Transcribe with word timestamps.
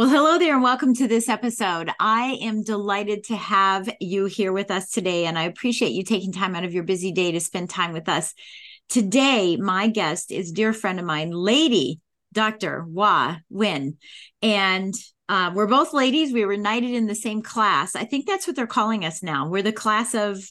Well, 0.00 0.08
hello 0.08 0.38
there, 0.38 0.54
and 0.54 0.62
welcome 0.62 0.94
to 0.94 1.06
this 1.06 1.28
episode. 1.28 1.90
I 2.00 2.38
am 2.40 2.62
delighted 2.62 3.24
to 3.24 3.36
have 3.36 3.86
you 4.00 4.24
here 4.24 4.50
with 4.50 4.70
us 4.70 4.90
today, 4.90 5.26
and 5.26 5.38
I 5.38 5.42
appreciate 5.42 5.92
you 5.92 6.04
taking 6.04 6.32
time 6.32 6.56
out 6.56 6.64
of 6.64 6.72
your 6.72 6.84
busy 6.84 7.12
day 7.12 7.32
to 7.32 7.38
spend 7.38 7.68
time 7.68 7.92
with 7.92 8.08
us. 8.08 8.32
Today, 8.88 9.58
my 9.58 9.88
guest 9.88 10.32
is 10.32 10.52
dear 10.52 10.72
friend 10.72 10.98
of 10.98 11.04
mine, 11.04 11.32
Lady 11.32 12.00
Dr. 12.32 12.80
Hoa 12.80 13.42
Nguyen. 13.52 13.98
and 14.40 14.94
uh, 15.28 15.52
we're 15.54 15.66
both 15.66 15.92
ladies. 15.92 16.32
We 16.32 16.46
were 16.46 16.56
knighted 16.56 16.92
in 16.92 17.06
the 17.06 17.14
same 17.14 17.42
class. 17.42 17.94
I 17.94 18.04
think 18.04 18.26
that's 18.26 18.46
what 18.46 18.56
they're 18.56 18.66
calling 18.66 19.04
us 19.04 19.22
now. 19.22 19.50
We're 19.50 19.60
the 19.60 19.70
class 19.70 20.14
of 20.14 20.42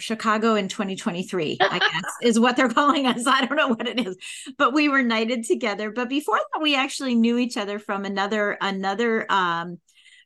Chicago 0.00 0.54
in 0.54 0.68
2023, 0.68 1.58
I 1.60 1.78
guess, 1.78 2.12
is 2.22 2.40
what 2.40 2.56
they're 2.56 2.68
calling 2.68 3.06
us. 3.06 3.26
I 3.26 3.44
don't 3.44 3.56
know 3.56 3.68
what 3.68 3.86
it 3.86 4.06
is, 4.06 4.16
but 4.58 4.72
we 4.72 4.88
were 4.88 5.02
knighted 5.02 5.44
together. 5.44 5.90
But 5.90 6.08
before 6.08 6.38
that, 6.38 6.62
we 6.62 6.74
actually 6.74 7.14
knew 7.14 7.38
each 7.38 7.56
other 7.56 7.78
from 7.78 8.04
another 8.04 8.56
another 8.60 9.26
um, 9.30 9.78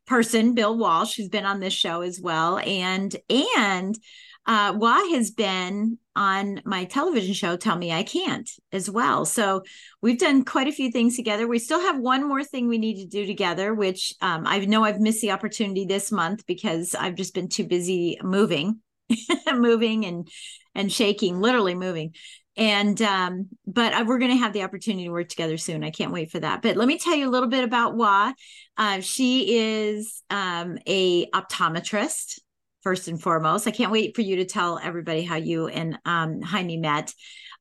person, 0.07 0.55
Bill 0.55 0.77
Walsh, 0.77 1.17
who's 1.17 1.29
been 1.29 1.47
on 1.47 1.61
this 1.61 1.75
show 1.75 2.01
as 2.01 2.21
well, 2.21 2.59
and 2.59 3.15
and 3.55 3.99
uh, 4.47 4.75
Hoa 4.75 5.09
has 5.13 5.31
been 5.31 5.99
on 6.17 6.61
my 6.65 6.85
television 6.85 7.35
show, 7.35 7.57
Tell 7.57 7.77
Me 7.77 7.93
I 7.93 8.03
Can't, 8.03 8.49
as 8.73 8.91
well. 8.91 9.25
So 9.25 9.63
we've 10.03 10.19
done 10.19 10.45
quite 10.45 10.69
a 10.69 10.73
few 10.73 10.91
things 10.91 11.17
together. 11.17 11.49
We 11.49 11.59
still 11.59 11.81
have 11.81 11.99
one 11.99 12.29
more 12.29 12.45
thing 12.45 12.69
we 12.69 12.79
need 12.79 13.01
to 13.01 13.07
do 13.07 13.27
together, 13.27 13.75
which 13.75 14.15
um, 14.21 14.47
I 14.47 14.59
know 14.61 14.85
I've 14.85 15.01
missed 15.01 15.23
the 15.23 15.33
opportunity 15.33 15.87
this 15.87 16.13
month 16.13 16.47
because 16.47 16.95
I've 16.95 17.15
just 17.15 17.35
been 17.35 17.49
too 17.49 17.65
busy 17.65 18.19
moving 18.23 18.81
moving 19.55 20.05
and 20.07 20.29
and 20.75 20.93
shaking, 20.93 21.41
literally 21.41 21.75
moving. 21.75 22.15
And 22.57 23.01
um, 23.03 23.49
but 23.67 24.07
we're 24.07 24.19
going 24.19 24.31
to 24.31 24.37
have 24.37 24.53
the 24.53 24.63
opportunity 24.63 25.05
to 25.05 25.11
work 25.11 25.29
together 25.29 25.57
soon. 25.57 25.83
I 25.83 25.91
can't 25.91 26.13
wait 26.13 26.31
for 26.31 26.39
that. 26.41 26.63
But 26.63 26.77
let 26.77 26.87
me 26.87 26.99
tell 26.99 27.15
you 27.15 27.29
a 27.29 27.31
little 27.31 27.49
bit 27.49 27.65
about 27.65 27.95
Hoa. 27.95 28.35
Uh, 28.77 29.01
she 29.01 29.57
is 29.59 30.23
um, 30.31 30.79
a 30.87 31.27
optometrist 31.31 32.39
first 32.83 33.09
and 33.09 33.21
foremost. 33.21 33.67
I 33.67 33.73
can't 33.73 33.91
wait 33.91 34.15
for 34.15 34.23
you 34.23 34.37
to 34.37 34.45
tell 34.45 34.79
everybody 34.81 35.23
how 35.23 35.37
you 35.37 35.67
and 35.67 35.99
um, 36.05 36.43
Jaime 36.43 36.77
met. 36.77 37.13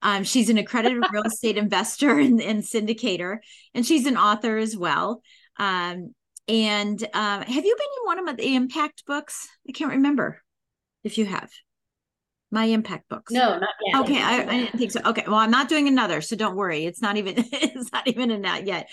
Um, 0.04 0.26
she's 0.26 0.50
an 0.50 0.58
accredited 0.58 1.02
real 1.12 1.24
estate 1.24 1.58
investor 1.58 2.20
and, 2.20 2.42
and, 2.42 2.62
syndicator, 2.62 3.38
and 3.74 3.86
she's 3.86 4.06
an 4.06 4.18
author 4.18 4.58
as 4.58 4.76
well. 4.78 5.24
Um, 5.58 6.14
and 6.48 7.02
uh, 7.14 7.44
have 7.44 7.66
you 7.66 7.76
been 7.76 7.88
in 7.98 8.06
one 8.06 8.28
of 8.28 8.38
the 8.38 8.56
impact 8.56 9.06
books? 9.08 9.48
I 9.68 9.72
can't 9.72 9.94
remember 9.94 10.43
if 11.04 11.18
you 11.18 11.26
have. 11.26 11.50
My 12.52 12.66
impact 12.66 13.10
books. 13.10 13.32
No 13.32 13.58
not 13.58 13.70
yet. 13.84 14.02
Okay 14.02 14.22
I, 14.22 14.44
I, 14.44 14.46
didn't 14.46 14.78
think 14.78 14.92
so. 14.92 15.02
Okay 15.04 15.24
well 15.26 15.38
i'm 15.38 15.50
not 15.50 15.70
doing 15.70 15.88
another 15.88 16.22
so 16.22 16.36
don't 16.36 16.56
worry. 16.56 16.86
It's 16.86 17.02
not 17.02 17.18
even 17.18 17.36
it's 17.52 17.92
not 17.92 18.08
even 18.08 18.30
in 18.30 18.44
that 18.44 18.68
yet. 18.68 18.90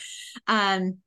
Um 0.47 0.99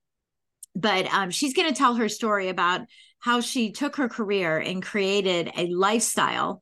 but 0.75 1.11
um 1.11 1.31
she's 1.31 1.53
going 1.53 1.67
to 1.67 1.75
tell 1.75 1.95
her 1.95 2.09
story 2.09 2.49
about 2.49 2.81
how 3.19 3.41
she 3.41 3.71
took 3.71 3.95
her 3.95 4.07
career 4.07 4.59
and 4.59 4.83
created 4.83 5.49
a 5.57 5.67
lifestyle 5.67 6.61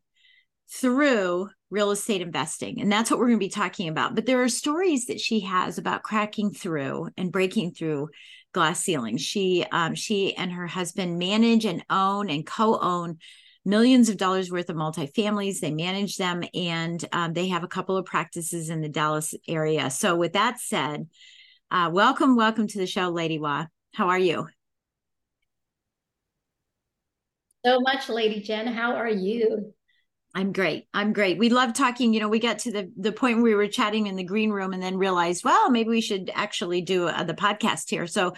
through 0.69 1.50
real 1.69 1.91
estate 1.91 2.22
investing 2.22 2.81
and 2.81 2.91
that's 2.91 3.12
what 3.12 3.19
we're 3.19 3.28
going 3.28 3.40
to 3.40 3.46
be 3.46 3.50
talking 3.50 3.90
about. 3.90 4.16
But 4.16 4.25
there 4.25 4.44
are 4.44 4.50
stories 4.50 5.07
that 5.07 5.19
she 5.19 5.41
has 5.41 5.78
about 5.78 6.03
cracking 6.03 6.51
through 6.51 7.09
and 7.18 7.34
breaking 7.34 7.74
through 7.74 8.09
glass 8.53 8.81
ceilings. 8.81 9.22
She 9.22 9.66
um, 9.72 9.96
she 9.96 10.35
and 10.35 10.51
her 10.51 10.68
husband 10.68 11.19
manage 11.19 11.66
and 11.66 11.84
own 11.90 12.30
and 12.30 12.46
co-own 12.46 13.18
millions 13.63 14.09
of 14.09 14.17
dollars 14.17 14.51
worth 14.51 14.69
of 14.69 14.75
multifamilies. 14.75 15.59
They 15.59 15.72
manage 15.72 16.17
them 16.17 16.44
and 16.53 17.03
um, 17.11 17.33
they 17.33 17.49
have 17.49 17.63
a 17.63 17.67
couple 17.67 17.97
of 17.97 18.05
practices 18.05 18.69
in 18.69 18.81
the 18.81 18.89
Dallas 18.89 19.33
area. 19.47 19.89
So, 19.89 20.16
with 20.16 20.33
that 20.33 20.59
said, 20.59 21.07
uh, 21.69 21.89
welcome, 21.94 22.35
welcome 22.35 22.67
to 22.67 22.77
the 22.77 22.88
show, 22.88 23.09
Lady 23.09 23.38
Hoa. 23.38 23.69
How 23.94 24.09
are 24.09 24.19
you? 24.19 24.47
So 27.66 27.79
much, 27.79 28.09
Lady 28.09 28.41
Jen. 28.41 28.67
How 28.67 28.95
are 28.95 29.09
you? 29.09 29.73
I'm 30.34 30.53
great. 30.53 30.88
I'm 30.94 31.12
great. 31.12 31.38
We 31.38 31.50
love 31.50 31.74
talking. 31.74 32.14
You 32.14 32.22
know, 32.22 32.30
we 32.30 32.40
got 32.40 32.59
to 32.59 32.72
the 32.72 32.92
the 32.96 33.12
point 33.12 33.38
where 33.38 33.44
we 33.44 33.56
were 33.56 33.68
chatting 33.68 34.08
in 34.08 34.16
the 34.16 34.24
green 34.24 34.50
room, 34.50 34.72
and 34.72 34.81
then 34.81 34.97
realized, 34.97 35.44
well, 35.44 35.69
maybe 35.69 35.90
we 35.90 36.02
should 36.02 36.31
actually 36.34 36.81
do 36.81 37.06
the 37.06 37.34
podcast 37.34 37.90
here. 37.90 38.08
So, 38.08 38.34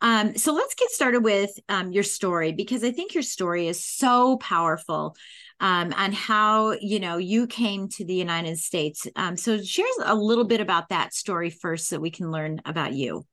um, 0.00 0.36
so 0.36 0.54
let's 0.54 0.74
get 0.74 0.90
started 0.90 1.22
with 1.22 1.50
um, 1.68 1.92
your 1.92 2.02
story 2.02 2.52
because 2.52 2.82
I 2.82 2.92
think 2.92 3.12
your 3.12 3.22
story 3.22 3.68
is 3.68 3.84
so 3.84 4.38
powerful 4.38 5.16
um, 5.60 5.92
on 5.92 6.12
how 6.12 6.72
you 6.80 6.98
know 6.98 7.18
you 7.18 7.46
came 7.46 7.88
to 7.90 8.06
the 8.06 8.14
United 8.14 8.58
States. 8.58 9.06
Um, 9.14 9.36
so, 9.36 9.60
share 9.60 9.84
a 10.04 10.14
little 10.14 10.44
bit 10.44 10.62
about 10.62 10.88
that 10.88 11.12
story 11.12 11.50
first, 11.50 11.88
so 11.88 11.98
we 11.98 12.10
can 12.10 12.30
learn 12.30 12.62
about 12.64 12.94
you. 12.94 13.26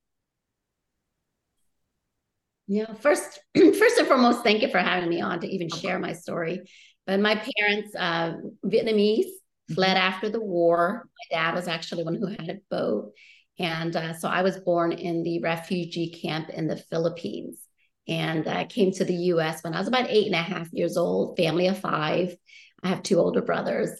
Yeah. 2.68 2.94
First, 2.94 3.40
first 3.58 3.98
and 4.00 4.08
foremost, 4.08 4.44
thank 4.44 4.62
you 4.62 4.70
for 4.70 4.80
having 4.80 5.10
me 5.10 5.22
on 5.22 5.40
to 5.42 5.48
even 5.48 5.70
share 5.70 5.98
my 5.98 6.12
story 6.14 6.62
but 7.08 7.20
my 7.20 7.36
parents, 7.58 7.96
uh, 7.96 8.38
Vietnamese, 8.66 9.30
fled 9.74 9.98
mm-hmm. 9.98 10.08
after 10.08 10.30
the 10.30 10.42
war. 10.42 11.06
My 11.06 11.38
dad 11.38 11.56
was 11.56 11.68
actually 11.68 12.04
one 12.04 12.16
who 12.16 12.28
had 12.28 12.50
a 12.50 12.60
boat. 12.70 13.14
And 13.60 13.96
uh, 13.96 14.14
so 14.14 14.28
I 14.28 14.42
was 14.42 14.58
born 14.58 14.92
in 14.92 15.24
the 15.24 15.40
refugee 15.40 16.10
camp 16.10 16.50
in 16.50 16.68
the 16.68 16.78
Philippines. 16.78 17.60
And 18.08 18.48
I 18.48 18.66
came 18.66 18.92
to 18.94 19.06
the 19.06 19.14
US 19.14 19.64
when 19.64 19.74
I 19.74 19.80
was 19.80 19.88
about 19.88 20.10
eight 20.10 20.26
and 20.26 20.36
a 20.36 20.40
half 20.40 20.72
years 20.74 20.98
old, 20.98 21.38
family 21.38 21.68
of 21.68 21.80
five. 21.80 22.36
I 22.84 22.90
have 22.90 23.04
two 23.04 23.20
older 23.20 23.42
brothers. 23.42 23.92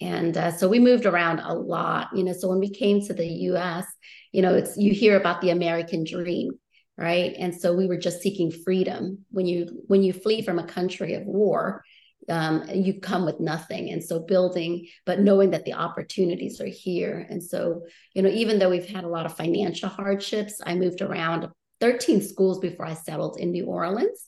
And 0.00 0.36
uh, 0.36 0.52
so 0.52 0.68
we 0.68 0.78
moved 0.78 1.06
around 1.06 1.40
a 1.40 1.54
lot, 1.54 2.08
you 2.14 2.22
know. 2.22 2.34
So 2.34 2.48
when 2.48 2.60
we 2.60 2.70
came 2.70 3.00
to 3.06 3.14
the 3.14 3.26
US, 3.26 3.86
you 4.32 4.42
know, 4.42 4.54
it's 4.54 4.76
you 4.76 4.92
hear 4.92 5.16
about 5.16 5.40
the 5.40 5.50
American 5.50 6.04
dream, 6.04 6.52
right? 6.98 7.34
And 7.38 7.58
so 7.58 7.74
we 7.74 7.86
were 7.86 7.96
just 7.96 8.20
seeking 8.20 8.50
freedom. 8.50 9.24
When 9.30 9.46
you 9.46 9.84
when 9.86 10.02
you 10.02 10.12
flee 10.12 10.42
from 10.42 10.58
a 10.58 10.66
country 10.66 11.14
of 11.14 11.24
war, 11.24 11.82
um, 12.28 12.68
you 12.72 13.00
come 13.00 13.24
with 13.24 13.40
nothing. 13.40 13.90
And 13.90 14.02
so 14.02 14.18
building 14.18 14.86
but 15.04 15.20
knowing 15.20 15.50
that 15.50 15.64
the 15.64 15.74
opportunities 15.74 16.60
are 16.60 16.66
here. 16.66 17.26
And 17.30 17.42
so 17.42 17.82
you 18.14 18.22
know 18.22 18.30
even 18.30 18.58
though 18.58 18.70
we've 18.70 18.88
had 18.88 19.04
a 19.04 19.08
lot 19.08 19.26
of 19.26 19.36
financial 19.36 19.88
hardships 19.88 20.60
i 20.64 20.74
moved 20.74 21.02
around 21.02 21.48
13 21.80 22.22
schools 22.22 22.58
before 22.58 22.86
i 22.86 22.94
settled 22.94 23.38
in 23.38 23.50
new 23.52 23.66
orleans 23.66 24.26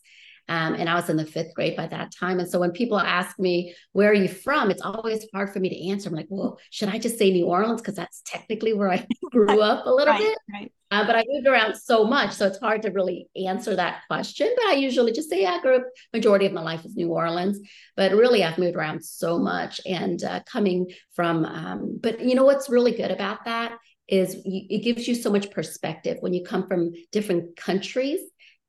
um, 0.48 0.74
and 0.74 0.88
I 0.88 0.94
was 0.94 1.10
in 1.10 1.16
the 1.16 1.26
fifth 1.26 1.54
grade 1.54 1.76
by 1.76 1.86
that 1.88 2.10
time. 2.12 2.40
And 2.40 2.48
so 2.48 2.58
when 2.58 2.72
people 2.72 2.98
ask 2.98 3.38
me, 3.38 3.74
where 3.92 4.10
are 4.10 4.14
you 4.14 4.28
from? 4.28 4.70
It's 4.70 4.80
always 4.82 5.26
hard 5.34 5.52
for 5.52 5.60
me 5.60 5.68
to 5.68 5.88
answer. 5.90 6.08
I'm 6.08 6.14
like, 6.14 6.26
well, 6.30 6.58
should 6.70 6.88
I 6.88 6.98
just 6.98 7.18
say 7.18 7.30
New 7.30 7.46
Orleans? 7.46 7.82
Because 7.82 7.96
that's 7.96 8.22
technically 8.24 8.72
where 8.72 8.90
I 8.90 9.06
grew 9.30 9.60
up 9.60 9.84
a 9.84 9.90
little 9.90 10.14
right, 10.14 10.22
bit. 10.22 10.38
Right. 10.50 10.72
Uh, 10.90 11.06
but 11.06 11.16
I 11.16 11.24
moved 11.28 11.46
around 11.46 11.76
so 11.76 12.04
much. 12.04 12.32
So 12.32 12.46
it's 12.46 12.58
hard 12.58 12.80
to 12.82 12.90
really 12.90 13.28
answer 13.46 13.76
that 13.76 14.00
question. 14.06 14.50
But 14.56 14.68
I 14.68 14.72
usually 14.74 15.12
just 15.12 15.28
say, 15.28 15.42
yeah, 15.42 15.52
I 15.52 15.60
grew 15.60 15.76
up, 15.76 15.84
majority 16.14 16.46
of 16.46 16.54
my 16.54 16.62
life 16.62 16.82
is 16.86 16.96
New 16.96 17.10
Orleans. 17.10 17.58
But 17.94 18.12
really, 18.12 18.42
I've 18.42 18.56
moved 18.56 18.76
around 18.76 19.04
so 19.04 19.38
much. 19.38 19.82
And 19.84 20.22
uh, 20.24 20.40
coming 20.46 20.90
from, 21.14 21.44
um, 21.44 21.98
but 22.02 22.20
you 22.20 22.34
know 22.34 22.44
what's 22.44 22.70
really 22.70 22.92
good 22.92 23.10
about 23.10 23.44
that? 23.44 23.76
Is 24.08 24.36
you, 24.46 24.64
it 24.70 24.82
gives 24.82 25.06
you 25.06 25.14
so 25.14 25.30
much 25.30 25.50
perspective 25.50 26.16
when 26.20 26.32
you 26.32 26.42
come 26.42 26.66
from 26.66 26.92
different 27.12 27.54
countries 27.56 28.20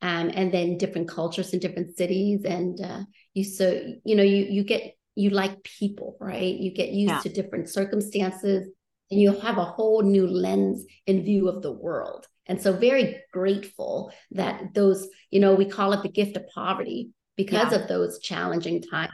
um, 0.02 0.32
and 0.34 0.52
then 0.54 0.78
different 0.78 1.10
cultures 1.10 1.54
in 1.54 1.60
different 1.60 1.98
cities 1.98 2.46
and 2.46 2.80
uh, 2.82 3.02
you 3.34 3.44
so 3.44 3.82
you 4.04 4.16
know 4.16 4.24
you 4.24 4.46
you 4.50 4.64
get 4.64 4.96
you 5.16 5.30
like 5.30 5.62
people 5.64 6.18
right 6.20 6.56
you 6.56 6.72
get 6.72 6.90
used 6.90 7.14
yeah. 7.14 7.20
to 7.20 7.30
different 7.30 7.70
circumstances 7.70 8.70
and 9.12 9.20
you 9.20 9.34
have 9.40 9.58
a 9.58 9.66
whole 9.66 10.02
new 10.02 10.28
lens 10.28 10.86
and 11.08 11.26
view 11.26 11.50
of 11.50 11.62
the 11.62 11.72
world 11.72 12.26
and 12.46 12.62
so 12.62 12.74
very 12.74 13.22
grateful 13.34 14.12
that 14.32 14.74
those 14.74 15.08
you 15.30 15.40
know 15.40 15.56
we 15.56 15.66
call 15.66 15.94
it 15.94 16.04
the 16.04 16.10
gift 16.10 16.38
of 16.38 16.48
poverty 16.54 17.10
because 17.36 17.72
yeah. 17.72 17.80
of 17.80 17.88
those 17.88 18.20
challenging 18.20 18.82
times 18.82 19.14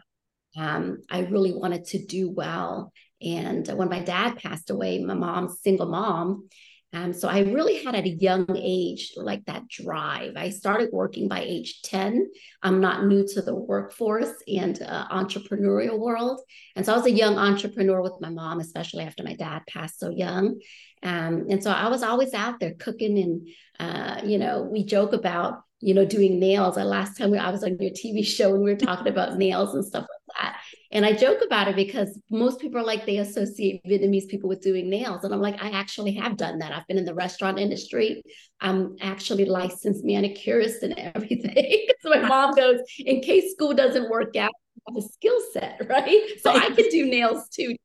um, 0.58 1.02
I 1.10 1.20
really 1.20 1.54
wanted 1.54 1.86
to 1.88 2.06
do 2.06 2.30
well. 2.30 2.94
And 3.22 3.68
when 3.68 3.90
my 3.90 4.00
dad 4.00 4.38
passed 4.38 4.70
away, 4.70 5.04
my 5.04 5.14
mom's 5.14 5.60
single 5.62 5.88
mom, 5.88 6.50
um, 6.96 7.12
so 7.12 7.28
I 7.28 7.40
really 7.42 7.84
had 7.84 7.94
at 7.94 8.06
a 8.06 8.10
young 8.10 8.46
age 8.56 9.12
like 9.18 9.44
that 9.46 9.68
drive. 9.68 10.34
I 10.38 10.50
started 10.50 10.92
working 10.94 11.28
by 11.28 11.42
age 11.42 11.82
10. 11.82 12.32
I'm 12.64 12.80
not 12.80 13.06
new 13.06 13.28
to 13.34 13.42
the 13.42 13.54
workforce 13.54 14.32
and 14.48 14.82
uh, 14.82 15.06
entrepreneurial 15.10 16.00
world. 16.00 16.40
And 16.78 16.86
so 16.86 16.94
I 16.94 16.96
was 16.96 17.06
a 17.06 17.12
young 17.12 17.38
entrepreneur 17.38 18.02
with 18.02 18.14
my 18.22 18.30
mom, 18.30 18.62
especially 18.62 19.04
after 19.04 19.24
my 19.24 19.36
dad 19.36 19.64
passed 19.68 20.00
so 20.00 20.10
young. 20.10 20.62
Um, 21.04 21.48
and 21.50 21.62
so 21.62 21.70
I 21.70 21.90
was 21.90 22.02
always 22.02 22.34
out 22.34 22.62
there 22.62 22.76
cooking 22.76 23.18
and, 23.18 23.48
uh, 23.78 24.22
you 24.26 24.38
know, 24.38 24.64
we 24.64 24.86
joke 24.86 25.12
about, 25.12 25.64
you 25.82 25.94
know, 25.94 26.06
doing 26.06 26.40
nails. 26.40 26.76
The 26.76 26.86
last 26.86 27.18
time 27.18 27.34
I 27.34 27.52
was 27.52 27.66
on 27.66 27.78
your 27.78 27.92
TV 27.92 28.26
show 28.26 28.56
and 28.56 28.64
we 28.64 28.72
were 28.72 28.78
talking 28.78 29.10
about 29.10 29.38
nails 29.38 29.76
and 29.76 29.84
stuff. 29.84 30.06
And 30.96 31.06
I 31.06 31.12
joke 31.12 31.40
about 31.46 31.68
it 31.68 31.76
because 31.76 32.18
most 32.30 32.62
people 32.62 32.80
are 32.80 32.86
like, 32.86 33.06
they 33.06 33.18
associate 33.18 33.82
Vietnamese 33.86 34.30
people 34.30 34.48
with 34.48 34.62
doing 34.62 34.90
nails. 34.90 35.26
And 35.26 35.34
I'm 35.34 35.42
like, 35.42 35.62
I 35.62 35.72
actually 35.72 36.14
have 36.14 36.38
done 36.38 36.60
that. 36.60 36.72
I've 36.72 36.88
been 36.88 36.98
in 36.98 37.04
the 37.04 37.14
restaurant 37.14 37.60
industry. 37.60 38.24
I'm 38.62 38.96
actually 39.02 39.44
licensed 39.44 40.06
manicurist 40.06 40.84
and 40.84 40.98
everything. 40.98 41.88
so 42.02 42.10
my 42.10 42.22
mom 42.22 42.56
goes, 42.56 42.80
in 43.00 43.20
case 43.20 43.52
school 43.52 43.74
doesn't 43.74 44.10
work 44.10 44.38
out, 44.38 44.52
I 44.88 44.94
have 44.94 45.04
a 45.04 45.08
skill 45.10 45.38
set, 45.52 45.82
right? 45.90 46.30
So 46.42 46.52
I 46.52 46.70
can 46.70 46.90
do 46.90 47.06
nails 47.06 47.50
too 47.50 47.76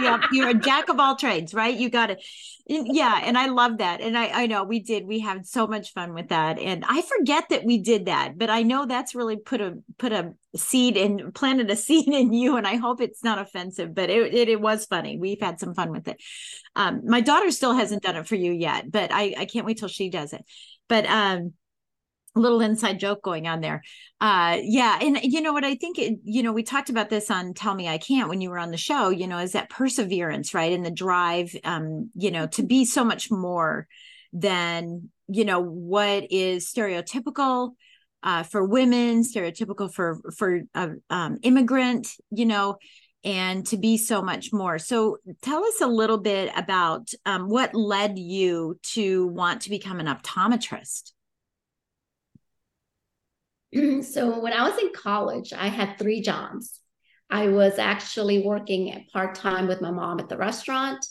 yeah, 0.00 0.20
you're 0.32 0.50
a 0.50 0.54
jack 0.54 0.88
of 0.88 1.00
all 1.00 1.16
trades, 1.16 1.54
right? 1.54 1.74
You 1.76 1.88
got 1.88 2.10
it. 2.10 2.22
Yeah, 2.66 3.20
and 3.22 3.36
I 3.36 3.46
love 3.46 3.78
that. 3.78 4.00
And 4.00 4.16
I 4.16 4.42
I 4.42 4.46
know 4.46 4.64
we 4.64 4.80
did. 4.80 5.06
We 5.06 5.18
had 5.20 5.46
so 5.46 5.66
much 5.66 5.92
fun 5.92 6.14
with 6.14 6.28
that. 6.28 6.58
And 6.58 6.84
I 6.86 7.02
forget 7.02 7.48
that 7.50 7.64
we 7.64 7.78
did 7.78 8.06
that, 8.06 8.38
but 8.38 8.50
I 8.50 8.62
know 8.62 8.86
that's 8.86 9.14
really 9.14 9.36
put 9.36 9.60
a 9.60 9.78
put 9.98 10.12
a 10.12 10.34
seed 10.56 10.96
and 10.96 11.34
planted 11.34 11.70
a 11.70 11.76
seed 11.86 12.08
in 12.08 12.32
you. 12.32 12.56
And 12.56 12.66
I 12.66 12.76
hope 12.76 13.00
it's 13.00 13.24
not 13.24 13.38
offensive, 13.38 13.94
but 13.94 14.10
it 14.10 14.34
it, 14.34 14.48
it 14.48 14.60
was 14.60 14.86
funny. 14.86 15.16
We've 15.18 15.40
had 15.40 15.58
some 15.58 15.74
fun 15.74 15.90
with 15.90 16.08
it. 16.08 16.20
Um, 16.76 17.02
my 17.04 17.20
daughter 17.20 17.50
still 17.50 17.74
hasn't 17.74 18.02
done 18.02 18.16
it 18.16 18.26
for 18.26 18.36
you 18.36 18.52
yet, 18.52 18.90
but 18.90 19.10
I 19.12 19.34
I 19.38 19.44
can't 19.46 19.66
wait 19.66 19.78
till 19.78 19.88
she 19.88 20.10
does 20.10 20.32
it. 20.32 20.44
But 20.88 21.06
um 21.06 21.54
little 22.34 22.60
inside 22.60 22.98
joke 22.98 23.22
going 23.22 23.46
on 23.46 23.60
there. 23.60 23.82
Uh, 24.20 24.58
yeah. 24.62 24.98
And 25.00 25.18
you 25.22 25.40
know 25.40 25.52
what 25.52 25.64
I 25.64 25.74
think, 25.74 25.98
it, 25.98 26.18
you 26.24 26.42
know, 26.42 26.52
we 26.52 26.62
talked 26.62 26.88
about 26.88 27.10
this 27.10 27.30
on 27.30 27.54
Tell 27.54 27.74
Me 27.74 27.88
I 27.88 27.98
Can't 27.98 28.28
when 28.28 28.40
you 28.40 28.50
were 28.50 28.58
on 28.58 28.70
the 28.70 28.76
show, 28.76 29.10
you 29.10 29.26
know, 29.26 29.38
is 29.38 29.52
that 29.52 29.70
perseverance, 29.70 30.54
right? 30.54 30.72
And 30.72 30.84
the 30.84 30.90
drive, 30.90 31.54
um, 31.64 32.10
you 32.14 32.30
know, 32.30 32.46
to 32.48 32.62
be 32.62 32.84
so 32.84 33.04
much 33.04 33.30
more 33.30 33.86
than, 34.32 35.10
you 35.28 35.44
know, 35.44 35.60
what 35.60 36.30
is 36.30 36.72
stereotypical 36.72 37.72
uh, 38.22 38.44
for 38.44 38.64
women, 38.64 39.22
stereotypical 39.22 39.92
for, 39.92 40.20
for 40.36 40.60
uh, 40.74 40.88
um, 41.10 41.38
immigrant, 41.42 42.08
you 42.30 42.46
know, 42.46 42.76
and 43.24 43.66
to 43.66 43.76
be 43.76 43.98
so 43.98 44.22
much 44.22 44.52
more. 44.52 44.78
So 44.78 45.18
tell 45.42 45.64
us 45.64 45.80
a 45.80 45.86
little 45.86 46.18
bit 46.18 46.50
about 46.56 47.10
um, 47.26 47.48
what 47.48 47.74
led 47.74 48.18
you 48.18 48.78
to 48.94 49.26
want 49.28 49.62
to 49.62 49.70
become 49.70 50.00
an 50.00 50.06
optometrist. 50.06 51.12
so 54.02 54.40
when 54.40 54.52
I 54.52 54.68
was 54.68 54.78
in 54.78 54.92
college, 54.92 55.52
I 55.52 55.68
had 55.68 55.98
three 55.98 56.20
jobs. 56.20 56.80
I 57.30 57.48
was 57.48 57.78
actually 57.78 58.42
working 58.42 59.06
part 59.12 59.34
time 59.34 59.66
with 59.66 59.80
my 59.80 59.90
mom 59.90 60.20
at 60.20 60.28
the 60.28 60.36
restaurant, 60.36 61.04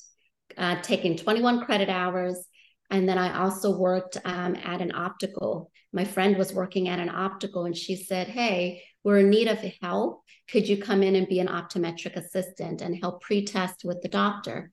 uh, 0.57 0.79
taking 0.81 1.17
21 1.17 1.65
credit 1.65 1.89
hours. 1.89 2.45
And 2.91 3.09
then 3.09 3.17
I 3.17 3.41
also 3.41 3.75
worked 3.77 4.17
um, 4.25 4.55
at 4.55 4.81
an 4.81 4.93
optical. 4.93 5.71
My 5.93 6.05
friend 6.05 6.37
was 6.37 6.53
working 6.53 6.89
at 6.89 6.99
an 6.99 7.09
optical 7.09 7.65
and 7.65 7.75
she 7.75 7.95
said, 7.95 8.27
Hey, 8.27 8.83
we're 9.03 9.19
in 9.19 9.29
need 9.29 9.47
of 9.47 9.57
help. 9.81 10.21
Could 10.49 10.67
you 10.67 10.77
come 10.77 11.01
in 11.01 11.15
and 11.15 11.27
be 11.27 11.39
an 11.39 11.47
optometric 11.47 12.15
assistant 12.15 12.81
and 12.81 12.95
help 12.95 13.21
pre 13.21 13.45
test 13.45 13.83
with 13.83 14.01
the 14.01 14.09
doctor? 14.09 14.71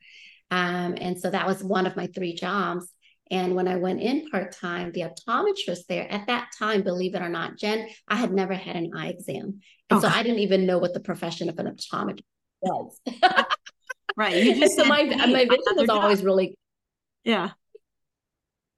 Um, 0.50 0.96
and 1.00 1.18
so 1.18 1.30
that 1.30 1.46
was 1.46 1.62
one 1.62 1.86
of 1.86 1.96
my 1.96 2.08
three 2.08 2.34
jobs. 2.34 2.92
And 3.30 3.54
when 3.54 3.68
I 3.68 3.76
went 3.76 4.00
in 4.00 4.28
part 4.30 4.52
time, 4.52 4.92
the 4.92 5.02
optometrist 5.02 5.86
there 5.88 6.10
at 6.10 6.26
that 6.26 6.50
time, 6.58 6.82
believe 6.82 7.14
it 7.14 7.22
or 7.22 7.28
not, 7.28 7.56
Jen, 7.58 7.88
I 8.08 8.16
had 8.16 8.32
never 8.32 8.54
had 8.54 8.76
an 8.76 8.92
eye 8.96 9.08
exam. 9.08 9.60
And 9.90 10.00
so 10.00 10.08
I 10.08 10.22
didn't 10.22 10.40
even 10.40 10.66
know 10.66 10.78
what 10.78 10.94
the 10.94 11.00
profession 11.00 11.48
of 11.48 11.58
an 11.58 11.66
optometrist 11.66 12.22
was. 12.60 13.00
right. 14.16 14.42
You 14.42 14.54
just 14.54 14.76
so 14.76 14.84
my, 14.84 15.04
my 15.04 15.44
vision 15.44 15.76
was 15.76 15.88
always 15.88 16.22
really. 16.22 16.56
Yeah. 17.24 17.50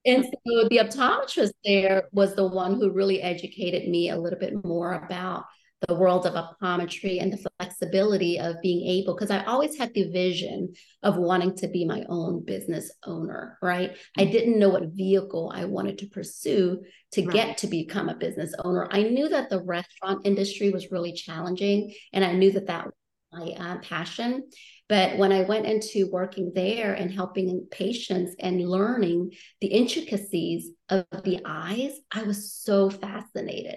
And 0.07 0.25
so 0.25 0.69
the 0.69 0.79
optometrist 0.79 1.53
there 1.65 2.05
was 2.13 2.35
the 2.35 2.47
one 2.47 2.75
who 2.75 2.91
really 2.91 3.21
educated 3.21 3.89
me 3.89 4.11
a 4.11 4.17
little 4.17 4.39
bit 4.39 4.65
more 4.65 4.95
about 4.95 5.45
the 5.89 5.95
world 5.95 6.27
of 6.27 6.35
optometry 6.35 7.23
and 7.23 7.33
the 7.33 7.51
flexibility 7.59 8.39
of 8.39 8.61
being 8.63 8.87
able 8.87 9.15
because 9.15 9.31
i 9.31 9.43
always 9.45 9.77
had 9.79 9.93
the 9.95 10.11
vision 10.11 10.73
of 11.03 11.17
wanting 11.17 11.55
to 11.55 11.69
be 11.69 11.85
my 11.85 12.05
own 12.09 12.45
business 12.45 12.91
owner 13.05 13.59
right 13.63 13.97
i 14.19 14.23
mm-hmm. 14.23 14.33
didn't 14.33 14.59
know 14.59 14.69
what 14.69 14.93
vehicle 14.93 15.51
i 15.55 15.65
wanted 15.65 15.99
to 15.99 16.07
pursue 16.07 16.81
to 17.13 17.25
right. 17.25 17.33
get 17.33 17.59
to 17.59 17.67
become 17.67 18.09
a 18.09 18.17
business 18.17 18.55
owner 18.65 18.89
i 18.91 19.03
knew 19.03 19.29
that 19.29 19.51
the 19.51 19.63
restaurant 19.63 20.27
industry 20.27 20.71
was 20.71 20.91
really 20.91 21.13
challenging 21.13 21.95
and 22.13 22.25
i 22.25 22.33
knew 22.33 22.53
that 22.53 22.67
that 22.67 22.87
was 22.87 22.95
my 23.33 23.53
uh, 23.53 23.79
passion 23.79 24.43
but 24.91 25.19
when 25.19 25.31
I 25.31 25.43
went 25.43 25.67
into 25.67 26.11
working 26.11 26.51
there 26.53 26.95
and 26.95 27.13
helping 27.13 27.65
patients 27.71 28.35
and 28.41 28.69
learning 28.69 29.31
the 29.61 29.69
intricacies 29.69 30.73
of 30.89 31.07
the 31.23 31.41
eyes, 31.45 31.93
I 32.13 32.25
was 32.25 32.53
so 32.53 32.91
fascinated. 32.91 33.77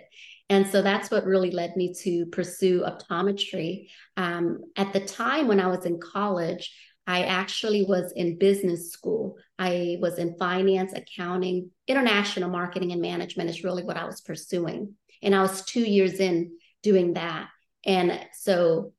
And 0.53 0.67
so 0.67 0.83
that's 0.83 1.09
what 1.09 1.25
really 1.25 1.49
led 1.49 1.75
me 1.75 1.95
to 2.03 2.27
pursue 2.27 2.83
optometry. 2.83 3.87
Um, 4.17 4.59
at 4.75 4.93
the 4.93 4.99
time 4.99 5.47
when 5.47 5.59
I 5.59 5.65
was 5.65 5.85
in 5.87 5.99
college, 5.99 6.71
I 7.07 7.23
actually 7.23 7.85
was 7.85 8.13
in 8.15 8.37
business 8.37 8.91
school. 8.91 9.37
I 9.57 9.97
was 9.99 10.19
in 10.19 10.37
finance, 10.37 10.93
accounting, 10.93 11.71
international 11.87 12.51
marketing, 12.51 12.91
and 12.91 13.01
management 13.01 13.49
is 13.49 13.63
really 13.63 13.83
what 13.83 13.97
I 13.97 14.05
was 14.05 14.21
pursuing. 14.21 14.93
And 15.23 15.33
I 15.33 15.41
was 15.41 15.65
two 15.65 15.81
years 15.81 16.19
in 16.19 16.51
doing 16.83 17.13
that. 17.13 17.47
And 17.83 18.23
so 18.33 18.93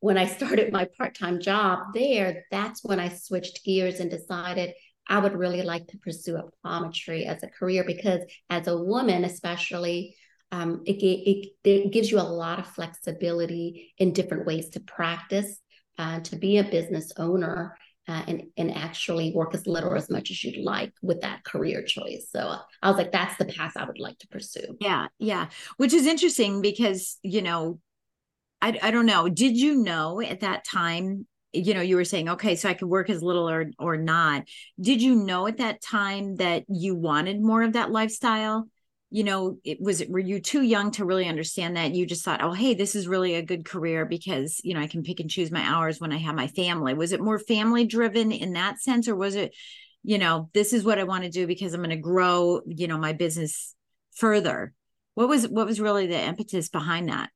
when 0.00 0.18
I 0.18 0.26
started 0.36 0.74
my 0.74 0.88
part 0.98 1.16
time 1.18 1.40
job 1.40 1.94
there, 1.94 2.44
that's 2.50 2.84
when 2.84 3.00
I 3.00 3.08
switched 3.08 3.64
gears 3.64 4.00
and 4.00 4.10
decided 4.10 4.74
I 5.08 5.20
would 5.20 5.34
really 5.34 5.62
like 5.62 5.86
to 5.86 5.96
pursue 5.96 6.38
optometry 6.38 7.24
as 7.24 7.42
a 7.42 7.48
career 7.48 7.82
because, 7.82 8.20
as 8.50 8.66
a 8.66 8.76
woman, 8.76 9.24
especially, 9.24 10.14
um, 10.50 10.82
it, 10.86 11.02
it, 11.02 11.52
it, 11.64 11.92
gives 11.92 12.10
you 12.10 12.18
a 12.18 12.22
lot 12.22 12.58
of 12.58 12.66
flexibility 12.66 13.92
in 13.98 14.12
different 14.12 14.46
ways 14.46 14.70
to 14.70 14.80
practice, 14.80 15.58
uh, 15.98 16.20
to 16.20 16.36
be 16.36 16.58
a 16.58 16.64
business 16.64 17.12
owner, 17.18 17.76
uh, 18.08 18.22
and 18.26 18.44
and 18.56 18.74
actually 18.74 19.32
work 19.34 19.54
as 19.54 19.66
little 19.66 19.90
or 19.90 19.96
as 19.96 20.08
much 20.08 20.30
as 20.30 20.42
you'd 20.42 20.64
like 20.64 20.92
with 21.02 21.20
that 21.20 21.44
career 21.44 21.82
choice. 21.82 22.28
So 22.30 22.56
I 22.82 22.88
was 22.88 22.96
like, 22.96 23.12
that's 23.12 23.36
the 23.36 23.44
path 23.44 23.72
I 23.76 23.84
would 23.84 23.98
like 23.98 24.18
to 24.20 24.28
pursue. 24.28 24.76
Yeah, 24.80 25.08
yeah, 25.18 25.48
which 25.76 25.92
is 25.92 26.06
interesting 26.06 26.62
because 26.62 27.18
you 27.22 27.42
know, 27.42 27.80
I 28.62 28.78
I 28.82 28.90
don't 28.90 29.06
know. 29.06 29.28
Did 29.28 29.56
you 29.56 29.76
know 29.76 30.22
at 30.22 30.40
that 30.40 30.64
time? 30.64 31.26
You 31.52 31.74
know, 31.74 31.80
you 31.82 31.96
were 31.96 32.04
saying, 32.04 32.28
okay, 32.30 32.56
so 32.56 32.68
I 32.68 32.74
could 32.74 32.88
work 32.88 33.10
as 33.10 33.22
little 33.22 33.48
or 33.48 33.70
or 33.78 33.98
not. 33.98 34.44
Did 34.80 35.02
you 35.02 35.14
know 35.14 35.46
at 35.46 35.58
that 35.58 35.82
time 35.82 36.36
that 36.36 36.64
you 36.68 36.94
wanted 36.94 37.42
more 37.42 37.62
of 37.62 37.74
that 37.74 37.90
lifestyle? 37.90 38.68
You 39.10 39.24
know 39.24 39.58
it 39.64 39.80
was 39.80 40.02
were 40.08 40.18
you 40.18 40.40
too 40.40 40.62
young 40.62 40.90
to 40.92 41.04
really 41.04 41.28
understand 41.28 41.76
that? 41.76 41.94
You 41.94 42.06
just 42.06 42.24
thought 42.24 42.42
oh 42.42 42.52
hey 42.52 42.74
this 42.74 42.94
is 42.94 43.08
really 43.08 43.34
a 43.34 43.42
good 43.42 43.64
career 43.64 44.04
because 44.04 44.60
you 44.62 44.74
know 44.74 44.80
i 44.80 44.86
can 44.86 45.02
pick 45.02 45.20
and 45.20 45.30
choose 45.30 45.50
my 45.50 45.62
hours 45.62 46.00
when 46.00 46.12
i 46.12 46.18
have 46.18 46.34
my 46.34 46.48
family. 46.48 46.94
Was 46.94 47.12
it 47.12 47.20
more 47.20 47.38
family 47.38 47.86
driven 47.86 48.32
in 48.32 48.52
that 48.54 48.80
sense 48.80 49.08
or 49.08 49.16
was 49.16 49.34
it 49.34 49.54
you 50.04 50.18
know 50.18 50.48
this 50.54 50.72
is 50.72 50.84
what 50.84 50.98
i 50.98 51.04
want 51.04 51.24
to 51.24 51.30
do 51.30 51.46
because 51.46 51.74
i'm 51.74 51.80
going 51.80 51.90
to 51.90 51.96
grow 51.96 52.60
you 52.66 52.86
know 52.86 52.98
my 52.98 53.12
business 53.12 53.74
further? 54.14 54.72
What 55.14 55.28
was 55.28 55.48
what 55.48 55.66
was 55.66 55.80
really 55.80 56.06
the 56.06 56.20
impetus 56.20 56.68
behind 56.68 57.08
that 57.08 57.30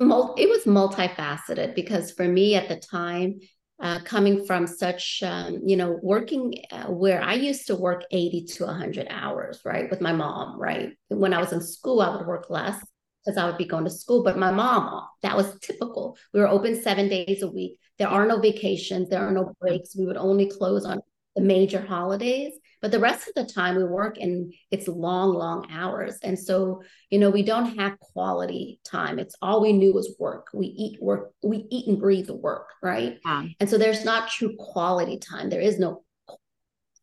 it 0.00 0.48
was 0.48 0.64
multifaceted 0.64 1.74
because 1.74 2.10
for 2.12 2.26
me 2.26 2.54
at 2.54 2.68
the 2.68 2.76
time 2.76 3.40
uh, 3.78 3.98
coming 4.04 4.46
from 4.46 4.66
such 4.66 5.22
um, 5.22 5.60
you 5.64 5.76
know 5.76 5.98
working 6.02 6.54
uh, 6.70 6.86
where 6.86 7.22
i 7.22 7.34
used 7.34 7.66
to 7.66 7.76
work 7.76 8.04
80 8.10 8.44
to 8.44 8.64
100 8.64 9.06
hours 9.10 9.60
right 9.64 9.90
with 9.90 10.00
my 10.00 10.12
mom 10.12 10.58
right? 10.58 10.92
When 11.08 11.34
i 11.34 11.40
was 11.40 11.52
in 11.52 11.60
school 11.60 12.00
i 12.00 12.14
would 12.14 12.26
work 12.26 12.48
less 12.50 12.82
because 13.24 13.36
i 13.38 13.46
would 13.46 13.58
be 13.58 13.66
going 13.66 13.84
to 13.84 13.90
school 13.90 14.22
but 14.22 14.38
my 14.38 14.50
mom 14.50 15.06
that 15.26 15.36
was 15.36 15.58
typical. 15.58 16.16
We 16.32 16.38
were 16.38 16.48
open 16.48 16.80
seven 16.80 17.08
days 17.08 17.42
a 17.42 17.48
week. 17.48 17.80
There 17.98 18.06
are 18.06 18.26
no 18.26 18.38
vacations. 18.38 19.08
There 19.08 19.26
are 19.26 19.32
no 19.32 19.52
breaks. 19.60 19.96
We 19.96 20.06
would 20.06 20.16
only 20.16 20.46
close 20.48 20.84
on 20.84 21.00
the 21.34 21.42
major 21.42 21.80
holidays 21.80 22.52
but 22.80 22.90
the 22.90 22.98
rest 22.98 23.28
of 23.28 23.34
the 23.34 23.52
time 23.52 23.76
we 23.76 23.84
work 23.84 24.18
and 24.18 24.52
it's 24.70 24.88
long, 24.88 25.34
long 25.34 25.66
hours. 25.70 26.18
And 26.22 26.38
so, 26.38 26.82
you 27.10 27.18
know, 27.18 27.30
we 27.30 27.42
don't 27.42 27.78
have 27.78 27.98
quality 27.98 28.80
time. 28.84 29.18
It's 29.18 29.34
all 29.40 29.62
we 29.62 29.72
knew 29.72 29.92
was 29.92 30.14
work. 30.18 30.48
We 30.52 30.66
eat 30.66 31.02
work, 31.02 31.32
we 31.42 31.66
eat 31.70 31.88
and 31.88 31.98
breathe 31.98 32.30
work, 32.30 32.68
right? 32.82 33.18
Yeah. 33.24 33.46
And 33.60 33.70
so 33.70 33.78
there's 33.78 34.04
not 34.04 34.28
true 34.28 34.54
quality 34.58 35.18
time. 35.18 35.50
There 35.50 35.60
is 35.60 35.78
no 35.78 36.04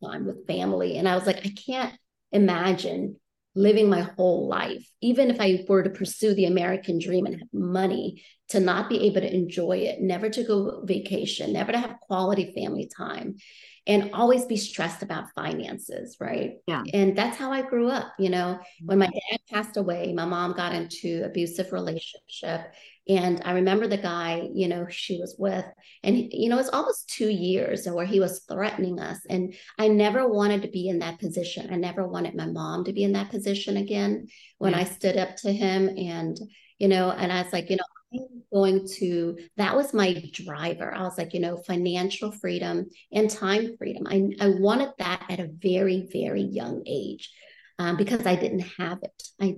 time 0.03 0.25
with 0.25 0.47
family. 0.47 0.97
And 0.97 1.07
I 1.07 1.15
was 1.15 1.25
like, 1.25 1.45
I 1.45 1.53
can't 1.65 1.93
imagine 2.31 3.17
living 3.55 3.89
my 3.89 4.01
whole 4.01 4.47
life, 4.47 4.87
even 5.01 5.29
if 5.29 5.39
I 5.39 5.63
were 5.67 5.83
to 5.83 5.89
pursue 5.89 6.33
the 6.33 6.45
American 6.45 6.99
dream 6.99 7.25
and 7.25 7.39
have 7.39 7.49
money, 7.53 8.23
to 8.49 8.59
not 8.59 8.89
be 8.89 9.07
able 9.07 9.21
to 9.21 9.33
enjoy 9.33 9.77
it, 9.77 10.01
never 10.01 10.29
to 10.29 10.43
go 10.43 10.83
vacation, 10.85 11.53
never 11.53 11.71
to 11.71 11.77
have 11.77 11.99
quality 12.01 12.53
family 12.55 12.89
time, 12.95 13.35
and 13.87 14.11
always 14.13 14.45
be 14.45 14.57
stressed 14.57 15.01
about 15.03 15.33
finances, 15.35 16.17
right? 16.19 16.53
Yeah. 16.67 16.83
And 16.93 17.17
that's 17.17 17.37
how 17.37 17.51
I 17.51 17.61
grew 17.61 17.89
up. 17.89 18.13
You 18.19 18.29
know, 18.29 18.59
mm-hmm. 18.59 18.85
when 18.85 18.99
my 18.99 19.07
dad 19.07 19.39
passed 19.51 19.77
away, 19.77 20.13
my 20.13 20.25
mom 20.25 20.53
got 20.53 20.73
into 20.73 21.23
abusive 21.25 21.71
relationship 21.71 22.61
and 23.07 23.41
I 23.43 23.53
remember 23.53 23.87
the 23.87 23.97
guy, 23.97 24.47
you 24.53 24.67
know, 24.67 24.87
she 24.89 25.19
was 25.19 25.35
with, 25.37 25.65
and, 26.03 26.17
you 26.31 26.47
know, 26.47 26.57
it's 26.57 26.69
almost 26.69 27.09
two 27.09 27.29
years 27.29 27.85
where 27.85 28.05
he 28.05 28.21
was 28.21 28.43
threatening 28.49 28.99
us. 28.99 29.19
And 29.29 29.55
I 29.77 29.89
never 29.89 30.27
wanted 30.27 30.61
to 30.61 30.69
be 30.69 30.87
in 30.87 30.99
that 30.99 31.19
position. 31.19 31.73
I 31.73 31.75
never 31.75 32.07
wanted 32.07 32.35
my 32.35 32.45
mom 32.45 32.85
to 32.85 32.93
be 32.93 33.03
in 33.03 33.11
that 33.13 33.29
position 33.29 33.75
again 33.75 34.27
when 34.57 34.71
yeah. 34.71 34.79
I 34.79 34.83
stood 34.85 35.17
up 35.17 35.35
to 35.37 35.51
him. 35.51 35.89
And, 35.97 36.37
you 36.77 36.87
know, 36.87 37.11
and 37.11 37.31
I 37.31 37.41
was 37.43 37.51
like, 37.51 37.69
you 37.69 37.75
know, 37.75 37.83
I'm 38.13 38.43
going 38.53 38.87
to, 38.99 39.37
that 39.57 39.75
was 39.75 39.93
my 39.93 40.23
driver. 40.31 40.93
I 40.93 41.01
was 41.01 41.17
like, 41.17 41.33
you 41.33 41.41
know, 41.41 41.57
financial 41.57 42.31
freedom 42.31 42.85
and 43.11 43.29
time 43.29 43.75
freedom. 43.77 44.07
I, 44.07 44.29
I 44.39 44.47
wanted 44.49 44.91
that 44.99 45.25
at 45.29 45.39
a 45.39 45.49
very, 45.51 46.07
very 46.11 46.43
young 46.43 46.83
age. 46.85 47.31
Um, 47.79 47.97
because 47.97 48.27
I 48.27 48.35
didn't 48.35 48.65
have 48.77 48.99
it. 49.01 49.23
I 49.41 49.55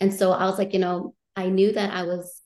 and 0.00 0.14
so 0.14 0.32
I 0.32 0.46
was 0.46 0.56
like, 0.58 0.72
you 0.72 0.78
know, 0.78 1.14
I 1.36 1.50
knew 1.50 1.72
that 1.72 1.92
I 1.92 2.04
was 2.04 2.39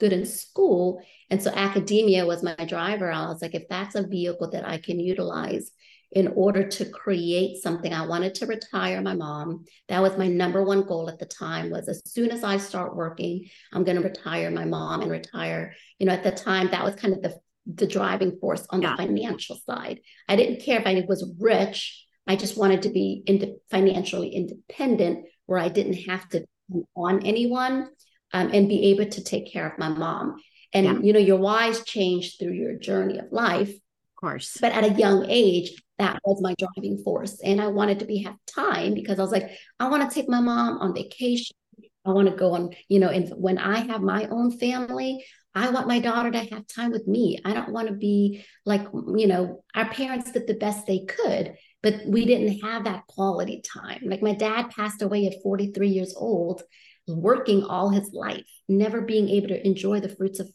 good 0.00 0.12
in 0.12 0.26
school. 0.26 1.00
And 1.30 1.42
so 1.42 1.50
academia 1.50 2.26
was 2.26 2.42
my 2.42 2.54
driver. 2.54 3.10
I 3.10 3.26
was 3.28 3.42
like, 3.42 3.54
if 3.54 3.68
that's 3.68 3.94
a 3.94 4.06
vehicle 4.06 4.50
that 4.50 4.66
I 4.66 4.78
can 4.78 5.00
utilize 5.00 5.70
in 6.12 6.28
order 6.28 6.66
to 6.68 6.84
create 6.84 7.60
something, 7.60 7.92
I 7.92 8.06
wanted 8.06 8.36
to 8.36 8.46
retire 8.46 9.02
my 9.02 9.14
mom. 9.14 9.64
That 9.88 10.00
was 10.00 10.16
my 10.16 10.28
number 10.28 10.62
one 10.62 10.82
goal 10.82 11.08
at 11.08 11.18
the 11.18 11.26
time 11.26 11.70
was 11.70 11.88
as 11.88 12.02
soon 12.06 12.30
as 12.30 12.44
I 12.44 12.56
start 12.56 12.96
working, 12.96 13.48
I'm 13.72 13.84
going 13.84 13.96
to 13.96 14.02
retire 14.02 14.50
my 14.50 14.64
mom 14.64 15.02
and 15.02 15.10
retire. 15.10 15.74
You 15.98 16.06
know, 16.06 16.12
at 16.12 16.22
the 16.22 16.30
time, 16.30 16.68
that 16.70 16.84
was 16.84 16.94
kind 16.94 17.14
of 17.14 17.22
the, 17.22 17.36
the 17.66 17.86
driving 17.86 18.38
force 18.40 18.64
on 18.70 18.82
yeah. 18.82 18.92
the 18.92 19.04
financial 19.04 19.58
side. 19.66 20.00
I 20.28 20.36
didn't 20.36 20.62
care 20.62 20.78
if 20.78 20.86
I 20.86 21.04
was 21.08 21.28
rich. 21.40 22.06
I 22.26 22.36
just 22.36 22.56
wanted 22.56 22.82
to 22.82 22.90
be 22.90 23.22
ind- 23.26 23.56
financially 23.70 24.28
independent 24.28 25.26
where 25.46 25.58
I 25.58 25.68
didn't 25.68 26.08
have 26.08 26.28
to 26.30 26.44
be 26.70 26.82
on 26.96 27.26
anyone 27.26 27.88
um, 28.34 28.50
and 28.52 28.68
be 28.68 28.90
able 28.90 29.06
to 29.06 29.24
take 29.24 29.50
care 29.50 29.66
of 29.66 29.78
my 29.78 29.88
mom. 29.88 30.36
And 30.74 30.86
yeah. 30.86 30.98
you 31.00 31.12
know, 31.14 31.20
your 31.20 31.38
whys 31.38 31.84
change 31.84 32.36
through 32.36 32.52
your 32.52 32.74
journey 32.74 33.18
of 33.18 33.30
life. 33.30 33.70
Of 33.70 34.16
course. 34.16 34.58
But 34.60 34.72
at 34.72 34.84
a 34.84 34.92
young 34.92 35.26
age, 35.30 35.80
that 35.98 36.18
was 36.24 36.42
my 36.42 36.54
driving 36.58 36.98
force. 37.04 37.40
And 37.42 37.60
I 37.60 37.68
wanted 37.68 38.00
to 38.00 38.06
be 38.06 38.24
have 38.24 38.34
time 38.46 38.94
because 38.94 39.20
I 39.20 39.22
was 39.22 39.30
like, 39.30 39.50
I 39.78 39.88
want 39.88 40.08
to 40.08 40.12
take 40.12 40.28
my 40.28 40.40
mom 40.40 40.78
on 40.78 40.94
vacation. 40.94 41.56
I 42.04 42.10
want 42.10 42.28
to 42.28 42.34
go 42.34 42.52
on, 42.52 42.70
you 42.88 42.98
know, 42.98 43.08
and 43.08 43.30
when 43.30 43.56
I 43.56 43.78
have 43.78 44.02
my 44.02 44.26
own 44.26 44.58
family, 44.58 45.24
I 45.54 45.70
want 45.70 45.86
my 45.86 46.00
daughter 46.00 46.32
to 46.32 46.38
have 46.38 46.66
time 46.66 46.90
with 46.90 47.06
me. 47.06 47.38
I 47.44 47.54
don't 47.54 47.72
want 47.72 47.86
to 47.88 47.94
be 47.94 48.44
like, 48.66 48.82
you 48.92 49.28
know, 49.28 49.62
our 49.74 49.88
parents 49.88 50.32
did 50.32 50.48
the 50.48 50.54
best 50.54 50.86
they 50.86 51.04
could, 51.04 51.54
but 51.82 52.00
we 52.04 52.26
didn't 52.26 52.60
have 52.60 52.84
that 52.84 53.06
quality 53.06 53.62
time. 53.62 54.00
Like 54.04 54.20
my 54.20 54.34
dad 54.34 54.70
passed 54.70 55.00
away 55.00 55.26
at 55.26 55.42
43 55.42 55.88
years 55.88 56.14
old 56.16 56.62
working 57.06 57.64
all 57.64 57.90
his 57.90 58.12
life, 58.12 58.46
never 58.68 59.00
being 59.00 59.28
able 59.28 59.48
to 59.48 59.66
enjoy 59.66 60.00
the 60.00 60.14
fruits 60.14 60.40
of 60.40 60.48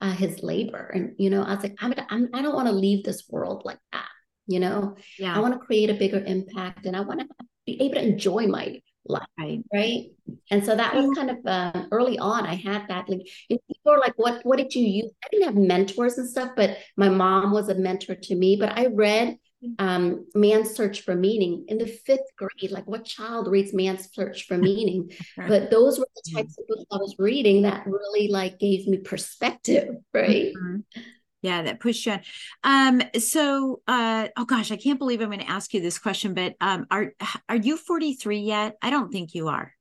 uh, 0.00 0.12
his 0.12 0.42
labor. 0.42 0.90
And, 0.94 1.14
you 1.18 1.30
know, 1.30 1.42
I 1.42 1.54
was 1.54 1.62
like, 1.62 1.76
I'm, 1.80 1.92
I'm 2.08 2.28
I 2.32 2.42
don't 2.42 2.54
want 2.54 2.68
to 2.68 2.74
leave 2.74 3.04
this 3.04 3.24
world 3.28 3.62
like 3.64 3.78
that. 3.92 4.08
You 4.46 4.60
know, 4.60 4.96
yeah. 5.18 5.36
I 5.36 5.38
want 5.40 5.54
to 5.54 5.60
create 5.60 5.90
a 5.90 5.94
bigger 5.94 6.24
impact 6.24 6.86
and 6.86 6.96
I 6.96 7.02
want 7.02 7.20
to 7.20 7.26
be 7.66 7.80
able 7.82 7.94
to 7.94 8.02
enjoy 8.02 8.46
my 8.46 8.80
life. 9.06 9.26
Right. 9.38 9.60
right? 9.72 10.04
And 10.50 10.64
so 10.64 10.74
that 10.74 10.94
was 10.94 11.16
kind 11.16 11.30
of 11.30 11.36
uh, 11.46 11.84
early 11.92 12.18
on. 12.18 12.46
I 12.46 12.54
had 12.54 12.86
that 12.88 13.08
like 13.08 13.20
people 13.48 13.92
are 13.92 13.98
like, 13.98 14.14
what, 14.16 14.40
what 14.44 14.58
did 14.58 14.74
you 14.74 14.84
use? 14.84 15.10
I 15.24 15.28
didn't 15.30 15.46
have 15.46 15.54
mentors 15.54 16.18
and 16.18 16.28
stuff, 16.28 16.50
but 16.56 16.78
my 16.96 17.08
mom 17.08 17.52
was 17.52 17.68
a 17.68 17.74
mentor 17.74 18.14
to 18.14 18.34
me, 18.34 18.56
but 18.56 18.76
I 18.76 18.86
read 18.86 19.36
um, 19.78 20.26
Man's 20.34 20.70
Search 20.70 21.02
for 21.02 21.14
Meaning 21.14 21.64
in 21.68 21.78
the 21.78 21.86
fifth 21.86 22.34
grade. 22.36 22.70
Like, 22.70 22.86
what 22.86 23.04
child 23.04 23.48
reads 23.48 23.74
Man's 23.74 24.08
Search 24.12 24.46
for 24.46 24.56
Meaning? 24.56 25.12
but 25.36 25.70
those 25.70 25.98
were 25.98 26.08
the 26.14 26.32
types 26.32 26.58
of 26.58 26.66
books 26.66 26.84
I 26.90 26.96
was 26.96 27.16
reading 27.18 27.62
that 27.62 27.86
really 27.86 28.28
like 28.28 28.58
gave 28.58 28.86
me 28.86 28.98
perspective, 28.98 29.96
right? 30.12 30.52
Mm-hmm. 30.54 31.00
Yeah, 31.42 31.62
that 31.62 31.80
pushed 31.80 32.04
you 32.04 32.12
on. 32.12 32.20
Um, 32.64 33.02
so 33.18 33.80
uh 33.88 34.28
oh 34.36 34.44
gosh, 34.44 34.70
I 34.70 34.76
can't 34.76 34.98
believe 34.98 35.20
I'm 35.20 35.28
going 35.28 35.40
to 35.40 35.50
ask 35.50 35.72
you 35.72 35.80
this 35.80 35.98
question, 35.98 36.34
but 36.34 36.54
um 36.60 36.86
are 36.90 37.14
are 37.48 37.56
you 37.56 37.76
43 37.76 38.40
yet? 38.40 38.76
I 38.82 38.90
don't 38.90 39.10
think 39.10 39.34
you 39.34 39.48
are. 39.48 39.72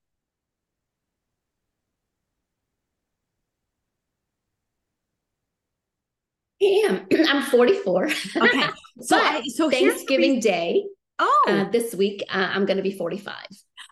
Am. 6.61 7.05
I'm 7.27 7.43
44. 7.43 8.05
Okay. 8.37 8.63
So, 9.01 9.15
I, 9.15 9.43
so 9.55 9.69
Thanksgiving 9.69 10.41
Day. 10.41 10.83
Oh, 11.19 11.45
uh, 11.47 11.69
this 11.69 11.95
week 11.95 12.21
uh, 12.29 12.49
I'm 12.51 12.65
going 12.65 12.75
to 12.75 12.83
be 12.83 12.91
45. 12.91 13.33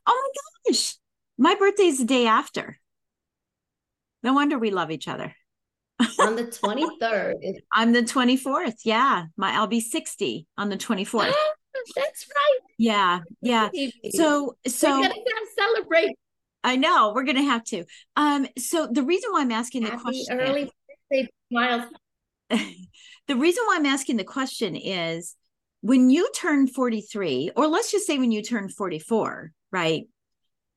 Oh 0.05 0.31
my 0.33 0.69
gosh, 0.69 0.95
my 1.37 1.55
birthday's 1.55 1.99
the 1.99 2.03
day 2.03 2.27
after. 2.27 2.77
No 4.23 4.33
wonder 4.33 4.59
we 4.59 4.69
love 4.69 4.91
each 4.91 5.07
other. 5.07 5.33
on 6.19 6.35
the 6.35 6.43
23rd. 7.01 7.55
I'm 7.71 7.93
the 7.93 8.01
24th. 8.01 8.81
Yeah, 8.83 9.27
my 9.37 9.53
I'll 9.53 9.67
be 9.67 9.79
60 9.79 10.45
on 10.57 10.67
the 10.67 10.75
24th. 10.75 11.33
That's 11.95 12.27
right. 12.27 12.59
Yeah, 12.77 13.21
yeah. 13.41 13.69
So, 14.11 14.57
so 14.67 14.99
we're 14.99 15.07
gonna 15.07 15.15
celebrate. 15.57 16.17
I 16.65 16.75
know 16.75 17.13
we're 17.15 17.23
gonna 17.23 17.43
have 17.43 17.63
to. 17.65 17.85
Um, 18.17 18.45
so 18.57 18.87
the 18.91 19.03
reason 19.03 19.31
why 19.31 19.39
I'm 19.39 19.51
asking 19.51 19.83
Happy 19.83 19.95
the 19.95 20.01
question 20.01 20.41
early 20.41 20.71
birthday 21.09 21.29
miles 21.49 21.85
the 23.27 23.35
reason 23.35 23.63
why 23.65 23.75
I'm 23.77 23.85
asking 23.85 24.17
the 24.17 24.23
question 24.23 24.75
is 24.75 25.35
when 25.81 26.09
you 26.09 26.29
turn 26.35 26.67
43, 26.67 27.51
or 27.55 27.67
let's 27.67 27.91
just 27.91 28.07
say 28.07 28.17
when 28.17 28.31
you 28.31 28.41
turn 28.41 28.69
44, 28.69 29.51
right? 29.71 30.03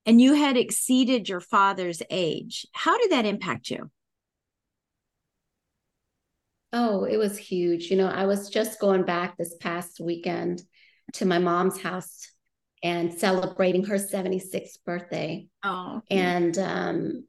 And 0.06 0.20
you 0.20 0.34
had 0.34 0.56
exceeded 0.56 1.28
your 1.28 1.40
father's 1.40 2.02
age, 2.10 2.66
how 2.72 2.98
did 2.98 3.12
that 3.12 3.26
impact 3.26 3.70
you? 3.70 3.90
Oh, 6.72 7.04
it 7.04 7.16
was 7.16 7.36
huge. 7.36 7.90
You 7.90 7.96
know, 7.96 8.06
I 8.06 8.26
was 8.26 8.48
just 8.48 8.80
going 8.80 9.04
back 9.04 9.36
this 9.36 9.56
past 9.56 10.00
weekend 10.00 10.62
to 11.14 11.26
my 11.26 11.38
mom's 11.38 11.80
house 11.80 12.30
and 12.82 13.12
celebrating 13.12 13.84
her 13.84 13.96
76th 13.96 14.78
birthday. 14.86 15.48
Oh. 15.62 16.00
And 16.10 16.56
um 16.58 17.24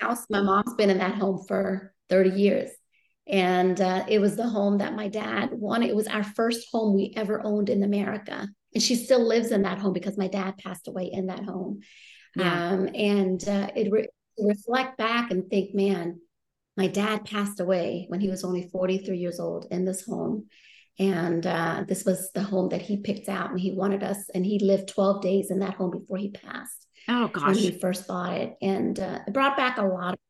house 0.00 0.26
my 0.28 0.40
mom's 0.40 0.74
been 0.74 0.90
in 0.90 0.98
that 0.98 1.14
home 1.14 1.44
for 1.46 1.94
30 2.08 2.30
years 2.30 2.70
and 3.28 3.80
uh, 3.80 4.04
it 4.08 4.20
was 4.20 4.36
the 4.36 4.48
home 4.48 4.78
that 4.78 4.94
my 4.94 5.08
dad 5.08 5.50
wanted. 5.52 5.90
It 5.90 5.96
was 5.96 6.06
our 6.06 6.22
first 6.22 6.68
home 6.70 6.94
we 6.94 7.12
ever 7.16 7.44
owned 7.44 7.68
in 7.68 7.82
America. 7.82 8.48
And 8.72 8.82
she 8.82 8.94
still 8.94 9.26
lives 9.26 9.50
in 9.50 9.62
that 9.62 9.78
home 9.78 9.92
because 9.92 10.16
my 10.16 10.28
dad 10.28 10.58
passed 10.58 10.86
away 10.86 11.10
in 11.12 11.26
that 11.26 11.44
home. 11.44 11.80
Yeah. 12.36 12.70
Um, 12.70 12.88
and 12.94 13.48
uh, 13.48 13.68
it 13.74 13.90
re- 13.90 14.08
reflect 14.38 14.96
back 14.96 15.30
and 15.30 15.48
think, 15.48 15.74
man, 15.74 16.20
my 16.76 16.86
dad 16.86 17.24
passed 17.24 17.58
away 17.58 18.04
when 18.08 18.20
he 18.20 18.28
was 18.28 18.44
only 18.44 18.68
43 18.68 19.16
years 19.16 19.40
old 19.40 19.66
in 19.70 19.84
this 19.84 20.04
home. 20.04 20.46
And 20.98 21.46
uh, 21.46 21.84
this 21.88 22.04
was 22.04 22.30
the 22.32 22.42
home 22.42 22.68
that 22.68 22.82
he 22.82 22.98
picked 22.98 23.28
out 23.28 23.50
and 23.50 23.58
he 23.58 23.72
wanted 23.72 24.04
us. 24.04 24.28
And 24.34 24.46
he 24.46 24.60
lived 24.60 24.88
12 24.88 25.20
days 25.20 25.50
in 25.50 25.58
that 25.60 25.74
home 25.74 25.90
before 25.90 26.18
he 26.18 26.30
passed. 26.30 26.86
Oh, 27.08 27.28
gosh. 27.28 27.46
When 27.46 27.56
he 27.56 27.78
first 27.78 28.06
bought 28.06 28.34
it. 28.34 28.54
And 28.62 28.98
uh, 29.00 29.20
it 29.26 29.32
brought 29.32 29.56
back 29.56 29.78
a 29.78 29.84
lot 29.84 30.14
of 30.14 30.20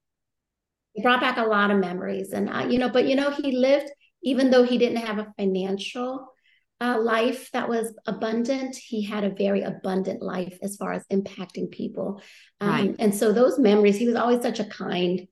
it 0.96 1.02
brought 1.02 1.20
back 1.20 1.36
a 1.36 1.44
lot 1.44 1.70
of 1.70 1.78
memories 1.78 2.32
and 2.32 2.48
uh, 2.48 2.66
you 2.68 2.78
know 2.78 2.88
but 2.88 3.06
you 3.06 3.14
know 3.14 3.30
he 3.30 3.52
lived 3.52 3.90
even 4.22 4.50
though 4.50 4.64
he 4.64 4.78
didn't 4.78 5.04
have 5.04 5.18
a 5.18 5.32
financial 5.38 6.26
uh, 6.80 6.98
life 7.00 7.50
that 7.52 7.68
was 7.68 7.94
abundant 8.06 8.76
he 8.76 9.02
had 9.02 9.24
a 9.24 9.30
very 9.30 9.62
abundant 9.62 10.22
life 10.22 10.58
as 10.62 10.76
far 10.76 10.92
as 10.92 11.04
impacting 11.12 11.70
people 11.70 12.20
um, 12.60 12.68
right. 12.70 12.96
and 12.98 13.14
so 13.14 13.32
those 13.32 13.58
memories 13.58 13.96
he 13.96 14.06
was 14.06 14.16
always 14.16 14.42
such 14.42 14.60
a 14.60 14.64
kind 14.64 15.26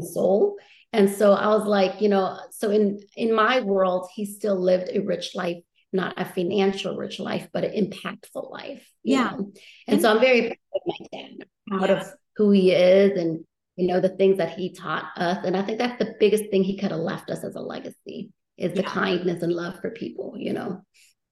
soul 0.00 0.56
and 0.94 1.10
so 1.10 1.32
i 1.32 1.48
was 1.48 1.66
like 1.66 2.00
you 2.00 2.08
know 2.08 2.38
so 2.50 2.70
in 2.70 2.98
in 3.16 3.34
my 3.34 3.60
world 3.60 4.08
he 4.14 4.24
still 4.24 4.58
lived 4.58 4.88
a 4.90 5.00
rich 5.00 5.34
life 5.34 5.58
not 5.92 6.18
a 6.18 6.24
financial 6.24 6.96
rich 6.96 7.20
life 7.20 7.48
but 7.52 7.64
an 7.64 7.72
impactful 7.72 8.50
life 8.50 8.90
yeah 9.02 9.24
know? 9.24 9.36
and, 9.36 9.58
and 9.88 10.00
so 10.00 10.10
i'm 10.10 10.20
very 10.20 10.40
proud 10.42 10.56
of 10.74 10.82
my 10.86 11.06
dad 11.12 11.46
proud 11.68 11.90
yeah. 11.90 12.00
of 12.00 12.14
who 12.36 12.50
he 12.50 12.72
is 12.72 13.18
and 13.18 13.44
you 13.76 13.86
know, 13.86 14.00
the 14.00 14.10
things 14.10 14.38
that 14.38 14.58
he 14.58 14.72
taught 14.72 15.06
us. 15.16 15.38
And 15.44 15.56
I 15.56 15.62
think 15.62 15.78
that's 15.78 15.98
the 15.98 16.14
biggest 16.20 16.50
thing 16.50 16.62
he 16.62 16.76
could 16.76 16.90
have 16.90 17.00
left 17.00 17.30
us 17.30 17.42
as 17.42 17.54
a 17.54 17.60
legacy 17.60 18.30
is 18.58 18.72
the 18.72 18.82
yeah. 18.82 18.90
kindness 18.90 19.42
and 19.42 19.52
love 19.52 19.80
for 19.80 19.90
people, 19.90 20.34
you 20.36 20.52
know. 20.52 20.82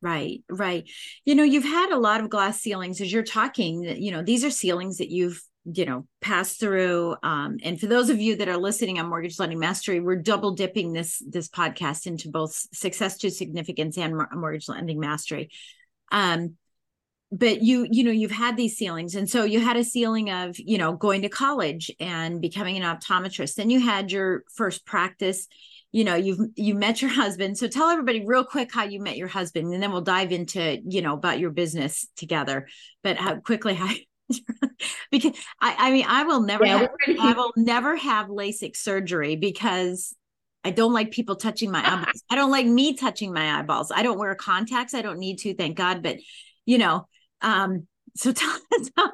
Right, 0.03 0.43
right. 0.49 0.89
You 1.27 1.35
know, 1.35 1.43
you've 1.43 1.65
had 1.65 1.91
a 1.91 1.99
lot 1.99 2.23
of 2.23 2.31
glass 2.31 2.61
ceilings 2.61 3.03
as 3.03 3.13
you're 3.13 3.23
talking, 3.23 3.83
you 3.83 4.11
know, 4.11 4.23
these 4.23 4.45
are 4.45 4.51
ceilings 4.51 4.99
that 4.99 5.11
you've 5.11 5.41
you 5.67 5.85
know 5.85 6.07
pass 6.23 6.57
through 6.57 7.15
um, 7.23 7.59
and 7.63 7.79
for 7.79 7.87
those 7.87 8.09
of 8.09 8.19
you 8.19 8.37
that 8.37 8.49
are 8.49 8.57
listening 8.57 8.99
on 8.99 9.09
mortgage 9.09 9.39
lending 9.39 9.59
mastery 9.59 10.01
we're 10.01 10.17
double 10.17 10.53
dipping 10.53 10.95
this 10.95 11.23
this 11.29 11.51
podcast 11.51 12.07
into 12.07 12.31
both 12.31 12.67
success 12.73 13.19
to 13.19 13.31
significance 13.31 13.99
and 13.99 14.19
mortgage 14.33 14.69
lending 14.69 14.99
mastery 14.99 15.51
um 16.13 16.57
but 17.33 17.63
you 17.63 17.87
you 17.91 18.03
know 18.03 18.11
you've 18.11 18.31
had 18.31 18.57
these 18.57 18.77
ceilings 18.77 19.15
and 19.15 19.31
so 19.31 19.45
you 19.45 19.61
had 19.61 19.77
a 19.77 19.85
ceiling 19.85 20.31
of 20.31 20.59
you 20.59 20.79
know 20.79 20.93
going 20.93 21.23
to 21.23 21.29
college 21.29 21.91
and 22.01 22.41
becoming 22.41 22.77
an 22.77 22.83
optometrist 22.83 23.55
then 23.55 23.71
you 23.71 23.81
had 23.81 24.11
your 24.11 24.43
first 24.53 24.85
practice 24.85 25.47
you 25.93 26.03
know 26.05 26.15
you've 26.15 26.41
you 26.57 26.75
met 26.75 27.01
your 27.01 27.11
husband 27.11 27.57
so 27.57 27.69
tell 27.69 27.89
everybody 27.89 28.25
real 28.27 28.45
quick 28.45 28.73
how 28.73 28.83
you 28.83 29.01
met 29.01 29.17
your 29.17 29.29
husband 29.29 29.73
and 29.73 29.83
then 29.83 29.93
we'll 29.93 30.01
dive 30.01 30.33
into 30.33 30.79
you 30.85 31.03
know 31.03 31.15
about 31.15 31.39
your 31.39 31.51
business 31.51 32.07
together 32.17 32.67
but 33.03 33.17
how 33.17 33.37
quickly 33.37 33.75
how 33.75 33.89
because 35.11 35.33
I, 35.61 35.77
I 35.79 35.91
mean 35.93 36.07
I 36.09 36.25
will 36.25 36.41
never 36.41 36.65
yeah, 36.65 36.79
have, 36.79 36.91
I 37.21 37.33
will 37.33 37.53
never 37.57 37.97
have 37.97 38.27
LASIK 38.27 38.77
surgery 38.77 39.37
because 39.37 40.15
I 40.63 40.71
don't 40.73 40.93
like 40.93 41.11
people 41.11 41.37
touching 41.37 41.71
my 41.71 41.81
eyeballs. 41.81 42.23
I 42.31 42.35
don't 42.35 42.51
like 42.51 42.67
me 42.67 42.95
touching 42.95 43.33
my 43.33 43.59
eyeballs. 43.59 43.91
I 43.91 44.03
don't 44.03 44.19
wear 44.19 44.35
contacts. 44.35 44.93
I 44.93 45.01
don't 45.01 45.19
need 45.19 45.39
to, 45.39 45.55
thank 45.55 45.75
God. 45.75 46.03
But 46.03 46.19
you 46.67 46.77
know, 46.77 47.09
um, 47.43 47.87
so 48.17 48.33
tell, 48.33 48.59
tell 48.97 49.13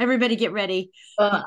everybody 0.00 0.36
get 0.36 0.52
ready. 0.52 0.90
Uh, 1.18 1.42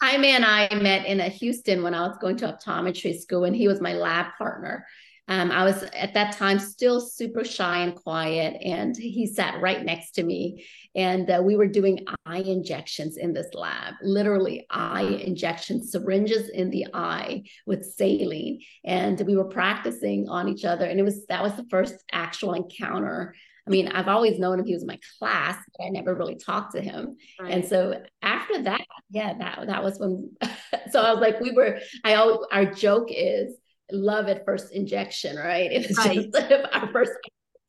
Jaime 0.00 0.28
and 0.28 0.44
I 0.44 0.68
met 0.74 1.06
in 1.06 1.20
a 1.20 1.28
Houston 1.28 1.82
when 1.82 1.94
I 1.94 2.06
was 2.06 2.18
going 2.18 2.36
to 2.38 2.48
optometry 2.48 3.18
school, 3.18 3.44
and 3.44 3.54
he 3.54 3.68
was 3.68 3.80
my 3.80 3.92
lab 3.92 4.26
partner. 4.36 4.86
Um, 5.28 5.52
I 5.52 5.64
was 5.64 5.84
at 5.94 6.14
that 6.14 6.36
time 6.36 6.58
still 6.58 7.00
super 7.00 7.44
shy 7.44 7.78
and 7.78 7.94
quiet, 7.94 8.60
and 8.64 8.96
he 8.96 9.26
sat 9.26 9.60
right 9.60 9.82
next 9.84 10.12
to 10.16 10.24
me. 10.24 10.66
And 10.96 11.30
uh, 11.30 11.40
we 11.44 11.56
were 11.56 11.68
doing 11.68 12.04
eye 12.26 12.40
injections 12.40 13.16
in 13.16 13.32
this 13.32 13.54
lab, 13.54 13.94
literally 14.02 14.66
eye 14.68 15.20
injections, 15.24 15.92
syringes 15.92 16.48
in 16.48 16.70
the 16.70 16.88
eye 16.92 17.44
with 17.66 17.84
saline. 17.84 18.60
And 18.84 19.20
we 19.20 19.36
were 19.36 19.44
practicing 19.44 20.28
on 20.28 20.48
each 20.48 20.64
other. 20.64 20.84
And 20.84 20.98
it 20.98 21.04
was 21.04 21.24
that 21.26 21.42
was 21.42 21.54
the 21.54 21.66
first 21.70 21.94
actual 22.10 22.54
encounter 22.54 23.34
I 23.66 23.70
mean, 23.70 23.88
I've 23.88 24.08
always 24.08 24.38
known 24.38 24.58
him. 24.58 24.66
He 24.66 24.74
was 24.74 24.82
in 24.82 24.88
my 24.88 24.98
class, 25.18 25.56
but 25.76 25.84
I 25.84 25.88
never 25.90 26.14
really 26.14 26.36
talked 26.36 26.72
to 26.72 26.80
him. 26.80 27.16
Right. 27.40 27.52
And 27.52 27.64
so 27.64 28.02
after 28.20 28.62
that, 28.62 28.80
yeah, 29.10 29.34
that 29.38 29.66
that 29.66 29.84
was 29.84 29.98
when. 29.98 30.32
so 30.90 31.00
I 31.00 31.12
was 31.12 31.20
like, 31.20 31.40
we 31.40 31.52
were. 31.52 31.78
I 32.04 32.14
always 32.14 32.40
our 32.50 32.66
joke 32.66 33.08
is 33.10 33.54
love 33.92 34.28
at 34.28 34.44
first 34.44 34.72
injection, 34.72 35.36
right? 35.36 35.70
It's 35.72 35.96
right. 35.96 36.30
just 36.32 36.54
our 36.72 36.90
first 36.92 37.12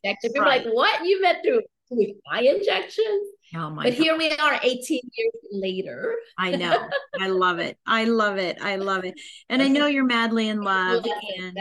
injection. 0.04 0.32
People 0.32 0.42
right. 0.42 0.66
like, 0.66 0.74
what 0.74 1.06
you 1.06 1.22
met 1.22 1.44
through 1.44 1.62
eye 2.32 2.42
injections? 2.42 3.28
Oh 3.56 3.70
my 3.70 3.84
but 3.84 3.92
God. 3.92 4.04
here 4.04 4.18
we 4.18 4.32
are 4.32 4.60
18 4.64 5.00
years 5.14 5.34
later. 5.52 6.16
I 6.40 6.56
know. 6.56 6.90
I 7.20 7.28
love 7.28 7.60
it. 7.60 7.78
I 7.86 8.06
love 8.06 8.38
it. 8.38 8.58
I 8.62 8.78
love 8.78 9.06
it. 9.06 9.14
And 9.50 9.62
I 9.62 9.68
know 9.70 9.86
you're 9.86 10.06
madly 10.06 10.50
in 10.50 10.62
love. 10.62 11.06
And 11.38 11.56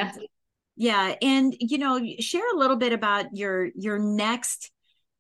yeah 0.77 1.15
and 1.21 1.55
you 1.59 1.79
know 1.79 2.01
share 2.19 2.55
a 2.55 2.59
little 2.59 2.77
bit 2.77 2.93
about 2.93 3.27
your 3.37 3.69
your 3.75 3.99
next 3.99 4.71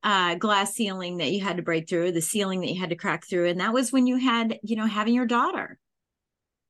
uh, 0.04 0.34
glass 0.34 0.74
ceiling 0.74 1.18
that 1.18 1.30
you 1.30 1.40
had 1.40 1.58
to 1.58 1.62
break 1.62 1.88
through 1.88 2.10
the 2.10 2.20
ceiling 2.20 2.60
that 2.60 2.72
you 2.72 2.80
had 2.80 2.90
to 2.90 2.96
crack 2.96 3.24
through 3.24 3.48
and 3.48 3.60
that 3.60 3.72
was 3.72 3.92
when 3.92 4.06
you 4.06 4.16
had 4.16 4.58
you 4.62 4.76
know 4.76 4.86
having 4.86 5.14
your 5.14 5.26
daughter. 5.26 5.78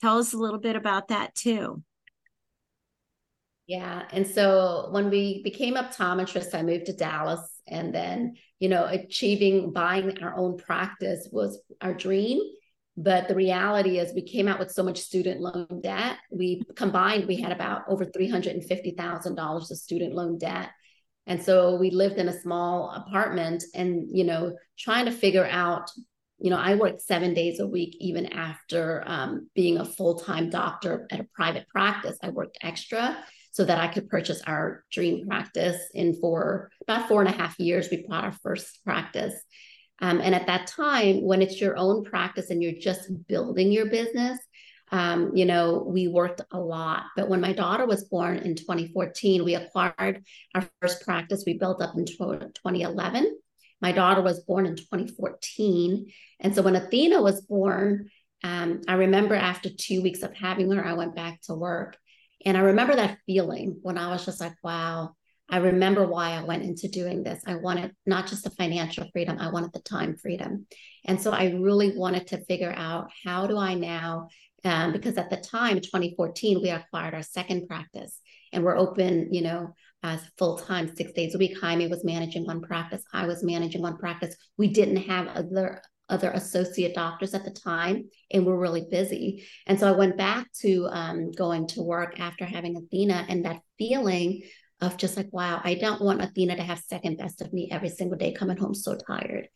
Tell 0.00 0.18
us 0.18 0.32
a 0.32 0.38
little 0.38 0.58
bit 0.58 0.76
about 0.76 1.08
that 1.08 1.34
too. 1.34 1.82
Yeah 3.66 4.02
and 4.10 4.26
so 4.26 4.88
when 4.90 5.08
we 5.08 5.42
became 5.44 5.76
optometrists 5.76 6.54
i 6.54 6.62
moved 6.62 6.86
to 6.86 6.92
dallas 6.92 7.40
and 7.66 7.94
then 7.94 8.34
you 8.58 8.68
know 8.68 8.84
achieving 8.84 9.72
buying 9.72 10.22
our 10.22 10.36
own 10.36 10.58
practice 10.58 11.28
was 11.32 11.58
our 11.80 11.94
dream 11.94 12.40
but 12.96 13.28
the 13.28 13.34
reality 13.34 13.98
is, 13.98 14.12
we 14.12 14.22
came 14.22 14.48
out 14.48 14.58
with 14.58 14.70
so 14.70 14.82
much 14.82 14.98
student 14.98 15.40
loan 15.40 15.80
debt. 15.82 16.18
We 16.30 16.62
combined, 16.76 17.26
we 17.26 17.36
had 17.36 17.52
about 17.52 17.82
over 17.88 18.04
$350,000 18.04 19.70
of 19.70 19.78
student 19.78 20.14
loan 20.14 20.38
debt. 20.38 20.70
And 21.26 21.42
so 21.42 21.76
we 21.76 21.90
lived 21.90 22.16
in 22.16 22.28
a 22.28 22.40
small 22.40 22.90
apartment 22.90 23.64
and, 23.74 24.08
you 24.10 24.24
know, 24.24 24.56
trying 24.78 25.06
to 25.06 25.12
figure 25.12 25.46
out, 25.46 25.90
you 26.38 26.50
know, 26.50 26.58
I 26.58 26.74
worked 26.74 27.00
seven 27.02 27.32
days 27.32 27.60
a 27.60 27.66
week, 27.66 27.96
even 28.00 28.26
after 28.32 29.04
um, 29.06 29.48
being 29.54 29.78
a 29.78 29.84
full 29.84 30.18
time 30.18 30.50
doctor 30.50 31.06
at 31.10 31.20
a 31.20 31.28
private 31.34 31.68
practice. 31.68 32.18
I 32.22 32.30
worked 32.30 32.58
extra 32.60 33.16
so 33.52 33.64
that 33.64 33.78
I 33.78 33.88
could 33.88 34.08
purchase 34.08 34.42
our 34.46 34.84
dream 34.90 35.26
practice. 35.26 35.80
And 35.94 36.18
for 36.18 36.70
about 36.82 37.08
four 37.08 37.20
and 37.22 37.32
a 37.32 37.36
half 37.36 37.58
years, 37.58 37.88
we 37.90 38.04
bought 38.06 38.24
our 38.24 38.32
first 38.32 38.82
practice. 38.84 39.34
Um, 40.02 40.20
and 40.20 40.34
at 40.34 40.48
that 40.48 40.66
time, 40.66 41.22
when 41.22 41.40
it's 41.40 41.60
your 41.60 41.76
own 41.76 42.04
practice 42.04 42.50
and 42.50 42.60
you're 42.62 42.72
just 42.72 43.08
building 43.28 43.70
your 43.70 43.86
business, 43.86 44.38
um, 44.90 45.34
you 45.34 45.46
know, 45.46 45.84
we 45.86 46.08
worked 46.08 46.42
a 46.50 46.58
lot. 46.58 47.04
But 47.16 47.28
when 47.28 47.40
my 47.40 47.52
daughter 47.52 47.86
was 47.86 48.04
born 48.04 48.38
in 48.38 48.56
2014, 48.56 49.44
we 49.44 49.54
acquired 49.54 50.24
our 50.54 50.68
first 50.80 51.02
practice. 51.02 51.44
We 51.46 51.56
built 51.56 51.80
up 51.80 51.94
in 51.96 52.04
2011. 52.04 53.38
My 53.80 53.92
daughter 53.92 54.20
was 54.20 54.40
born 54.40 54.66
in 54.66 54.76
2014. 54.76 56.12
And 56.40 56.54
so 56.54 56.62
when 56.62 56.76
Athena 56.76 57.22
was 57.22 57.40
born, 57.40 58.10
um, 58.44 58.82
I 58.88 58.94
remember 58.94 59.34
after 59.34 59.70
two 59.70 60.02
weeks 60.02 60.22
of 60.22 60.34
having 60.34 60.70
her, 60.72 60.84
I 60.84 60.94
went 60.94 61.14
back 61.14 61.40
to 61.42 61.54
work. 61.54 61.96
And 62.44 62.56
I 62.56 62.60
remember 62.60 62.96
that 62.96 63.18
feeling 63.24 63.78
when 63.82 63.96
I 63.96 64.10
was 64.10 64.26
just 64.26 64.40
like, 64.40 64.54
wow, 64.64 65.14
I 65.48 65.58
remember 65.58 66.06
why 66.06 66.30
I 66.30 66.44
went 66.44 66.62
into 66.62 66.88
doing 66.88 67.22
this. 67.22 67.42
I 67.46 67.56
wanted 67.56 67.94
not 68.06 68.26
just 68.26 68.44
the 68.44 68.50
financial 68.50 69.06
freedom, 69.12 69.38
I 69.38 69.50
wanted 69.50 69.72
the 69.72 69.80
time 69.80 70.16
freedom. 70.16 70.66
And 71.04 71.20
so 71.20 71.30
I 71.30 71.50
really 71.50 71.96
wanted 71.96 72.28
to 72.28 72.44
figure 72.44 72.72
out 72.74 73.10
how 73.24 73.46
do 73.46 73.58
I 73.58 73.74
now, 73.74 74.28
um, 74.64 74.92
because 74.92 75.18
at 75.18 75.30
the 75.30 75.36
time, 75.36 75.80
2014, 75.80 76.62
we 76.62 76.70
acquired 76.70 77.14
our 77.14 77.22
second 77.22 77.66
practice 77.66 78.18
and 78.52 78.64
we're 78.64 78.78
open, 78.78 79.32
you 79.32 79.42
know, 79.42 79.74
as 80.02 80.20
full 80.38 80.58
time, 80.58 80.94
six 80.96 81.12
days 81.12 81.34
a 81.34 81.38
week. 81.38 81.60
Jaime 81.60 81.86
was 81.86 82.04
managing 82.04 82.44
one 82.46 82.60
practice. 82.60 83.02
I 83.12 83.26
was 83.26 83.44
managing 83.44 83.82
one 83.82 83.98
practice. 83.98 84.34
We 84.56 84.68
didn't 84.68 84.96
have 84.96 85.28
other 85.28 85.82
other 86.08 86.30
associate 86.32 86.94
doctors 86.94 87.32
at 87.32 87.44
the 87.44 87.50
time 87.50 88.04
and 88.30 88.44
we're 88.44 88.58
really 88.58 88.84
busy 88.90 89.46
and 89.66 89.78
so 89.78 89.88
i 89.88 89.96
went 89.96 90.16
back 90.16 90.46
to 90.52 90.86
um, 90.90 91.30
going 91.30 91.66
to 91.66 91.80
work 91.80 92.20
after 92.20 92.44
having 92.44 92.76
athena 92.76 93.24
and 93.28 93.44
that 93.44 93.60
feeling 93.78 94.42
of 94.82 94.96
just 94.96 95.16
like, 95.16 95.32
wow, 95.32 95.60
I 95.64 95.74
don't 95.74 96.02
want 96.02 96.22
Athena 96.22 96.56
to 96.56 96.62
have 96.62 96.78
second 96.80 97.16
best 97.16 97.40
of 97.40 97.52
me 97.52 97.68
every 97.70 97.88
single 97.88 98.18
day 98.18 98.32
coming 98.32 98.56
home 98.56 98.74
so 98.74 98.96
tired. 98.96 99.48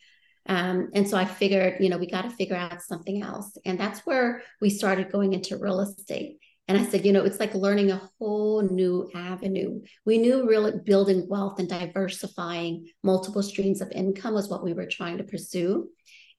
Um, 0.49 0.91
and 0.95 1.09
so 1.09 1.17
I 1.17 1.25
figured, 1.25 1.77
you 1.81 1.89
know, 1.89 1.99
we 1.99 2.09
got 2.09 2.23
to 2.23 2.31
figure 2.31 2.57
out 2.57 2.81
something 2.81 3.23
else. 3.23 3.59
And 3.65 3.79
that's 3.79 4.01
where 4.07 4.43
we 4.61 4.71
started 4.71 5.11
going 5.11 5.33
into 5.33 5.59
real 5.59 5.81
estate. 5.81 6.39
And 6.69 6.79
I 6.79 6.85
said, 6.85 7.05
you 7.05 7.13
know, 7.13 7.25
it's 7.25 7.39
like 7.39 7.55
learning 7.55 7.91
a 7.91 8.11
whole 8.19 8.63
new 8.63 9.09
avenue. 9.15 9.81
We 10.05 10.19
knew 10.19 10.49
really 10.49 10.73
building 10.85 11.27
wealth 11.29 11.59
and 11.59 11.69
diversifying 11.69 12.89
multiple 13.03 13.43
streams 13.43 13.81
of 13.81 13.93
income 13.93 14.35
was 14.35 14.49
what 14.49 14.65
we 14.65 14.73
were 14.73 14.87
trying 14.87 15.19
to 15.19 15.25
pursue. 15.25 15.89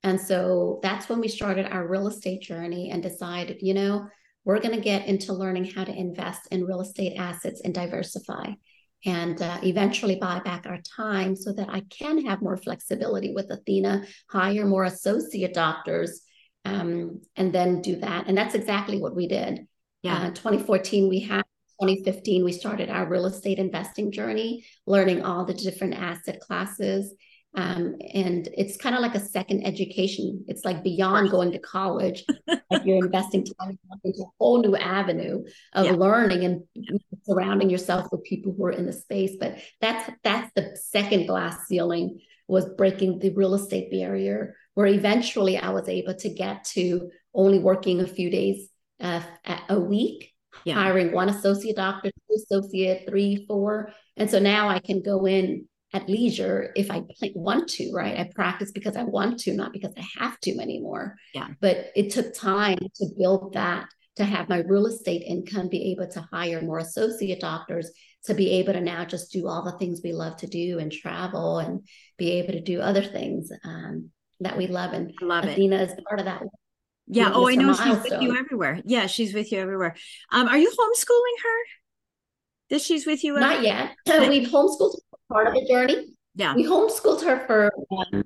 And 0.02 0.20
so 0.20 0.80
that's 0.82 1.08
when 1.08 1.20
we 1.20 1.28
started 1.28 1.66
our 1.66 1.86
real 1.86 2.08
estate 2.08 2.42
journey 2.42 2.90
and 2.90 3.02
decided, 3.02 3.58
you 3.62 3.74
know, 3.74 4.06
we're 4.44 4.60
going 4.60 4.74
to 4.74 4.80
get 4.80 5.06
into 5.06 5.32
learning 5.32 5.64
how 5.64 5.84
to 5.84 5.94
invest 5.94 6.48
in 6.50 6.64
real 6.64 6.80
estate 6.80 7.16
assets 7.18 7.60
and 7.64 7.74
diversify 7.74 8.52
and 9.04 9.40
uh, 9.40 9.58
eventually 9.62 10.16
buy 10.16 10.40
back 10.40 10.66
our 10.66 10.78
time 10.78 11.36
so 11.36 11.52
that 11.52 11.68
I 11.68 11.82
can 11.90 12.24
have 12.26 12.42
more 12.42 12.56
flexibility 12.56 13.32
with 13.32 13.50
Athena, 13.50 14.04
hire 14.28 14.64
more 14.64 14.84
associate 14.84 15.54
doctors, 15.54 16.22
um, 16.64 17.20
and 17.36 17.52
then 17.52 17.80
do 17.80 17.96
that. 17.96 18.26
And 18.26 18.36
that's 18.36 18.54
exactly 18.54 19.00
what 19.00 19.14
we 19.14 19.28
did. 19.28 19.66
Yeah. 20.02 20.18
Uh, 20.18 20.30
2014, 20.30 21.08
we 21.08 21.20
had 21.20 21.44
2015, 21.80 22.44
we 22.44 22.52
started 22.52 22.90
our 22.90 23.08
real 23.08 23.26
estate 23.26 23.58
investing 23.58 24.10
journey, 24.10 24.64
learning 24.86 25.24
all 25.24 25.44
the 25.44 25.54
different 25.54 25.94
asset 25.94 26.40
classes 26.40 27.14
um, 27.58 27.96
and 28.14 28.48
it's 28.56 28.76
kind 28.76 28.94
of 28.94 29.00
like 29.00 29.16
a 29.16 29.20
second 29.20 29.66
education. 29.66 30.44
It's 30.46 30.64
like 30.64 30.84
beyond 30.84 31.32
going 31.32 31.50
to 31.50 31.58
college. 31.58 32.24
like 32.46 32.84
you're 32.84 33.04
investing 33.04 33.44
time 33.44 33.76
into 34.04 34.22
a 34.22 34.30
whole 34.38 34.62
new 34.62 34.76
avenue 34.76 35.42
of 35.72 35.86
yeah. 35.86 35.92
learning 35.92 36.44
and 36.44 37.00
surrounding 37.24 37.68
yourself 37.68 38.12
with 38.12 38.22
people 38.22 38.54
who 38.56 38.64
are 38.66 38.70
in 38.70 38.86
the 38.86 38.92
space. 38.92 39.32
But 39.40 39.58
that's 39.80 40.08
that's 40.22 40.52
the 40.54 40.78
second 40.80 41.26
glass 41.26 41.66
ceiling 41.66 42.20
was 42.46 42.64
breaking 42.76 43.18
the 43.18 43.30
real 43.30 43.54
estate 43.54 43.90
barrier, 43.90 44.54
where 44.74 44.86
eventually 44.86 45.58
I 45.58 45.70
was 45.70 45.88
able 45.88 46.14
to 46.14 46.28
get 46.28 46.62
to 46.76 47.10
only 47.34 47.58
working 47.58 48.00
a 48.00 48.06
few 48.06 48.30
days 48.30 48.68
uh, 49.00 49.22
a 49.68 49.80
week, 49.80 50.32
yeah. 50.62 50.74
hiring 50.74 51.10
one 51.10 51.28
associate 51.28 51.74
doctor, 51.74 52.12
two 52.12 52.36
associate, 52.36 53.08
three, 53.08 53.46
four. 53.48 53.92
And 54.16 54.30
so 54.30 54.38
now 54.38 54.68
I 54.68 54.78
can 54.78 55.02
go 55.02 55.26
in 55.26 55.66
at 55.92 56.08
leisure 56.08 56.72
if 56.76 56.90
I 56.90 57.02
want 57.34 57.68
to, 57.70 57.92
right? 57.92 58.18
I 58.18 58.30
practice 58.34 58.72
because 58.72 58.96
I 58.96 59.04
want 59.04 59.40
to, 59.40 59.54
not 59.54 59.72
because 59.72 59.92
I 59.96 60.04
have 60.22 60.38
to 60.40 60.58
anymore. 60.58 61.16
Yeah. 61.34 61.48
But 61.60 61.92
it 61.96 62.10
took 62.10 62.34
time 62.34 62.78
to 62.78 63.06
build 63.18 63.54
that, 63.54 63.88
to 64.16 64.24
have 64.24 64.48
my 64.48 64.58
real 64.58 64.86
estate 64.86 65.22
income, 65.26 65.68
be 65.68 65.92
able 65.92 66.10
to 66.12 66.28
hire 66.32 66.60
more 66.60 66.78
associate 66.78 67.40
doctors, 67.40 67.90
to 68.24 68.34
be 68.34 68.50
able 68.52 68.74
to 68.74 68.80
now 68.80 69.04
just 69.04 69.32
do 69.32 69.48
all 69.48 69.64
the 69.64 69.78
things 69.78 70.00
we 70.04 70.12
love 70.12 70.36
to 70.38 70.46
do 70.46 70.78
and 70.78 70.92
travel 70.92 71.58
and 71.58 71.86
be 72.18 72.32
able 72.32 72.52
to 72.52 72.60
do 72.60 72.80
other 72.80 73.02
things. 73.02 73.50
Um, 73.64 74.10
that 74.40 74.56
we 74.56 74.66
love. 74.66 74.92
And 74.92 75.12
I 75.20 75.24
love 75.24 75.44
Athena 75.44 75.76
it. 75.76 75.90
is 75.90 75.94
part 76.06 76.20
of 76.20 76.26
that. 76.26 76.42
Yeah. 77.06 77.30
Oh, 77.32 77.48
I 77.48 77.54
know 77.54 77.66
milestone. 77.66 78.02
she's 78.02 78.10
with 78.10 78.22
you 78.22 78.36
everywhere. 78.36 78.80
Yeah, 78.84 79.06
she's 79.06 79.34
with 79.34 79.50
you 79.50 79.60
everywhere. 79.60 79.96
Um, 80.30 80.48
are 80.48 80.58
you 80.58 80.70
homeschooling 80.70 81.42
her? 81.42 81.58
That 82.70 82.82
she's 82.82 83.06
with 83.06 83.24
you? 83.24 83.38
Not 83.38 83.62
yet. 83.62 83.94
We've 84.06 84.48
homeschooled 84.48 84.96
part 85.30 85.48
of 85.48 85.54
the 85.54 85.66
journey. 85.68 86.14
Yeah. 86.34 86.54
We 86.54 86.64
homeschooled 86.64 87.22
her 87.24 87.46
for 87.46 87.72
um, 87.90 88.24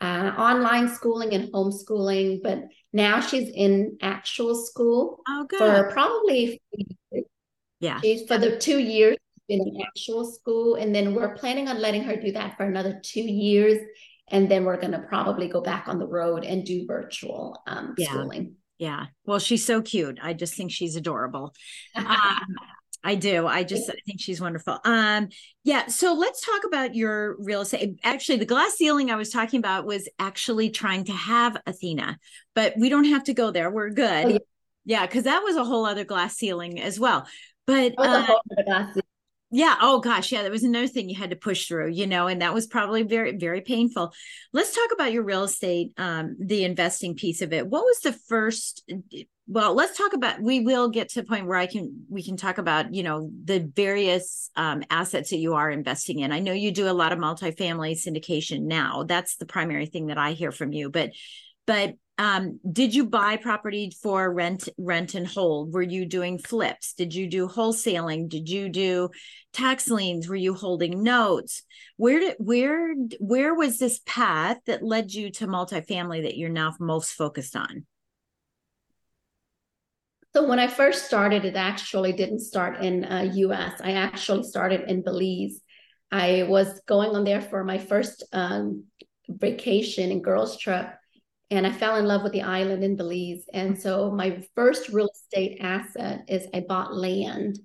uh, 0.00 0.32
online 0.38 0.88
schooling 0.88 1.34
and 1.34 1.52
homeschooling, 1.52 2.42
but 2.42 2.64
now 2.92 3.20
she's 3.20 3.50
in 3.54 3.98
actual 4.02 4.54
school 4.54 5.20
oh, 5.28 5.46
good. 5.48 5.58
for 5.58 5.90
probably 5.92 6.60
yeah 7.80 8.00
she's 8.00 8.26
for 8.26 8.36
the 8.36 8.58
two 8.58 8.78
years 8.78 9.16
in 9.50 9.76
actual 9.84 10.24
school, 10.24 10.76
and 10.76 10.94
then 10.94 11.14
we're 11.14 11.34
planning 11.34 11.68
on 11.68 11.80
letting 11.80 12.04
her 12.04 12.16
do 12.16 12.32
that 12.32 12.56
for 12.56 12.64
another 12.64 13.00
two 13.02 13.20
years, 13.20 13.78
and 14.28 14.48
then 14.48 14.64
we're 14.64 14.80
going 14.80 14.92
to 14.92 15.00
probably 15.00 15.48
go 15.48 15.60
back 15.60 15.88
on 15.88 15.98
the 15.98 16.06
road 16.06 16.44
and 16.44 16.64
do 16.64 16.86
virtual 16.86 17.60
um, 17.66 17.94
yeah. 17.98 18.08
schooling. 18.10 18.54
Yeah. 18.78 19.06
Well, 19.26 19.40
she's 19.40 19.66
so 19.66 19.82
cute. 19.82 20.18
I 20.22 20.32
just 20.32 20.54
think 20.54 20.70
she's 20.70 20.96
adorable. 20.96 21.52
Um, 21.96 22.56
I 23.02 23.14
do. 23.14 23.46
I 23.46 23.64
just 23.64 23.88
I 23.88 23.94
think 24.06 24.20
she's 24.20 24.40
wonderful. 24.40 24.78
Um, 24.84 25.28
yeah. 25.64 25.86
So 25.86 26.14
let's 26.14 26.44
talk 26.44 26.64
about 26.64 26.94
your 26.94 27.36
real 27.38 27.62
estate. 27.62 27.98
Actually, 28.04 28.38
the 28.38 28.46
glass 28.46 28.74
ceiling 28.74 29.10
I 29.10 29.16
was 29.16 29.30
talking 29.30 29.58
about 29.58 29.86
was 29.86 30.08
actually 30.18 30.70
trying 30.70 31.04
to 31.04 31.12
have 31.12 31.56
Athena, 31.66 32.18
but 32.54 32.74
we 32.76 32.88
don't 32.88 33.04
have 33.04 33.24
to 33.24 33.34
go 33.34 33.50
there. 33.50 33.70
We're 33.70 33.90
good. 33.90 34.26
Oh, 34.26 34.28
yeah, 34.28 34.38
yeah 34.84 35.06
because 35.06 35.24
that 35.24 35.42
was 35.42 35.56
a 35.56 35.64
whole 35.64 35.86
other 35.86 36.04
glass 36.04 36.36
ceiling 36.36 36.80
as 36.80 37.00
well. 37.00 37.26
But 37.66 37.94
uh, 37.98 38.26
yeah. 39.50 39.76
Oh 39.80 39.98
gosh, 40.00 40.30
yeah. 40.30 40.42
That 40.42 40.52
was 40.52 40.62
another 40.62 40.86
thing 40.86 41.08
you 41.08 41.16
had 41.16 41.30
to 41.30 41.36
push 41.36 41.66
through, 41.66 41.90
you 41.90 42.06
know, 42.06 42.28
and 42.28 42.42
that 42.42 42.54
was 42.54 42.66
probably 42.66 43.02
very, 43.02 43.36
very 43.36 43.62
painful. 43.62 44.12
Let's 44.52 44.74
talk 44.74 44.90
about 44.92 45.12
your 45.12 45.24
real 45.24 45.44
estate, 45.44 45.92
um, 45.96 46.36
the 46.38 46.64
investing 46.64 47.16
piece 47.16 47.42
of 47.42 47.52
it. 47.52 47.66
What 47.66 47.84
was 47.84 48.00
the 48.00 48.12
first 48.12 48.88
well 49.50 49.74
let's 49.74 49.98
talk 49.98 50.12
about 50.12 50.40
we 50.40 50.60
will 50.60 50.88
get 50.88 51.10
to 51.10 51.20
a 51.20 51.24
point 51.24 51.46
where 51.46 51.58
i 51.58 51.66
can 51.66 52.06
we 52.08 52.22
can 52.22 52.36
talk 52.36 52.58
about 52.58 52.94
you 52.94 53.02
know 53.02 53.28
the 53.44 53.70
various 53.74 54.50
um, 54.56 54.82
assets 54.90 55.30
that 55.30 55.38
you 55.38 55.54
are 55.54 55.70
investing 55.70 56.20
in. 56.20 56.32
I 56.32 56.40
know 56.40 56.52
you 56.52 56.72
do 56.72 56.88
a 56.88 56.92
lot 56.92 57.12
of 57.12 57.18
multifamily 57.18 57.92
syndication 57.92 58.62
now. 58.62 59.04
That's 59.04 59.36
the 59.36 59.46
primary 59.46 59.86
thing 59.86 60.06
that 60.06 60.18
i 60.18 60.32
hear 60.32 60.52
from 60.52 60.72
you. 60.72 60.90
But 60.90 61.12
but 61.66 61.94
um, 62.18 62.60
did 62.70 62.94
you 62.94 63.06
buy 63.06 63.36
property 63.36 63.92
for 64.02 64.30
rent 64.30 64.68
rent 64.76 65.14
and 65.14 65.26
hold? 65.26 65.72
Were 65.72 65.82
you 65.82 66.04
doing 66.04 66.38
flips? 66.38 66.92
Did 66.92 67.14
you 67.14 67.28
do 67.28 67.48
wholesaling? 67.48 68.28
Did 68.28 68.48
you 68.48 68.68
do 68.68 69.08
tax 69.52 69.88
liens? 69.88 70.28
Were 70.28 70.36
you 70.36 70.54
holding 70.54 71.02
notes? 71.02 71.62
Where 71.96 72.20
did 72.20 72.36
where 72.38 72.94
where 73.18 73.54
was 73.54 73.78
this 73.78 74.00
path 74.04 74.58
that 74.66 74.82
led 74.82 75.12
you 75.12 75.30
to 75.32 75.46
multifamily 75.46 76.24
that 76.24 76.36
you're 76.36 76.50
now 76.50 76.74
most 76.78 77.12
focused 77.12 77.56
on 77.56 77.86
so 80.34 80.46
when 80.46 80.60
I 80.60 80.68
first 80.68 81.06
started, 81.06 81.44
it 81.44 81.56
actually 81.56 82.12
didn't 82.12 82.40
start 82.40 82.84
in 82.84 83.04
uh, 83.04 83.30
U.S. 83.34 83.80
I 83.82 83.92
actually 83.92 84.44
started 84.44 84.88
in 84.88 85.02
Belize. 85.02 85.60
I 86.12 86.44
was 86.48 86.80
going 86.86 87.16
on 87.16 87.24
there 87.24 87.40
for 87.40 87.64
my 87.64 87.78
first 87.78 88.24
um, 88.32 88.84
vacation 89.28 90.12
and 90.12 90.22
girls 90.22 90.56
trip, 90.56 90.88
and 91.50 91.66
I 91.66 91.72
fell 91.72 91.96
in 91.96 92.06
love 92.06 92.22
with 92.22 92.32
the 92.32 92.42
island 92.42 92.84
in 92.84 92.96
Belize. 92.96 93.44
And 93.52 93.80
so 93.80 94.12
my 94.12 94.44
first 94.54 94.90
real 94.90 95.08
estate 95.12 95.58
asset 95.60 96.24
is 96.28 96.46
I 96.54 96.60
bought 96.60 96.94
land 96.94 97.58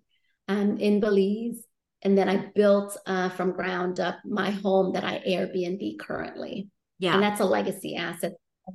um, 0.48 0.78
in 0.80 1.00
Belize, 1.00 1.64
and 2.02 2.18
then 2.18 2.28
I 2.28 2.52
built 2.56 2.98
uh, 3.06 3.30
from 3.30 3.52
ground 3.52 4.00
up 4.00 4.18
my 4.26 4.50
home 4.50 4.94
that 4.94 5.04
I 5.04 5.22
Airbnb 5.28 6.00
currently. 6.00 6.70
Yeah, 6.98 7.14
and 7.14 7.22
that's 7.22 7.42
a 7.42 7.46
legacy 7.46 7.96
asset 7.96 8.34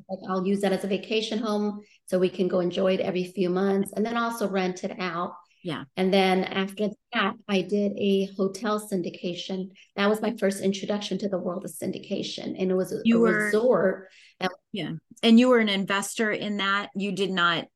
like 0.08 0.18
I'll 0.28 0.46
use 0.46 0.60
that 0.60 0.72
as 0.72 0.84
a 0.84 0.88
vacation 0.88 1.38
home 1.38 1.80
so 2.10 2.18
we 2.18 2.28
can 2.28 2.48
go 2.48 2.58
enjoy 2.58 2.94
it 2.94 3.00
every 3.00 3.22
few 3.22 3.48
months 3.48 3.92
and 3.94 4.04
then 4.04 4.16
also 4.16 4.48
rent 4.48 4.82
it 4.82 4.98
out. 4.98 5.32
Yeah. 5.62 5.84
And 5.96 6.12
then 6.12 6.42
after 6.42 6.88
that, 7.12 7.34
I 7.48 7.62
did 7.62 7.92
a 7.96 8.26
hotel 8.36 8.80
syndication. 8.80 9.68
That 9.94 10.08
was 10.08 10.20
my 10.20 10.34
first 10.36 10.60
introduction 10.60 11.18
to 11.18 11.28
the 11.28 11.38
world 11.38 11.64
of 11.64 11.70
syndication. 11.70 12.60
And 12.60 12.68
it 12.68 12.74
was 12.74 12.92
a, 12.92 13.00
you 13.04 13.18
a 13.18 13.20
were, 13.20 13.44
resort. 13.44 14.08
That- 14.40 14.50
yeah. 14.72 14.92
And 15.22 15.38
you 15.38 15.50
were 15.50 15.60
an 15.60 15.68
investor 15.68 16.32
in 16.32 16.56
that. 16.56 16.90
You 16.96 17.12
did 17.12 17.30
not 17.30 17.66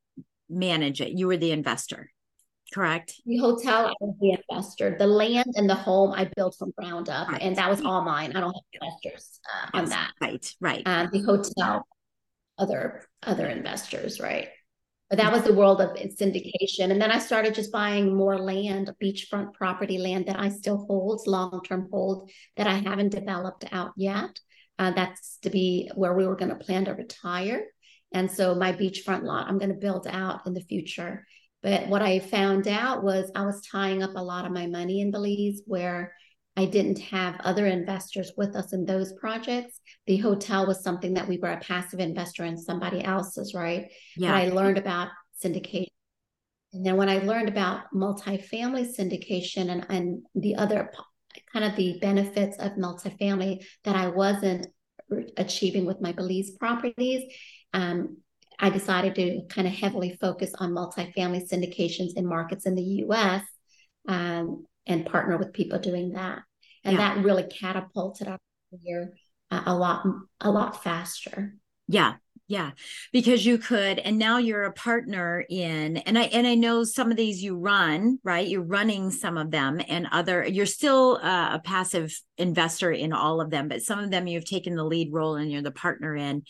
manage 0.49 0.99
it. 0.99 1.13
You 1.13 1.27
were 1.27 1.37
the 1.37 1.51
investor, 1.51 2.11
correct? 2.73 3.13
The 3.25 3.37
hotel, 3.37 3.87
I 3.87 3.93
was 4.01 4.15
the 4.19 4.37
investor. 4.49 4.97
The 4.99 5.07
land 5.07 5.53
and 5.55 5.69
the 5.69 5.75
home 5.75 6.11
I 6.11 6.29
built 6.35 6.57
from 6.59 6.73
ground 6.77 7.07
up. 7.07 7.29
Right. 7.29 7.41
And 7.41 7.55
that 7.55 7.69
was 7.69 7.81
all 7.81 8.01
mine. 8.01 8.33
I 8.35 8.41
don't 8.41 8.53
have 8.53 8.81
investors 8.81 9.39
uh, 9.45 9.69
yes. 9.73 9.83
on 9.83 9.89
that. 9.91 10.11
Right, 10.19 10.55
right. 10.59 10.83
Uh, 10.85 11.07
the 11.09 11.21
hotel 11.21 11.87
other 12.57 13.07
other 13.23 13.47
investors, 13.47 14.19
right? 14.19 14.49
But 15.09 15.19
that 15.19 15.31
was 15.31 15.43
the 15.43 15.53
world 15.53 15.81
of 15.81 15.95
syndication. 15.95 16.91
And 16.91 16.99
then 16.99 17.11
I 17.11 17.19
started 17.19 17.53
just 17.53 17.71
buying 17.71 18.15
more 18.15 18.39
land, 18.39 18.91
beachfront 19.01 19.53
property 19.53 19.99
land 19.99 20.25
that 20.25 20.39
I 20.39 20.49
still 20.49 20.85
hold, 20.87 21.27
long 21.27 21.61
term 21.63 21.87
hold 21.91 22.31
that 22.57 22.65
I 22.67 22.75
haven't 22.75 23.09
developed 23.09 23.65
out 23.71 23.91
yet. 23.97 24.39
Uh, 24.79 24.91
that's 24.91 25.37
to 25.43 25.49
be 25.49 25.91
where 25.95 26.13
we 26.13 26.25
were 26.25 26.35
going 26.35 26.49
to 26.49 26.55
plan 26.55 26.85
to 26.85 26.93
retire. 26.93 27.65
And 28.11 28.31
so 28.31 28.55
my 28.55 28.73
beachfront 28.73 29.23
lot, 29.23 29.47
I'm 29.47 29.59
going 29.59 29.69
to 29.69 29.75
build 29.75 30.07
out 30.07 30.47
in 30.47 30.53
the 30.53 30.61
future. 30.61 31.25
But 31.61 31.87
what 31.87 32.01
I 32.01 32.19
found 32.19 32.67
out 32.67 33.03
was 33.03 33.31
I 33.35 33.45
was 33.45 33.61
tying 33.61 34.03
up 34.03 34.11
a 34.15 34.23
lot 34.23 34.45
of 34.45 34.51
my 34.51 34.67
money 34.67 35.01
in 35.01 35.11
Belize 35.11 35.61
where 35.65 36.13
I 36.57 36.65
didn't 36.65 36.99
have 36.99 37.39
other 37.41 37.65
investors 37.65 38.31
with 38.37 38.55
us 38.55 38.71
in 38.71 38.85
those 38.85 39.11
projects. 39.13 39.79
The 40.07 40.17
hotel 40.17 40.65
was 40.65 40.83
something 40.83 41.15
that 41.15 41.27
we 41.27 41.37
were 41.37 41.51
a 41.51 41.59
passive 41.59 41.99
investor 41.99 42.45
in 42.45 42.57
somebody 42.57 43.03
else's, 43.03 43.53
right? 43.53 43.91
Yeah. 44.15 44.31
But 44.31 44.37
I 44.37 44.49
learned 44.49 44.77
about 44.77 45.09
syndication. 45.43 45.87
And 46.73 46.85
then 46.85 46.97
when 46.97 47.09
I 47.09 47.17
learned 47.19 47.49
about 47.49 47.91
multifamily 47.93 48.87
syndication 48.97 49.69
and, 49.69 49.85
and 49.89 50.23
the 50.33 50.55
other 50.55 50.91
kind 51.51 51.65
of 51.65 51.75
the 51.75 51.97
benefits 51.99 52.57
of 52.57 52.73
multifamily 52.73 53.65
that 53.83 53.95
I 53.95 54.07
wasn't 54.07 54.67
achieving 55.37 55.85
with 55.85 56.01
my 56.01 56.13
Belize 56.13 56.51
properties, 56.51 57.31
um, 57.73 58.17
I 58.59 58.69
decided 58.69 59.15
to 59.15 59.41
kind 59.49 59.67
of 59.67 59.73
heavily 59.73 60.17
focus 60.19 60.53
on 60.57 60.71
multifamily 60.71 61.49
syndications 61.49 62.15
in 62.15 62.25
markets 62.25 62.65
in 62.65 62.75
the 62.75 63.03
US. 63.05 63.43
Um, 64.07 64.65
and 64.87 65.05
partner 65.05 65.37
with 65.37 65.53
people 65.53 65.79
doing 65.79 66.13
that. 66.13 66.39
And 66.83 66.97
yeah. 66.97 67.15
that 67.15 67.23
really 67.23 67.43
catapulted 67.43 68.27
our 68.27 68.39
career 68.69 69.13
uh, 69.51 69.63
a 69.65 69.75
lot, 69.75 70.05
a 70.41 70.51
lot 70.51 70.83
faster. 70.83 71.55
Yeah. 71.87 72.15
Yeah, 72.47 72.71
because 73.11 73.43
you 73.43 73.57
could, 73.57 73.97
and 73.97 74.19
now 74.19 74.37
you're 74.37 74.65
a 74.65 74.71
partner 74.71 75.43
in, 75.49 75.97
and 75.97 76.15
I 76.15 76.25
and 76.25 76.45
I 76.45 76.53
know 76.53 76.83
some 76.83 77.09
of 77.09 77.17
these 77.17 77.41
you 77.41 77.57
run, 77.57 78.19
right? 78.23 78.47
You're 78.47 78.61
running 78.61 79.09
some 79.09 79.35
of 79.35 79.49
them, 79.49 79.81
and 79.87 80.07
other 80.11 80.45
you're 80.45 80.67
still 80.67 81.19
uh, 81.23 81.55
a 81.55 81.59
passive 81.59 82.15
investor 82.37 82.91
in 82.91 83.13
all 83.13 83.41
of 83.41 83.49
them, 83.49 83.67
but 83.67 83.81
some 83.81 83.97
of 83.97 84.11
them 84.11 84.27
you've 84.27 84.45
taken 84.45 84.75
the 84.75 84.83
lead 84.83 85.11
role 85.11 85.37
and 85.37 85.51
you're 85.51 85.63
the 85.63 85.71
partner 85.71 86.15
in 86.15 86.43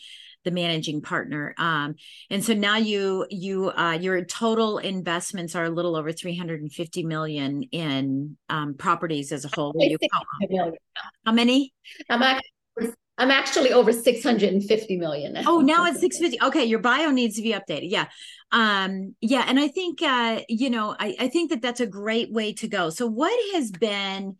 the 0.46 0.52
managing 0.52 1.02
partner. 1.02 1.54
Um, 1.58 1.96
and 2.30 2.42
so 2.42 2.54
now 2.54 2.76
you 2.76 3.26
you 3.28 3.70
uh, 3.70 3.98
your 4.00 4.24
total 4.24 4.78
investments 4.78 5.54
are 5.54 5.64
a 5.64 5.70
little 5.70 5.96
over 5.96 6.12
350 6.12 7.02
million 7.02 7.64
in 7.64 8.38
um, 8.48 8.74
properties 8.74 9.32
as 9.32 9.44
a 9.44 9.48
whole. 9.54 9.74
How 11.26 11.32
many? 11.32 11.74
I'm 12.08 12.22
actually, 12.22 12.94
I'm 13.18 13.30
actually 13.32 13.72
over 13.72 13.92
650 13.92 14.96
million. 14.96 15.32
Now. 15.32 15.42
Oh, 15.46 15.60
now 15.60 15.84
it's 15.86 16.00
650. 16.00 16.46
Okay, 16.46 16.64
your 16.64 16.78
bio 16.78 17.10
needs 17.10 17.34
to 17.36 17.42
be 17.42 17.52
updated. 17.52 17.90
Yeah. 17.90 18.06
Um, 18.52 19.16
yeah, 19.20 19.44
and 19.48 19.58
I 19.58 19.66
think 19.66 20.00
uh, 20.00 20.42
you 20.48 20.70
know, 20.70 20.94
I, 20.98 21.16
I 21.18 21.28
think 21.28 21.50
that 21.50 21.60
that's 21.60 21.80
a 21.80 21.86
great 21.86 22.32
way 22.32 22.52
to 22.54 22.68
go. 22.68 22.90
So 22.90 23.08
what 23.08 23.32
has 23.54 23.72
been 23.72 24.36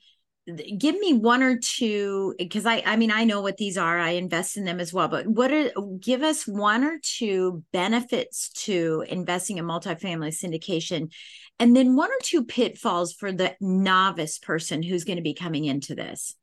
give 0.78 0.96
me 0.98 1.12
one 1.12 1.42
or 1.42 1.58
two 1.58 2.32
because 2.38 2.66
i 2.66 2.80
i 2.86 2.94
mean 2.94 3.10
i 3.10 3.24
know 3.24 3.40
what 3.40 3.56
these 3.56 3.76
are 3.76 3.98
i 3.98 4.10
invest 4.10 4.56
in 4.56 4.64
them 4.64 4.78
as 4.78 4.92
well 4.92 5.08
but 5.08 5.26
what 5.26 5.50
are 5.50 5.70
give 5.98 6.22
us 6.22 6.46
one 6.46 6.84
or 6.84 6.98
two 7.02 7.64
benefits 7.72 8.50
to 8.50 9.04
investing 9.08 9.58
in 9.58 9.64
multifamily 9.64 10.28
syndication 10.28 11.10
and 11.58 11.74
then 11.74 11.96
one 11.96 12.10
or 12.10 12.18
two 12.22 12.44
pitfalls 12.44 13.12
for 13.12 13.32
the 13.32 13.54
novice 13.60 14.38
person 14.38 14.82
who's 14.82 15.04
going 15.04 15.16
to 15.16 15.22
be 15.22 15.34
coming 15.34 15.64
into 15.64 15.94
this. 15.94 16.34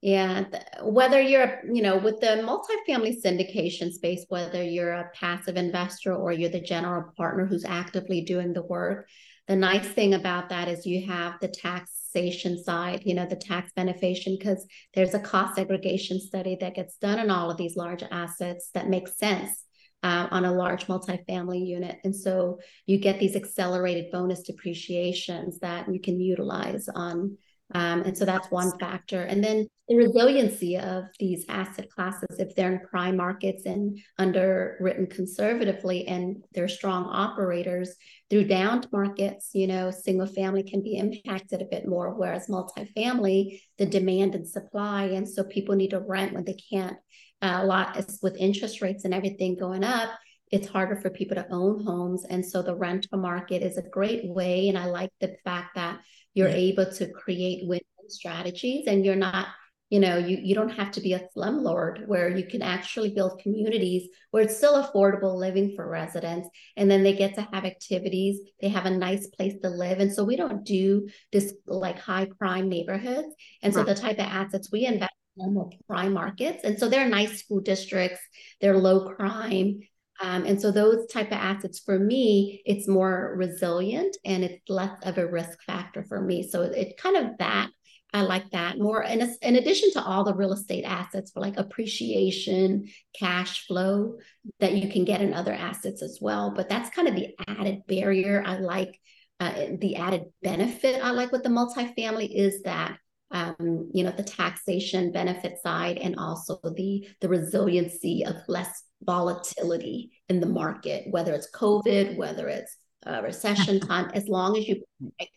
Yeah 0.00 0.44
whether 0.80 1.20
you're 1.20 1.60
you 1.72 1.82
know 1.82 1.96
with 1.96 2.20
the 2.20 2.26
multifamily 2.46 3.20
syndication 3.20 3.90
space 3.90 4.24
whether 4.28 4.62
you're 4.62 4.92
a 4.92 5.10
passive 5.12 5.56
investor 5.56 6.14
or 6.14 6.32
you're 6.32 6.48
the 6.50 6.60
general 6.60 7.12
partner 7.16 7.46
who's 7.46 7.64
actively 7.64 8.20
doing 8.20 8.52
the 8.52 8.62
work 8.62 9.08
the 9.48 9.56
nice 9.56 9.88
thing 9.88 10.14
about 10.14 10.50
that 10.50 10.68
is 10.68 10.86
you 10.86 11.08
have 11.08 11.40
the 11.40 11.48
tax 11.48 11.97
taxation 12.18 12.62
side, 12.62 13.02
you 13.04 13.14
know, 13.14 13.26
the 13.26 13.36
tax 13.36 13.70
beneficiation, 13.76 14.38
because 14.38 14.66
there's 14.94 15.14
a 15.14 15.20
cost 15.20 15.54
segregation 15.54 16.20
study 16.20 16.56
that 16.60 16.74
gets 16.74 16.96
done 16.96 17.18
on 17.18 17.30
all 17.30 17.50
of 17.50 17.56
these 17.56 17.76
large 17.76 18.02
assets 18.10 18.70
that 18.74 18.88
makes 18.88 19.18
sense 19.18 19.64
uh, 20.02 20.28
on 20.30 20.44
a 20.44 20.52
large 20.52 20.86
multifamily 20.86 21.66
unit. 21.66 21.98
And 22.04 22.14
so 22.14 22.58
you 22.86 22.98
get 22.98 23.18
these 23.18 23.36
accelerated 23.36 24.10
bonus 24.10 24.42
depreciations 24.42 25.58
that 25.60 25.92
you 25.92 26.00
can 26.00 26.20
utilize 26.20 26.88
on 26.88 27.36
Um, 27.74 28.02
and 28.02 28.16
so 28.16 28.24
that's 28.24 28.50
one 28.50 28.76
factor. 28.78 29.22
And 29.22 29.44
then 29.44 29.66
the 29.88 29.96
resiliency 29.96 30.78
of 30.78 31.04
these 31.18 31.44
asset 31.48 31.90
classes, 31.90 32.38
if 32.38 32.54
they're 32.54 32.72
in 32.72 32.86
prime 32.88 33.16
markets 33.16 33.66
and 33.66 33.98
underwritten 34.18 35.06
conservatively 35.06 36.06
and 36.06 36.42
they're 36.52 36.68
strong 36.68 37.06
operators 37.06 37.94
through 38.30 38.44
down 38.44 38.84
markets, 38.92 39.50
you 39.52 39.66
know, 39.66 39.90
single 39.90 40.26
family 40.26 40.62
can 40.62 40.82
be 40.82 40.96
impacted 40.96 41.62
a 41.62 41.66
bit 41.70 41.86
more, 41.86 42.14
whereas 42.14 42.48
multifamily, 42.48 43.60
the 43.78 43.86
demand 43.86 44.34
and 44.34 44.48
supply. 44.48 45.04
And 45.04 45.28
so 45.28 45.44
people 45.44 45.74
need 45.74 45.90
to 45.90 46.00
rent 46.00 46.32
when 46.32 46.44
they 46.44 46.58
can't. 46.70 46.96
Uh, 47.40 47.60
a 47.60 47.64
lot 47.64 48.04
with 48.20 48.36
interest 48.36 48.82
rates 48.82 49.04
and 49.04 49.14
everything 49.14 49.54
going 49.54 49.84
up, 49.84 50.10
it's 50.50 50.68
harder 50.68 50.96
for 50.96 51.10
people 51.10 51.36
to 51.36 51.46
own 51.50 51.84
homes. 51.84 52.24
And 52.28 52.44
so 52.44 52.62
the 52.62 52.74
rental 52.74 53.18
market 53.18 53.62
is 53.62 53.76
a 53.76 53.88
great 53.88 54.26
way. 54.26 54.68
And 54.68 54.78
I 54.78 54.86
like 54.86 55.10
the 55.20 55.36
fact 55.44 55.74
that 55.74 56.00
you're 56.34 56.48
able 56.48 56.86
to 56.92 57.10
create 57.10 57.66
win-win 57.66 58.10
strategies 58.10 58.86
and 58.86 59.04
you're 59.04 59.16
not 59.16 59.48
you 59.90 60.00
know 60.00 60.18
you, 60.18 60.38
you 60.40 60.54
don't 60.54 60.68
have 60.70 60.90
to 60.92 61.00
be 61.00 61.14
a 61.14 61.28
slumlord 61.36 62.06
where 62.06 62.28
you 62.28 62.46
can 62.46 62.62
actually 62.62 63.10
build 63.10 63.40
communities 63.42 64.08
where 64.30 64.42
it's 64.42 64.56
still 64.56 64.82
affordable 64.82 65.34
living 65.34 65.72
for 65.74 65.88
residents 65.88 66.48
and 66.76 66.90
then 66.90 67.02
they 67.02 67.14
get 67.14 67.34
to 67.34 67.48
have 67.52 67.64
activities 67.64 68.40
they 68.60 68.68
have 68.68 68.86
a 68.86 68.90
nice 68.90 69.26
place 69.28 69.54
to 69.62 69.70
live 69.70 69.98
and 69.98 70.12
so 70.12 70.24
we 70.24 70.36
don't 70.36 70.64
do 70.64 71.08
this 71.32 71.54
like 71.66 71.98
high 71.98 72.26
crime 72.38 72.68
neighborhoods 72.68 73.34
and 73.62 73.72
so 73.72 73.80
right. 73.80 73.88
the 73.88 73.94
type 73.94 74.18
of 74.18 74.26
assets 74.26 74.70
we 74.70 74.84
invest 74.84 75.12
in 75.38 75.54
more 75.54 75.70
prime 75.88 76.12
markets 76.12 76.64
and 76.64 76.78
so 76.78 76.88
they're 76.88 77.08
nice 77.08 77.42
school 77.42 77.60
districts 77.60 78.20
they're 78.60 78.76
low 78.76 79.08
crime 79.14 79.80
um, 80.20 80.44
and 80.44 80.60
so 80.60 80.70
those 80.70 81.06
type 81.06 81.28
of 81.28 81.38
assets 81.38 81.78
for 81.78 81.98
me, 81.98 82.62
it's 82.64 82.88
more 82.88 83.34
resilient 83.36 84.16
and 84.24 84.44
it's 84.44 84.68
less 84.68 84.98
of 85.02 85.18
a 85.18 85.26
risk 85.26 85.62
factor 85.62 86.04
for 86.04 86.20
me. 86.20 86.48
So 86.48 86.62
it 86.62 86.96
kind 86.96 87.16
of 87.16 87.38
that 87.38 87.70
I 88.12 88.22
like 88.22 88.50
that 88.50 88.78
more. 88.78 89.04
And 89.04 89.22
in 89.42 89.56
addition 89.56 89.92
to 89.92 90.02
all 90.02 90.24
the 90.24 90.34
real 90.34 90.52
estate 90.52 90.84
assets 90.84 91.30
for 91.30 91.40
like 91.40 91.58
appreciation, 91.58 92.88
cash 93.14 93.66
flow 93.66 94.16
that 94.60 94.72
you 94.72 94.88
can 94.90 95.04
get 95.04 95.20
in 95.20 95.34
other 95.34 95.52
assets 95.52 96.02
as 96.02 96.18
well. 96.20 96.52
But 96.54 96.68
that's 96.68 96.90
kind 96.90 97.08
of 97.08 97.14
the 97.14 97.34
added 97.46 97.82
barrier 97.86 98.42
I 98.44 98.58
like. 98.58 98.98
Uh, 99.40 99.66
the 99.78 99.96
added 99.96 100.24
benefit 100.42 101.00
I 101.00 101.10
like 101.10 101.30
with 101.30 101.44
the 101.44 101.48
multifamily 101.48 102.28
is 102.34 102.62
that 102.62 102.98
um, 103.30 103.90
you 103.92 104.04
know 104.04 104.10
the 104.10 104.22
taxation 104.22 105.12
benefit 105.12 105.58
side 105.62 105.98
and 105.98 106.16
also 106.16 106.58
the 106.76 107.06
the 107.20 107.28
resiliency 107.28 108.24
of 108.24 108.36
less 108.48 108.84
volatility 109.02 110.12
in 110.28 110.40
the 110.40 110.46
market, 110.46 111.06
whether 111.10 111.34
it's 111.34 111.50
COVID, 111.52 112.16
whether 112.16 112.48
it's 112.48 112.76
uh, 113.06 113.22
recession 113.22 113.80
time, 113.88 114.10
as 114.14 114.28
long 114.28 114.56
as 114.56 114.66
you 114.66 114.82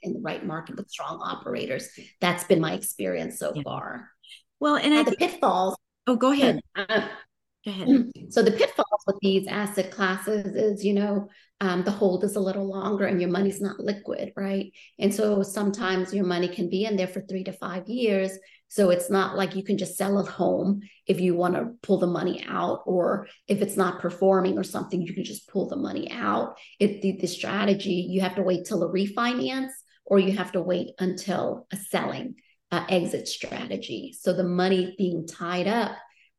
in 0.01 0.13
the 0.13 0.19
right 0.19 0.45
market 0.45 0.75
with 0.75 0.89
strong 0.89 1.19
operators. 1.21 1.89
That's 2.19 2.43
been 2.45 2.61
my 2.61 2.73
experience 2.73 3.39
so 3.39 3.51
yeah. 3.55 3.61
far. 3.63 4.09
Well, 4.59 4.75
and 4.75 4.93
I 4.93 5.03
the 5.03 5.15
pitfalls. 5.15 5.75
Oh, 6.07 6.15
go 6.15 6.31
ahead. 6.31 6.61
Uh, 6.75 7.07
ahead. 7.69 8.11
So 8.29 8.41
the 8.41 8.51
pitfalls 8.51 9.03
with 9.05 9.17
these 9.21 9.47
asset 9.47 9.91
classes 9.91 10.55
is, 10.55 10.83
you 10.83 10.93
know, 10.93 11.29
um, 11.59 11.83
the 11.83 11.91
hold 11.91 12.23
is 12.23 12.35
a 12.35 12.39
little 12.39 12.67
longer 12.67 13.05
and 13.05 13.21
your 13.21 13.29
money's 13.29 13.61
not 13.61 13.79
liquid, 13.79 14.33
right? 14.35 14.71
And 14.97 15.13
so 15.13 15.43
sometimes 15.43 16.13
your 16.13 16.25
money 16.25 16.47
can 16.47 16.69
be 16.69 16.85
in 16.85 16.95
there 16.95 17.07
for 17.07 17.21
three 17.21 17.43
to 17.43 17.53
five 17.53 17.87
years, 17.87 18.37
so 18.67 18.89
it's 18.89 19.09
not 19.09 19.35
like 19.35 19.55
you 19.55 19.63
can 19.63 19.77
just 19.77 19.97
sell 19.97 20.17
a 20.17 20.23
home 20.23 20.81
if 21.05 21.19
you 21.19 21.35
want 21.35 21.55
to 21.55 21.71
pull 21.83 21.99
the 21.99 22.07
money 22.07 22.43
out, 22.47 22.83
or 22.85 23.27
if 23.47 23.61
it's 23.61 23.75
not 23.75 23.99
performing 23.99 24.57
or 24.57 24.63
something, 24.63 25.01
you 25.01 25.13
can 25.13 25.25
just 25.25 25.49
pull 25.49 25.67
the 25.67 25.75
money 25.75 26.09
out. 26.09 26.57
It 26.79 27.01
the, 27.01 27.17
the 27.19 27.27
strategy 27.27 28.07
you 28.09 28.21
have 28.21 28.35
to 28.35 28.43
wait 28.43 28.65
till 28.65 28.81
a 28.83 28.89
refinance, 28.89 29.71
or 30.05 30.19
you 30.19 30.37
have 30.37 30.53
to 30.53 30.61
wait 30.61 30.91
until 30.99 31.67
a 31.71 31.75
selling 31.75 32.35
uh, 32.71 32.85
exit 32.87 33.27
strategy. 33.27 34.15
So 34.17 34.33
the 34.33 34.45
money 34.45 34.95
being 34.97 35.27
tied 35.27 35.67
up, 35.67 35.91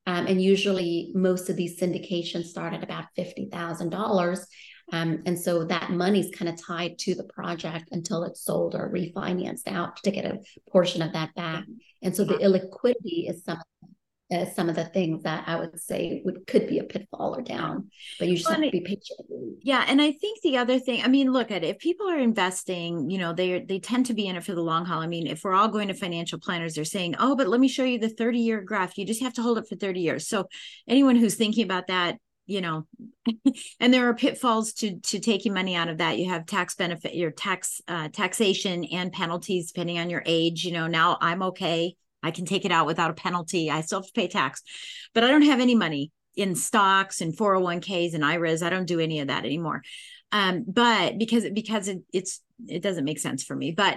um, 0.07 0.27
and 0.27 0.43
usually 0.43 1.13
most 1.15 1.49
of 1.49 1.57
these 1.57 1.81
syndications 1.81 2.47
start 2.47 2.75
at 2.75 2.83
about 2.83 3.05
fifty 3.15 3.49
thousand 3.51 3.91
dollars. 3.91 4.47
Um, 4.93 5.23
and 5.25 5.39
so 5.39 5.65
that 5.65 5.91
money's 5.91 6.35
kind 6.35 6.49
of 6.49 6.61
tied 6.61 6.99
to 7.01 7.15
the 7.15 7.25
project 7.25 7.89
until 7.93 8.25
it's 8.25 8.45
sold 8.45 8.75
or 8.75 8.91
refinanced 8.91 9.69
out 9.69 9.97
to 10.03 10.11
get 10.11 10.27
a 10.27 10.41
portion 10.71 11.01
of 11.03 11.13
that 11.13 11.35
back. 11.35 11.65
And 12.03 12.15
so 12.15 12.25
the 12.25 12.35
illiquidity 12.35 13.31
is 13.31 13.45
some 13.45 13.59
uh, 14.33 14.47
some 14.47 14.69
of 14.69 14.77
the 14.77 14.85
things 14.85 15.23
that 15.23 15.45
I 15.47 15.57
would 15.57 15.81
say 15.81 16.23
would 16.25 16.47
could 16.47 16.67
be 16.67 16.79
a 16.79 16.85
pitfall 16.85 17.37
or 17.37 17.43
down, 17.43 17.91
but 18.19 18.29
you 18.29 18.37
just 18.37 18.49
well, 18.49 18.61
have 18.61 18.65
to 18.65 18.71
be 18.71 18.81
patient. 18.81 19.21
Yeah, 19.63 19.85
and 19.87 20.01
I 20.01 20.13
think 20.13 20.41
the 20.43 20.59
other 20.59 20.79
thing, 20.79 21.03
I 21.03 21.09
mean, 21.09 21.33
look 21.33 21.51
at 21.51 21.65
it, 21.65 21.69
if 21.69 21.79
people 21.79 22.09
are 22.09 22.19
investing, 22.19 23.11
you 23.11 23.19
know, 23.19 23.33
they 23.33 23.61
they 23.61 23.79
tend 23.79 24.07
to 24.07 24.15
be 24.15 24.27
in 24.27 24.37
it 24.37 24.45
for 24.45 24.55
the 24.55 24.63
long 24.63 24.85
haul. 24.85 25.01
I 25.01 25.07
mean, 25.07 25.27
if 25.27 25.45
we're 25.45 25.55
all 25.55 25.69
going 25.69 25.89
to 25.89 25.95
financial 25.95 26.39
planners, 26.39 26.75
they're 26.75 26.85
saying, 26.85 27.17
"Oh, 27.19 27.37
but 27.37 27.49
let 27.49 27.61
me 27.61 27.69
show 27.69 27.85
you 27.85 27.99
the 27.99 28.09
30-year 28.09 28.63
graph. 28.63 28.97
You 28.99 29.05
just 29.05 29.23
have 29.23 29.35
to 29.35 29.43
hold 29.43 29.59
it 29.59 29.69
for 29.69 29.77
30 29.77 30.01
years." 30.01 30.29
So, 30.29 30.49
anyone 30.89 31.17
who's 31.17 31.35
thinking 31.35 31.65
about 31.65 31.89
that, 31.89 32.17
you 32.47 32.61
know 32.61 32.87
and 33.81 33.95
there 33.95 34.09
are 34.09 34.15
pitfalls 34.15 34.73
to 34.73 34.99
to 35.01 35.21
taking 35.21 35.55
money 35.55 35.77
out 35.77 35.89
of 35.89 35.99
that 35.99 36.19
you 36.19 36.29
have 36.29 36.45
tax 36.45 36.75
benefit 36.75 37.15
your 37.15 37.31
tax 37.31 37.81
uh, 37.89 38.09
taxation 38.09 38.85
and 38.87 39.13
penalties 39.13 39.71
depending 39.71 39.99
on 39.99 40.11
your 40.11 40.23
age 40.27 40.65
you 40.65 40.73
know 40.73 40.87
now 40.87 41.17
i'm 41.21 41.43
okay 41.43 41.95
i 42.23 42.31
can 42.31 42.45
take 42.45 42.65
it 42.65 42.73
out 42.73 42.87
without 42.87 43.11
a 43.11 43.15
penalty 43.15 43.71
i 43.71 43.81
still 43.81 44.01
have 44.01 44.07
to 44.07 44.13
pay 44.13 44.29
tax 44.29 44.63
but 45.15 45.25
i 45.25 45.29
don't 45.29 45.43
have 45.43 45.61
any 45.61 45.75
money 45.75 46.11
in 46.35 46.55
stocks 46.55 47.21
and 47.21 47.37
401ks 47.37 48.15
and 48.15 48.25
iras 48.25 48.63
i 48.63 48.71
don't 48.71 48.87
do 48.87 49.01
any 49.01 49.21
of 49.21 49.29
that 49.29 49.45
anymore 49.45 49.83
um, 50.35 50.65
but 50.67 51.19
because 51.19 51.45
because 51.51 51.89
it, 51.89 51.99
it's 52.13 52.41
it 52.67 52.83
doesn't 52.83 53.05
make 53.05 53.19
sense 53.19 53.45
for 53.45 53.55
me 53.55 53.73
but 53.73 53.97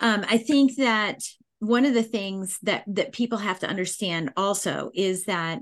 um, 0.00 0.24
i 0.28 0.38
think 0.38 0.76
that 0.76 1.22
one 1.58 1.84
of 1.84 1.92
the 1.92 2.02
things 2.02 2.58
that 2.62 2.84
that 2.86 3.12
people 3.12 3.38
have 3.38 3.60
to 3.60 3.68
understand 3.68 4.32
also 4.36 4.90
is 4.94 5.24
that 5.24 5.60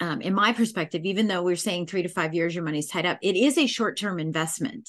um, 0.00 0.22
in 0.22 0.34
my 0.34 0.52
perspective, 0.52 1.04
even 1.04 1.26
though 1.26 1.42
we're 1.42 1.56
saying 1.56 1.86
three 1.86 2.02
to 2.02 2.08
five 2.08 2.34
years, 2.34 2.54
your 2.54 2.64
money's 2.64 2.88
tied 2.88 3.04
up, 3.04 3.18
it 3.22 3.36
is 3.36 3.58
a 3.58 3.66
short 3.66 3.98
term 3.98 4.18
investment. 4.18 4.88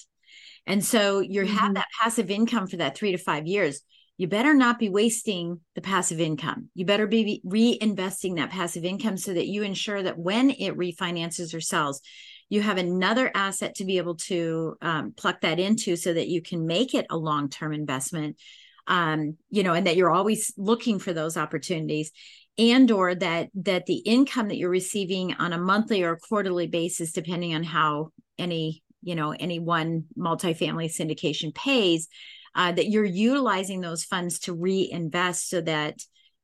And 0.66 0.84
so 0.84 1.20
you 1.20 1.42
mm-hmm. 1.42 1.56
have 1.56 1.74
that 1.74 1.88
passive 2.02 2.32
income 2.32 2.68
for 2.68 2.78
that 2.78 2.96
three 2.96 3.12
to 3.12 3.18
five 3.18 3.46
years. 3.46 3.82
You 4.22 4.28
better 4.28 4.54
not 4.54 4.78
be 4.78 4.88
wasting 4.88 5.62
the 5.74 5.82
passive 5.82 6.20
income. 6.20 6.70
You 6.76 6.86
better 6.86 7.08
be 7.08 7.42
reinvesting 7.44 8.36
that 8.36 8.52
passive 8.52 8.86
income 8.86 9.18
so 9.18 9.34
that 9.34 9.48
you 9.48 9.64
ensure 9.64 10.04
that 10.04 10.20
when 10.20 10.52
it 10.52 10.78
refinances 10.78 11.56
or 11.56 11.60
sells, 11.60 12.02
you 12.48 12.62
have 12.62 12.78
another 12.78 13.32
asset 13.34 13.74
to 13.78 13.84
be 13.84 13.98
able 13.98 14.18
to 14.28 14.76
um, 14.80 15.14
pluck 15.18 15.42
that 15.42 15.60
into 15.60 15.96
so 15.96 16.14
that 16.14 16.28
you 16.28 16.40
can 16.40 16.68
make 16.68 16.94
it 16.94 17.08
a 17.10 17.18
long 17.18 17.50
term 17.50 17.74
investment 17.74 18.38
um, 18.86 19.38
you 19.50 19.64
know, 19.64 19.74
and 19.74 19.88
that 19.88 19.96
you're 19.96 20.12
always 20.12 20.54
looking 20.56 21.00
for 21.00 21.14
those 21.14 21.36
opportunities 21.36 22.12
and 22.60 22.92
or 22.92 23.16
that 23.16 23.50
that 23.56 23.88
the 23.88 24.04
income 24.06 24.50
that 24.50 24.58
you're 24.58 24.70
receiving 24.70 25.34
on 25.34 25.52
a 25.52 25.58
monthly 25.58 26.04
or 26.04 26.20
quarterly 26.30 26.68
basis 26.68 27.12
depending 27.12 27.56
on 27.56 27.64
how 27.64 28.10
any 28.38 28.84
you 29.02 29.16
know 29.16 29.32
any 29.32 29.58
one 29.58 30.04
multifamily 30.16 30.94
syndication 30.94 31.56
pays 31.56 32.08
uh, 32.56 32.72
that 32.72 32.90
you're 32.90 33.06
utilizing 33.06 33.82
those 33.82 34.04
funds 34.04 34.40
to 34.40 34.54
reinvest 34.54 35.50
so 35.50 35.62
that 35.62 35.96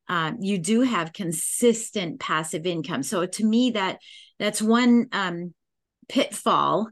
uh, 0.08 0.32
you 0.40 0.58
do 0.58 0.80
have 0.82 1.12
consistent 1.12 2.18
passive 2.18 2.66
income. 2.66 3.02
So 3.02 3.26
to 3.26 3.44
me 3.44 3.72
that 3.72 3.98
that's 4.38 4.62
one 4.62 5.08
um, 5.12 5.54
pitfall 6.08 6.88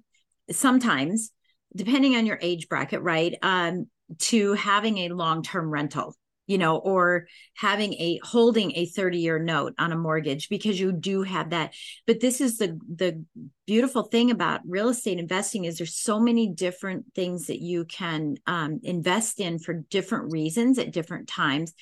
sometimes 0.51 1.33
depending 1.75 2.15
on 2.17 2.27
your 2.27 2.39
age 2.41 2.69
bracket 2.69 3.03
right 3.03 3.35
um, 3.43 3.87
to 4.19 4.53
having 4.55 4.99
a 4.99 5.09
long-term 5.09 5.69
rental 5.71 6.15
you 6.47 6.59
know 6.59 6.77
or 6.77 7.27
having 7.55 7.93
a 7.95 8.21
holding 8.23 8.73
a 8.77 8.87
30 8.87 9.19
year 9.19 9.39
note 9.39 9.75
on 9.79 9.93
a 9.93 9.97
mortgage 9.97 10.49
because 10.49 10.79
you 10.79 10.93
do 10.93 11.23
have 11.23 11.51
that. 11.51 11.75
But 12.07 12.21
this 12.21 12.41
is 12.41 12.59
the 12.59 12.79
the 12.89 13.25
beautiful 13.67 14.05
thing 14.05 14.31
about 14.31 14.61
real 14.67 14.89
estate 14.89 15.19
investing 15.19 15.65
is 15.65 15.79
there's 15.79 15.97
so 15.97 16.21
many 16.21 16.49
different 16.49 17.07
things 17.15 17.47
that 17.47 17.61
you 17.61 17.85
can 17.85 18.37
um, 18.47 18.81
invest 18.83 19.41
in 19.41 19.59
for 19.59 19.75
different 19.75 20.33
reasons 20.33 20.79
at 20.79 20.93
different 20.93 21.29
times. 21.29 21.73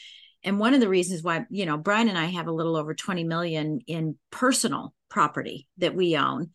And 0.42 0.58
one 0.58 0.74
of 0.74 0.80
the 0.80 0.88
reasons 0.88 1.22
why 1.22 1.46
you 1.50 1.66
know 1.66 1.78
brian 1.78 2.08
and 2.08 2.18
i 2.18 2.26
have 2.26 2.48
a 2.48 2.52
little 2.52 2.76
over 2.76 2.94
20 2.94 3.24
million 3.24 3.80
in 3.86 4.16
personal 4.30 4.94
property 5.08 5.66
that 5.78 5.94
we 5.94 6.16
own 6.16 6.50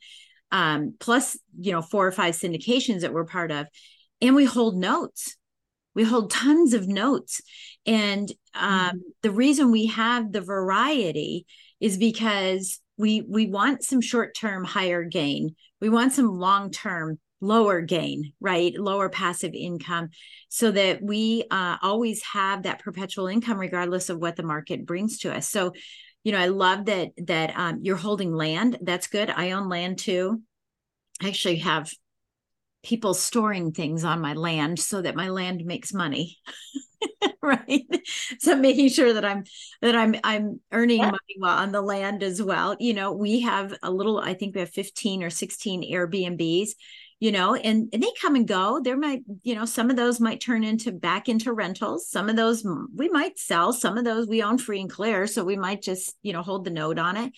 um, 0.51 0.95
plus 0.99 1.37
you 1.59 1.71
know 1.71 1.81
four 1.81 2.05
or 2.05 2.11
five 2.11 2.35
syndications 2.35 3.01
that 3.01 3.13
we're 3.13 3.25
part 3.25 3.51
of 3.51 3.67
and 4.21 4.35
we 4.35 4.45
hold 4.45 4.77
notes 4.77 5.37
we 5.95 6.03
hold 6.03 6.31
tons 6.31 6.73
of 6.73 6.87
notes. 6.87 7.41
And 7.85 8.31
um, 8.53 8.71
mm-hmm. 8.71 8.97
the 9.21 9.31
reason 9.31 9.71
we 9.71 9.87
have 9.87 10.31
the 10.31 10.41
variety 10.41 11.45
is 11.79 11.97
because 11.97 12.79
we 12.97 13.21
we 13.21 13.47
want 13.47 13.83
some 13.83 14.01
short-term 14.01 14.65
higher 14.65 15.03
gain. 15.03 15.55
We 15.79 15.89
want 15.89 16.13
some 16.13 16.27
long-term 16.27 17.19
lower 17.41 17.81
gain 17.81 18.33
right? 18.41 18.73
Lower 18.77 19.09
passive 19.09 19.53
income 19.53 20.09
so 20.49 20.71
that 20.71 21.01
we 21.01 21.45
uh, 21.49 21.77
always 21.81 22.21
have 22.23 22.63
that 22.63 22.79
perpetual 22.79 23.27
income 23.27 23.57
regardless 23.57 24.09
of 24.09 24.19
what 24.19 24.35
the 24.35 24.43
market 24.43 24.85
brings 24.85 25.19
to 25.19 25.33
us. 25.33 25.49
So 25.49 25.73
you 26.23 26.33
know 26.33 26.39
i 26.39 26.47
love 26.47 26.85
that 26.85 27.11
that 27.27 27.57
um, 27.57 27.79
you're 27.81 27.95
holding 27.95 28.33
land. 28.33 28.77
That's 28.81 29.07
good. 29.07 29.29
I 29.29 29.51
own 29.51 29.69
land 29.69 29.99
too. 29.99 30.41
I 31.21 31.29
actually 31.29 31.57
have 31.57 31.91
people 32.83 33.13
storing 33.13 33.71
things 33.71 34.03
on 34.03 34.21
my 34.21 34.33
land 34.33 34.79
so 34.79 35.01
that 35.01 35.15
my 35.15 35.29
land 35.29 35.65
makes 35.65 35.93
money 35.93 36.37
right? 37.41 37.85
So 38.39 38.55
making 38.55 38.89
sure 38.89 39.13
that 39.13 39.25
i'm 39.25 39.43
that 39.81 39.95
i'm 39.95 40.15
i'm 40.23 40.59
earning 40.71 40.99
yeah. 40.99 41.05
money 41.05 41.35
while 41.37 41.57
on 41.57 41.71
the 41.71 41.81
land 41.81 42.23
as 42.23 42.41
well. 42.41 42.75
You 42.79 42.93
know 42.93 43.11
we 43.11 43.41
have 43.41 43.73
a 43.83 43.91
little 43.91 44.19
i 44.19 44.33
think 44.33 44.55
we 44.55 44.61
have 44.61 44.69
15 44.69 45.23
or 45.23 45.29
16 45.29 45.91
airbnbs 45.91 46.69
you 47.19 47.31
know 47.31 47.55
and, 47.55 47.89
and 47.91 48.03
they 48.03 48.11
come 48.21 48.35
and 48.35 48.47
go. 48.47 48.79
There 48.81 48.97
might 48.97 49.21
you 49.43 49.55
know 49.55 49.65
some 49.65 49.89
of 49.89 49.95
those 49.95 50.19
might 50.19 50.41
turn 50.41 50.63
into 50.63 50.91
back 50.91 51.29
into 51.29 51.53
rentals. 51.53 52.09
Some 52.09 52.29
of 52.29 52.35
those 52.35 52.65
we 52.95 53.09
might 53.09 53.39
sell. 53.39 53.73
Some 53.73 53.97
of 53.97 54.05
those 54.05 54.27
we 54.27 54.43
own 54.43 54.57
free 54.57 54.81
and 54.81 54.89
clear 54.89 55.27
so 55.27 55.43
we 55.43 55.57
might 55.57 55.81
just 55.81 56.15
you 56.21 56.33
know 56.33 56.41
hold 56.41 56.65
the 56.65 56.71
note 56.71 56.99
on 56.99 57.17
it. 57.17 57.33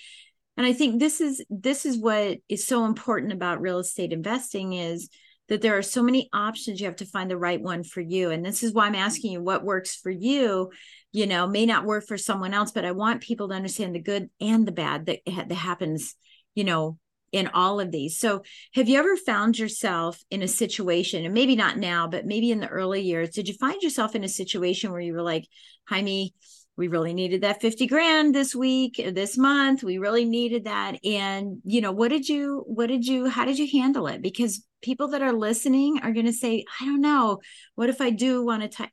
And 0.58 0.66
i 0.66 0.74
think 0.74 1.00
this 1.00 1.22
is 1.22 1.44
this 1.50 1.86
is 1.86 1.98
what 1.98 2.38
is 2.50 2.68
so 2.68 2.86
important 2.86 3.34
about 3.34 3.62
real 3.62 3.80
estate 3.80 4.14
investing 4.14 4.74
is 4.74 5.10
that 5.52 5.62
there 5.62 5.78
are 5.78 5.84
so 5.84 6.02
many 6.02 6.30
options 6.32 6.80
you 6.80 6.86
have 6.86 6.96
to 6.96 7.06
find 7.06 7.30
the 7.30 7.38
right 7.38 7.62
one 7.62 7.84
for 7.84 8.00
you 8.00 8.32
and 8.32 8.44
this 8.44 8.64
is 8.64 8.74
why 8.74 8.88
i'm 8.88 8.96
asking 8.96 9.34
you 9.34 9.44
what 9.44 9.66
works 9.66 9.96
for 9.96 10.10
you 10.10 10.72
you 11.12 11.28
know 11.28 11.46
may 11.46 11.66
not 11.66 11.86
work 11.86 12.06
for 12.08 12.18
someone 12.18 12.54
else 12.54 12.72
but 12.72 12.86
i 12.86 12.92
want 12.92 13.22
people 13.22 13.50
to 13.50 13.54
understand 13.54 13.94
the 13.94 14.00
good 14.00 14.30
and 14.40 14.66
the 14.66 14.72
bad 14.72 15.06
that, 15.06 15.20
that 15.26 15.52
happens 15.52 16.16
you 16.56 16.64
know 16.64 16.98
in 17.32 17.50
all 17.54 17.80
of 17.80 17.92
these. 17.92 18.20
So, 18.20 18.44
have 18.74 18.90
you 18.90 19.00
ever 19.00 19.16
found 19.16 19.58
yourself 19.58 20.22
in 20.30 20.42
a 20.42 20.48
situation, 20.48 21.24
and 21.24 21.34
maybe 21.34 21.56
not 21.56 21.78
now, 21.78 22.08
but 22.08 22.26
maybe 22.26 22.52
in 22.52 22.60
the 22.60 22.68
early 22.68 23.02
years, 23.02 23.30
did 23.30 23.48
you 23.48 23.54
find 23.54 23.82
yourself 23.82 24.16
in 24.16 24.24
a 24.26 24.30
situation 24.30 24.92
where 24.92 25.00
you 25.00 25.14
were 25.14 25.22
like, 25.22 25.48
Jaime, 25.88 26.34
we 26.78 26.88
really 26.88 27.14
needed 27.14 27.42
that 27.42 27.62
50 27.62 27.88
grand 27.88 28.34
this 28.34 28.56
week, 28.56 29.00
uh, 29.06 29.12
this 29.12 29.38
month, 29.38 29.84
we 29.84 29.98
really 29.98 30.26
needed 30.26 30.66
that. 30.66 31.04
And, 31.06 31.58
you 31.64 31.82
know, 31.82 31.92
what 31.92 32.10
did 32.10 32.28
you, 32.28 32.64
what 32.66 32.88
did 32.88 33.06
you, 33.06 33.30
how 33.30 33.46
did 33.46 33.60
you 33.60 33.68
handle 33.80 34.08
it? 34.08 34.22
Because 34.22 34.66
people 34.82 35.10
that 35.10 35.22
are 35.22 35.34
listening 35.34 36.00
are 36.02 36.14
going 36.14 36.26
to 36.26 36.34
say, 36.34 36.66
I 36.80 36.86
don't 36.86 37.02
know, 37.02 37.40
what 37.76 37.90
if 37.90 38.02
I 38.02 38.10
do 38.10 38.46
want 38.46 38.64
to 38.64 38.70
type? 38.70 38.90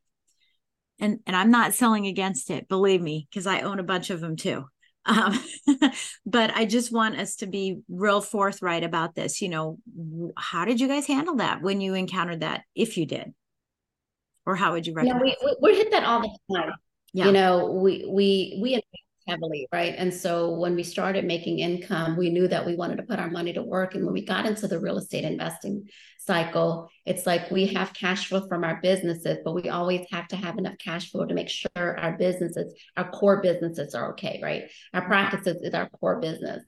And, 1.00 1.20
and 1.26 1.36
I'm 1.36 1.50
not 1.52 1.74
selling 1.74 2.06
against 2.06 2.50
it, 2.50 2.68
believe 2.68 3.00
me, 3.00 3.28
because 3.30 3.46
I 3.46 3.60
own 3.60 3.78
a 3.78 3.84
bunch 3.84 4.10
of 4.10 4.20
them 4.20 4.36
too. 4.36 4.64
Um, 5.06 5.40
but 6.26 6.54
I 6.54 6.66
just 6.66 6.92
want 6.92 7.18
us 7.18 7.36
to 7.36 7.46
be 7.46 7.78
real 7.88 8.20
forthright 8.20 8.84
about 8.84 9.14
this. 9.14 9.40
You 9.40 9.48
know, 9.48 9.78
how 10.36 10.66
did 10.66 10.82
you 10.82 10.86
guys 10.86 11.06
handle 11.06 11.36
that 11.36 11.62
when 11.62 11.80
you 11.80 11.94
encountered 11.94 12.40
that, 12.40 12.64
if 12.74 12.98
you 12.98 13.06
did? 13.06 13.32
Or 14.44 14.54
how 14.54 14.72
would 14.72 14.86
you 14.86 14.92
recommend? 14.92 15.26
Yeah, 15.26 15.34
we, 15.42 15.56
we, 15.62 15.72
we 15.72 15.78
hit 15.78 15.92
that 15.92 16.04
all 16.04 16.20
the 16.20 16.28
time. 16.54 16.72
Yeah. 17.18 17.26
You 17.26 17.32
know, 17.32 17.72
we 17.72 18.06
we 18.08 18.60
we 18.62 18.80
heavily, 19.26 19.66
right? 19.72 19.92
And 19.98 20.14
so 20.14 20.52
when 20.52 20.76
we 20.76 20.84
started 20.84 21.24
making 21.24 21.58
income, 21.58 22.16
we 22.16 22.30
knew 22.30 22.46
that 22.46 22.64
we 22.64 22.76
wanted 22.76 22.98
to 22.98 23.02
put 23.02 23.18
our 23.18 23.28
money 23.28 23.52
to 23.54 23.62
work. 23.62 23.96
And 23.96 24.04
when 24.04 24.14
we 24.14 24.24
got 24.24 24.46
into 24.46 24.68
the 24.68 24.78
real 24.78 24.98
estate 24.98 25.24
investing 25.24 25.88
cycle, 26.20 26.88
it's 27.04 27.26
like 27.26 27.50
we 27.50 27.66
have 27.74 27.92
cash 27.92 28.28
flow 28.28 28.46
from 28.46 28.62
our 28.62 28.78
businesses, 28.80 29.38
but 29.44 29.52
we 29.52 29.68
always 29.68 30.06
have 30.12 30.28
to 30.28 30.36
have 30.36 30.58
enough 30.58 30.78
cash 30.78 31.10
flow 31.10 31.26
to 31.26 31.34
make 31.34 31.48
sure 31.48 31.68
our 31.76 32.16
businesses, 32.16 32.72
our 32.96 33.10
core 33.10 33.42
businesses 33.42 33.96
are 33.96 34.12
okay, 34.12 34.38
right? 34.40 34.70
Our 34.94 35.04
practices 35.04 35.56
is 35.60 35.74
our 35.74 35.88
core 35.88 36.20
business. 36.20 36.62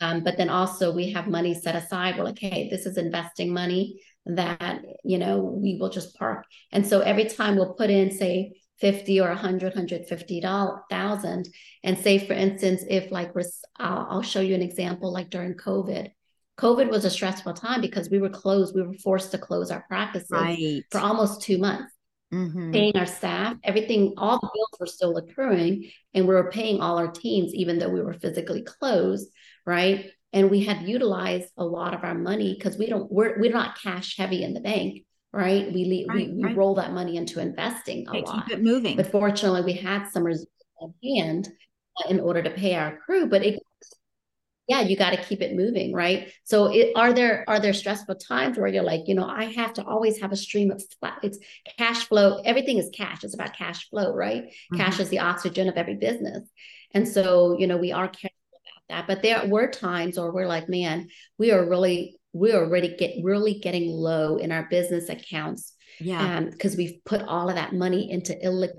Um, 0.00 0.24
but 0.24 0.38
then 0.38 0.48
also 0.48 0.94
we 0.94 1.12
have 1.12 1.28
money 1.28 1.52
set 1.52 1.76
aside. 1.76 2.16
We're 2.16 2.24
like, 2.24 2.38
hey, 2.38 2.70
this 2.70 2.86
is 2.86 2.96
investing 2.96 3.52
money 3.52 4.00
that, 4.24 4.80
you 5.04 5.18
know, 5.18 5.40
we 5.40 5.76
will 5.78 5.90
just 5.90 6.16
park. 6.16 6.46
And 6.72 6.86
so 6.86 7.00
every 7.00 7.26
time 7.26 7.56
we'll 7.56 7.74
put 7.74 7.90
in, 7.90 8.10
say, 8.10 8.52
50 8.80 9.20
or 9.20 9.28
100 9.28 9.74
150,000 9.74 11.48
and 11.84 11.98
say 11.98 12.26
for 12.26 12.32
instance 12.32 12.82
if 12.88 13.10
like 13.10 13.32
I'll, 13.78 14.06
I'll 14.10 14.22
show 14.22 14.40
you 14.40 14.54
an 14.54 14.62
example 14.62 15.12
like 15.12 15.30
during 15.30 15.54
covid. 15.54 16.10
Covid 16.58 16.90
was 16.90 17.06
a 17.06 17.10
stressful 17.10 17.54
time 17.54 17.80
because 17.80 18.10
we 18.10 18.18
were 18.18 18.28
closed 18.28 18.74
we 18.74 18.82
were 18.82 18.94
forced 18.94 19.30
to 19.32 19.38
close 19.38 19.70
our 19.70 19.84
practices 19.88 20.30
right. 20.30 20.82
for 20.90 20.98
almost 20.98 21.42
two 21.42 21.58
months. 21.58 21.92
Mm-hmm. 22.32 22.70
paying 22.70 22.96
our 22.96 23.06
staff 23.06 23.56
everything 23.64 24.14
all 24.16 24.38
the 24.38 24.48
bills 24.54 24.78
were 24.78 24.86
still 24.86 25.16
occurring 25.16 25.90
and 26.14 26.28
we 26.28 26.32
were 26.32 26.48
paying 26.52 26.80
all 26.80 26.96
our 26.96 27.10
teams 27.10 27.52
even 27.52 27.80
though 27.80 27.88
we 27.88 28.00
were 28.00 28.12
physically 28.12 28.62
closed 28.62 29.28
right? 29.66 30.10
And 30.32 30.50
we 30.50 30.64
had 30.64 30.82
utilized 30.82 31.50
a 31.56 31.64
lot 31.64 31.94
of 31.94 32.04
our 32.04 32.14
money 32.14 32.54
because 32.54 32.78
we 32.78 32.86
don't 32.86 33.10
we're, 33.10 33.38
we're 33.40 33.52
not 33.52 33.80
cash 33.80 34.16
heavy 34.16 34.42
in 34.42 34.54
the 34.54 34.60
bank 34.60 35.04
right? 35.32 35.72
We 35.72 36.06
right, 36.08 36.28
we, 36.28 36.34
we 36.34 36.44
right. 36.44 36.56
roll 36.56 36.74
that 36.76 36.92
money 36.92 37.16
into 37.16 37.40
investing 37.40 38.06
a 38.08 38.18
lot. 38.18 38.46
Keep 38.46 38.58
it 38.58 38.62
moving. 38.62 38.96
But 38.96 39.10
fortunately, 39.10 39.62
we 39.62 39.74
had 39.74 40.06
some 40.08 40.24
reserves 40.24 40.48
on 40.80 40.94
hand 41.02 41.48
in 42.08 42.20
order 42.20 42.42
to 42.42 42.50
pay 42.50 42.74
our 42.74 42.96
crew. 42.98 43.28
But 43.28 43.44
it, 43.44 43.62
yeah, 44.66 44.80
you 44.80 44.96
got 44.96 45.10
to 45.10 45.22
keep 45.22 45.40
it 45.42 45.54
moving, 45.54 45.92
right? 45.92 46.32
So, 46.44 46.66
it, 46.66 46.92
are 46.96 47.12
there 47.12 47.44
are 47.48 47.60
there 47.60 47.72
stressful 47.72 48.16
times 48.16 48.58
where 48.58 48.68
you're 48.68 48.82
like, 48.82 49.02
you 49.06 49.14
know, 49.14 49.26
I 49.26 49.44
have 49.44 49.72
to 49.74 49.84
always 49.84 50.20
have 50.20 50.32
a 50.32 50.36
stream 50.36 50.70
of 50.70 50.82
it's 51.22 51.38
cash 51.78 52.06
flow. 52.06 52.40
Everything 52.44 52.78
is 52.78 52.90
cash. 52.94 53.24
It's 53.24 53.34
about 53.34 53.56
cash 53.56 53.88
flow, 53.88 54.14
right? 54.14 54.44
Mm-hmm. 54.44 54.76
Cash 54.76 55.00
is 55.00 55.08
the 55.08 55.20
oxygen 55.20 55.68
of 55.68 55.76
every 55.76 55.96
business, 55.96 56.48
and 56.92 57.06
so 57.06 57.56
you 57.58 57.66
know 57.66 57.76
we 57.76 57.92
are 57.92 58.08
careful 58.08 58.36
about 58.52 58.84
that. 58.88 59.06
But 59.06 59.22
there 59.22 59.46
were 59.46 59.68
times 59.68 60.18
where 60.18 60.32
we're 60.32 60.46
like, 60.46 60.68
man, 60.68 61.08
we 61.38 61.50
are 61.50 61.68
really 61.68 62.19
we're 62.32 62.56
already 62.56 62.96
get 62.96 63.16
really 63.22 63.58
getting 63.58 63.88
low 63.88 64.36
in 64.36 64.52
our 64.52 64.66
business 64.70 65.08
accounts. 65.08 65.74
Yeah. 65.98 66.40
Because 66.40 66.74
um, 66.74 66.78
we've 66.78 67.04
put 67.04 67.22
all 67.22 67.48
of 67.48 67.56
that 67.56 67.74
money 67.74 68.10
into 68.10 68.34
illiquid 68.34 68.78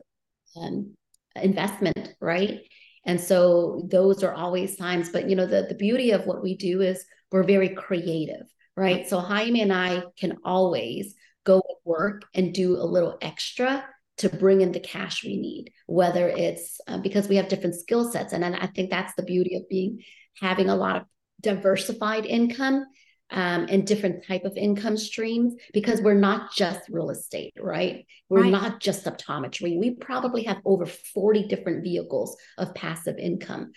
um, 0.55 0.95
investment, 1.35 2.13
right? 2.19 2.61
And 3.05 3.19
so 3.19 3.87
those 3.89 4.23
are 4.23 4.33
always 4.33 4.75
times. 4.75 5.09
But 5.09 5.29
you 5.29 5.35
know, 5.35 5.45
the, 5.45 5.65
the 5.67 5.75
beauty 5.75 6.11
of 6.11 6.25
what 6.25 6.43
we 6.43 6.55
do 6.55 6.81
is 6.81 7.03
we're 7.31 7.43
very 7.43 7.69
creative, 7.69 8.45
right? 8.75 9.07
So 9.07 9.19
Jaime 9.19 9.61
and 9.61 9.73
I 9.73 10.03
can 10.17 10.37
always 10.43 11.15
go 11.43 11.61
work 11.83 12.23
and 12.33 12.53
do 12.53 12.77
a 12.77 12.85
little 12.85 13.17
extra 13.21 13.83
to 14.17 14.29
bring 14.29 14.61
in 14.61 14.71
the 14.71 14.79
cash 14.79 15.23
we 15.23 15.37
need, 15.37 15.71
whether 15.87 16.27
it's 16.27 16.79
uh, 16.87 16.99
because 16.99 17.27
we 17.27 17.37
have 17.37 17.47
different 17.47 17.75
skill 17.75 18.11
sets. 18.11 18.33
And, 18.33 18.43
and 18.43 18.55
I 18.55 18.67
think 18.67 18.89
that's 18.89 19.15
the 19.15 19.23
beauty 19.23 19.55
of 19.55 19.67
being 19.69 20.03
having 20.39 20.69
a 20.69 20.75
lot 20.75 20.97
of 20.97 21.03
diversified 21.41 22.25
income 22.25 22.85
um, 23.31 23.65
and 23.69 23.87
different 23.87 24.25
type 24.25 24.45
of 24.45 24.57
income 24.57 24.97
streams 24.97 25.55
because 25.73 26.01
we're 26.01 26.13
not 26.13 26.53
just 26.53 26.81
real 26.89 27.09
estate 27.09 27.53
right 27.59 28.05
we're 28.29 28.41
right. 28.41 28.51
not 28.51 28.79
just 28.79 29.05
optometry 29.05 29.79
we 29.79 29.91
probably 29.91 30.43
have 30.43 30.57
over 30.65 30.85
40 30.85 31.47
different 31.47 31.83
vehicles 31.83 32.35
of 32.57 32.73
passive 32.75 33.17
income 33.17 33.71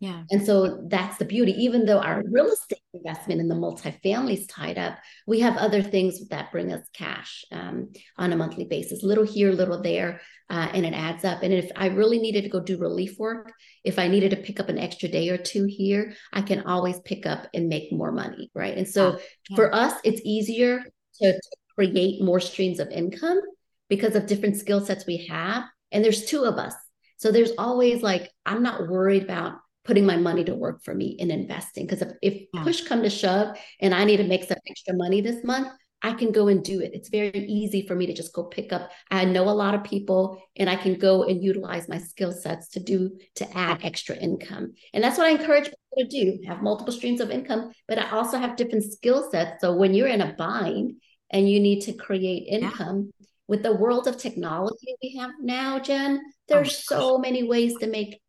yeah. 0.00 0.24
And 0.30 0.44
so 0.44 0.82
that's 0.88 1.16
the 1.16 1.24
beauty. 1.24 1.52
Even 1.52 1.86
though 1.86 2.00
our 2.00 2.22
real 2.28 2.48
estate 2.48 2.80
investment 2.94 3.40
in 3.40 3.48
the 3.48 3.54
multifamily 3.54 4.38
is 4.38 4.46
tied 4.46 4.78
up, 4.78 4.98
we 5.26 5.40
have 5.40 5.56
other 5.56 5.82
things 5.82 6.28
that 6.28 6.52
bring 6.52 6.72
us 6.72 6.86
cash 6.92 7.44
um, 7.52 7.92
on 8.16 8.32
a 8.32 8.36
monthly 8.36 8.64
basis, 8.64 9.02
little 9.02 9.24
here, 9.24 9.52
little 9.52 9.82
there, 9.82 10.20
uh, 10.50 10.68
and 10.72 10.86
it 10.86 10.94
adds 10.94 11.24
up. 11.24 11.42
And 11.42 11.52
if 11.52 11.70
I 11.76 11.86
really 11.86 12.18
needed 12.18 12.42
to 12.42 12.50
go 12.50 12.60
do 12.60 12.78
relief 12.78 13.18
work, 13.18 13.52
if 13.82 13.98
I 13.98 14.08
needed 14.08 14.30
to 14.30 14.36
pick 14.36 14.60
up 14.60 14.68
an 14.68 14.78
extra 14.78 15.08
day 15.08 15.28
or 15.30 15.38
two 15.38 15.64
here, 15.64 16.14
I 16.32 16.42
can 16.42 16.62
always 16.62 16.98
pick 17.00 17.26
up 17.26 17.48
and 17.54 17.68
make 17.68 17.92
more 17.92 18.12
money. 18.12 18.50
Right. 18.54 18.76
And 18.76 18.88
so 18.88 19.18
yeah. 19.50 19.56
for 19.56 19.74
us, 19.74 19.94
it's 20.04 20.20
easier 20.24 20.84
to 21.20 21.40
create 21.74 22.22
more 22.22 22.40
streams 22.40 22.80
of 22.80 22.88
income 22.90 23.40
because 23.88 24.14
of 24.16 24.26
different 24.26 24.56
skill 24.56 24.84
sets 24.84 25.06
we 25.06 25.26
have. 25.26 25.64
And 25.92 26.04
there's 26.04 26.24
two 26.24 26.44
of 26.44 26.56
us. 26.56 26.74
So 27.16 27.30
there's 27.30 27.52
always 27.58 28.02
like, 28.02 28.30
I'm 28.44 28.62
not 28.62 28.88
worried 28.88 29.22
about 29.22 29.54
putting 29.84 30.06
my 30.06 30.16
money 30.16 30.44
to 30.44 30.54
work 30.54 30.82
for 30.82 30.94
me 30.94 31.16
in 31.18 31.30
investing. 31.30 31.86
Because 31.86 32.02
if, 32.02 32.12
if 32.22 32.42
yeah. 32.52 32.62
push 32.62 32.82
come 32.82 33.02
to 33.02 33.10
shove 33.10 33.56
and 33.80 33.94
I 33.94 34.04
need 34.04 34.16
to 34.18 34.24
make 34.24 34.44
some 34.44 34.58
extra 34.66 34.94
money 34.94 35.20
this 35.20 35.44
month, 35.44 35.68
I 36.04 36.12
can 36.12 36.32
go 36.32 36.48
and 36.48 36.62
do 36.62 36.80
it. 36.80 36.90
It's 36.92 37.08
very 37.08 37.46
easy 37.46 37.86
for 37.86 37.94
me 37.94 38.04
to 38.04 38.12
just 38.12 38.34
go 38.34 38.44
pick 38.44 38.74
up. 38.74 38.90
I 39.10 39.24
know 39.24 39.48
a 39.48 39.50
lot 39.50 39.74
of 39.74 39.84
people 39.84 40.38
and 40.54 40.68
I 40.68 40.76
can 40.76 40.98
go 40.98 41.22
and 41.24 41.42
utilize 41.42 41.88
my 41.88 41.96
skill 41.96 42.30
sets 42.30 42.68
to 42.70 42.80
do 42.80 43.18
to 43.36 43.56
add 43.56 43.80
extra 43.82 44.14
income. 44.14 44.74
And 44.92 45.02
that's 45.02 45.16
what 45.16 45.26
I 45.26 45.30
encourage 45.30 45.64
people 45.64 45.78
to 45.98 46.06
do. 46.06 46.38
Have 46.46 46.62
multiple 46.62 46.92
streams 46.92 47.22
of 47.22 47.30
income, 47.30 47.72
but 47.88 47.98
I 47.98 48.10
also 48.10 48.36
have 48.36 48.56
different 48.56 48.84
skill 48.92 49.30
sets. 49.30 49.62
So 49.62 49.74
when 49.74 49.94
you're 49.94 50.08
in 50.08 50.20
a 50.20 50.34
bind 50.34 50.92
and 51.30 51.48
you 51.48 51.58
need 51.58 51.80
to 51.82 51.94
create 51.94 52.48
income 52.48 53.10
yeah. 53.18 53.26
with 53.48 53.62
the 53.62 53.74
world 53.74 54.06
of 54.06 54.18
technology 54.18 54.94
we 55.02 55.16
have 55.18 55.30
now, 55.40 55.78
Jen, 55.78 56.20
oh 56.22 56.30
there's 56.48 56.84
oh, 56.90 56.98
so 56.98 57.18
many 57.18 57.44
ways 57.44 57.76
to 57.78 57.86
make 57.86 58.20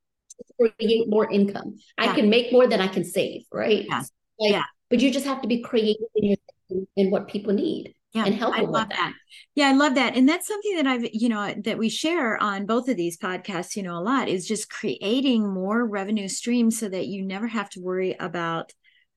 create 0.59 1.09
more 1.09 1.31
income. 1.31 1.75
Yeah. 1.99 2.11
I 2.11 2.15
can 2.15 2.29
make 2.29 2.51
more 2.51 2.67
than 2.67 2.81
I 2.81 2.87
can 2.87 3.03
save, 3.03 3.43
right? 3.51 3.85
Yeah. 3.87 4.03
Like, 4.39 4.51
yeah. 4.51 4.63
But 4.89 4.99
you 4.99 5.11
just 5.11 5.25
have 5.25 5.41
to 5.41 5.47
be 5.47 5.61
creative 5.61 6.07
in, 6.15 6.29
your, 6.69 6.85
in 6.95 7.11
what 7.11 7.27
people 7.27 7.53
need. 7.53 7.93
Yeah, 8.13 8.25
and 8.25 8.33
help 8.35 8.57
I 8.57 8.61
love 8.61 8.87
that. 8.89 8.95
that. 8.97 9.13
Yeah, 9.55 9.67
I 9.67 9.73
love 9.73 9.95
that. 9.95 10.15
And 10.15 10.27
that's 10.29 10.47
something 10.47 10.77
that 10.77 10.87
I've, 10.87 11.05
you 11.11 11.27
know, 11.27 11.53
that 11.65 11.77
we 11.77 11.89
share 11.89 12.41
on 12.41 12.65
both 12.65 12.87
of 12.87 12.95
these 12.95 13.17
podcasts, 13.17 13.75
you 13.75 13.83
know, 13.83 13.97
a 13.97 13.99
lot 13.99 14.29
is 14.29 14.47
just 14.47 14.69
creating 14.69 15.45
more 15.45 15.85
revenue 15.85 16.29
streams 16.29 16.79
so 16.79 16.87
that 16.87 17.07
you 17.07 17.25
never 17.25 17.45
have 17.45 17.69
to 17.71 17.81
worry 17.81 18.15
about 18.17 18.71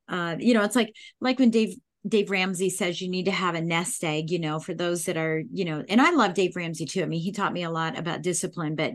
uh, 0.08 0.36
you 0.38 0.54
know, 0.54 0.62
it's 0.62 0.76
like 0.76 0.94
like 1.20 1.38
when 1.38 1.50
Dave 1.50 1.76
Dave 2.06 2.30
Ramsey 2.30 2.70
says 2.70 3.00
you 3.00 3.08
need 3.08 3.26
to 3.26 3.30
have 3.30 3.54
a 3.54 3.60
nest 3.60 4.02
egg, 4.04 4.30
you 4.30 4.38
know, 4.38 4.58
for 4.58 4.72
those 4.72 5.04
that 5.04 5.16
are, 5.16 5.42
you 5.52 5.64
know, 5.64 5.84
and 5.88 6.00
I 6.00 6.10
love 6.10 6.34
Dave 6.34 6.56
Ramsey 6.56 6.86
too. 6.86 7.02
I 7.02 7.06
mean, 7.06 7.20
he 7.20 7.32
taught 7.32 7.52
me 7.52 7.64
a 7.64 7.70
lot 7.70 7.98
about 7.98 8.22
discipline, 8.22 8.74
but 8.74 8.94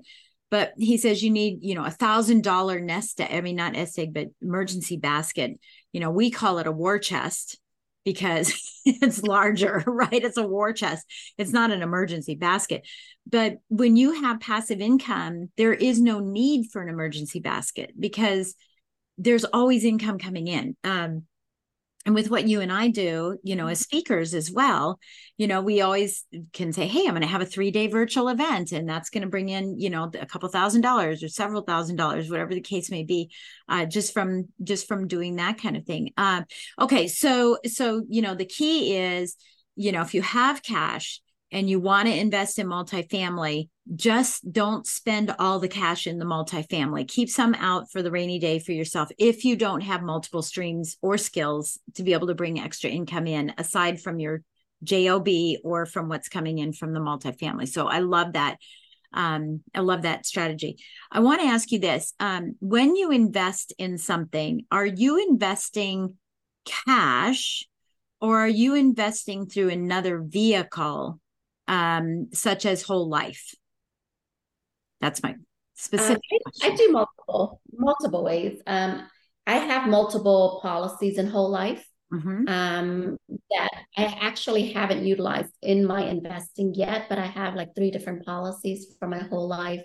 but 0.53 0.71
he 0.77 0.97
says 0.97 1.23
you 1.23 1.31
need 1.31 1.57
you 1.61 1.73
know 1.73 1.83
a 1.83 1.89
thousand 1.89 2.43
dollar 2.43 2.79
nest 2.79 3.19
i 3.19 3.41
mean 3.41 3.55
not 3.55 3.73
nest 3.73 3.97
egg 3.97 4.13
but 4.13 4.27
emergency 4.39 4.97
basket 4.97 5.59
you 5.93 5.99
know 5.99 6.11
we 6.11 6.29
call 6.29 6.59
it 6.59 6.67
a 6.67 6.71
war 6.71 6.99
chest 6.99 7.57
because 8.05 8.53
it's 8.85 9.23
larger, 9.23 9.81
right? 9.87 10.11
It's 10.11 10.37
a 10.37 10.45
war 10.45 10.73
chest. 10.73 11.05
It's 11.37 11.53
not 11.53 11.71
an 11.71 11.81
emergency 11.81 12.35
basket. 12.35 12.85
But 13.25 13.59
when 13.69 13.95
you 13.95 14.21
have 14.21 14.41
passive 14.41 14.81
income, 14.81 15.49
there 15.55 15.73
is 15.73 16.01
no 16.01 16.19
need 16.19 16.69
for 16.71 16.81
an 16.81 16.89
emergency 16.89 17.39
basket 17.39 17.91
because 17.97 18.55
there's 19.17 19.45
always 19.45 19.85
income 19.85 20.17
coming 20.17 20.47
in. 20.47 20.75
Um, 20.83 21.23
and 22.05 22.13
with 22.13 22.29
what 22.29 22.47
you 22.47 22.59
and 22.59 22.71
I 22.71 22.89
do, 22.89 23.37
you 23.43 23.55
know, 23.55 23.67
as 23.67 23.79
mm-hmm. 23.79 23.83
speakers 23.83 24.33
as 24.33 24.51
well, 24.51 24.99
you 25.37 25.47
know, 25.47 25.61
we 25.61 25.81
always 25.81 26.25
can 26.51 26.73
say, 26.73 26.87
Hey, 26.87 27.05
I'm 27.05 27.11
going 27.11 27.21
to 27.21 27.27
have 27.27 27.41
a 27.41 27.45
three 27.45 27.71
day 27.71 27.87
virtual 27.87 28.27
event 28.27 28.71
and 28.71 28.87
that's 28.87 29.09
going 29.09 29.21
to 29.21 29.29
bring 29.29 29.49
in, 29.49 29.79
you 29.79 29.89
know, 29.89 30.11
a 30.19 30.25
couple 30.25 30.49
thousand 30.49 30.81
dollars 30.81 31.23
or 31.23 31.29
several 31.29 31.61
thousand 31.61 31.95
dollars, 31.95 32.29
whatever 32.29 32.53
the 32.53 32.61
case 32.61 32.91
may 32.91 33.03
be, 33.03 33.31
uh, 33.69 33.85
just 33.85 34.13
from, 34.13 34.49
just 34.61 34.87
from 34.87 35.07
doing 35.07 35.37
that 35.37 35.61
kind 35.61 35.77
of 35.77 35.85
thing. 35.85 36.11
Uh, 36.17 36.41
okay. 36.79 37.07
So, 37.07 37.57
so, 37.65 38.03
you 38.09 38.21
know, 38.21 38.35
the 38.35 38.45
key 38.45 38.97
is, 38.97 39.37
you 39.75 39.91
know, 39.91 40.01
if 40.01 40.13
you 40.13 40.21
have 40.21 40.61
cash 40.61 41.21
and 41.53 41.69
you 41.69 41.79
want 41.79 42.07
to 42.07 42.19
invest 42.19 42.57
in 42.57 42.67
multifamily, 42.67 43.69
just 43.95 44.51
don't 44.51 44.87
spend 44.87 45.33
all 45.37 45.59
the 45.59 45.67
cash 45.67 46.07
in 46.07 46.17
the 46.17 46.25
multifamily. 46.25 47.07
Keep 47.07 47.29
some 47.29 47.53
out 47.55 47.91
for 47.91 48.01
the 48.01 48.11
rainy 48.11 48.39
day 48.39 48.57
for 48.57 48.71
yourself 48.71 49.09
if 49.19 49.45
you 49.45 49.55
don't 49.55 49.81
have 49.81 50.01
multiple 50.01 50.41
streams 50.41 50.97
or 51.01 51.17
skills 51.17 51.79
to 51.93 52.03
be 52.03 52.13
able 52.13 52.27
to 52.27 52.35
bring 52.35 52.59
extra 52.59 52.89
income 52.89 53.27
in 53.27 53.53
aside 53.57 54.01
from 54.01 54.19
your 54.19 54.41
JOB 54.83 55.29
or 55.63 55.85
from 55.85 56.09
what's 56.09 56.27
coming 56.27 56.57
in 56.57 56.73
from 56.73 56.91
the 56.91 56.99
multifamily. 56.99 57.67
So 57.67 57.87
I 57.87 57.99
love 57.99 58.33
that. 58.33 58.57
Um, 59.13 59.61
I 59.75 59.81
love 59.81 60.01
that 60.01 60.25
strategy. 60.25 60.77
I 61.11 61.19
want 61.19 61.41
to 61.41 61.47
ask 61.47 61.71
you 61.71 61.77
this 61.77 62.13
um, 62.19 62.55
when 62.61 62.95
you 62.95 63.11
invest 63.11 63.73
in 63.77 63.99
something, 63.99 64.65
are 64.71 64.87
you 64.87 65.23
investing 65.29 66.17
cash 66.65 67.67
or 68.19 68.39
are 68.39 68.47
you 68.47 68.73
investing 68.73 69.45
through 69.45 69.69
another 69.69 70.19
vehicle, 70.19 71.19
um, 71.67 72.29
such 72.33 72.65
as 72.65 72.83
whole 72.83 73.09
life? 73.09 73.53
That's 75.01 75.21
my 75.21 75.35
specific. 75.75 76.21
Uh, 76.33 76.49
I, 76.63 76.71
I, 76.71 76.75
do 76.75 76.89
multiple 76.91 77.61
multiple 77.73 78.23
ways. 78.23 78.61
Um, 78.65 79.07
I 79.45 79.55
have 79.55 79.89
multiple 79.89 80.59
policies 80.61 81.17
in 81.17 81.27
whole 81.27 81.49
life 81.49 81.85
mm-hmm. 82.13 82.47
um, 82.47 83.17
that 83.51 83.69
I 83.97 84.05
actually 84.21 84.71
haven't 84.71 85.05
utilized 85.05 85.53
in 85.61 85.85
my 85.85 86.05
investing 86.05 86.73
yet, 86.73 87.07
but 87.09 87.19
I 87.19 87.25
have 87.25 87.55
like 87.55 87.75
three 87.75 87.91
different 87.91 88.25
policies 88.25 88.95
for 88.99 89.07
my 89.07 89.19
whole 89.19 89.47
life 89.47 89.83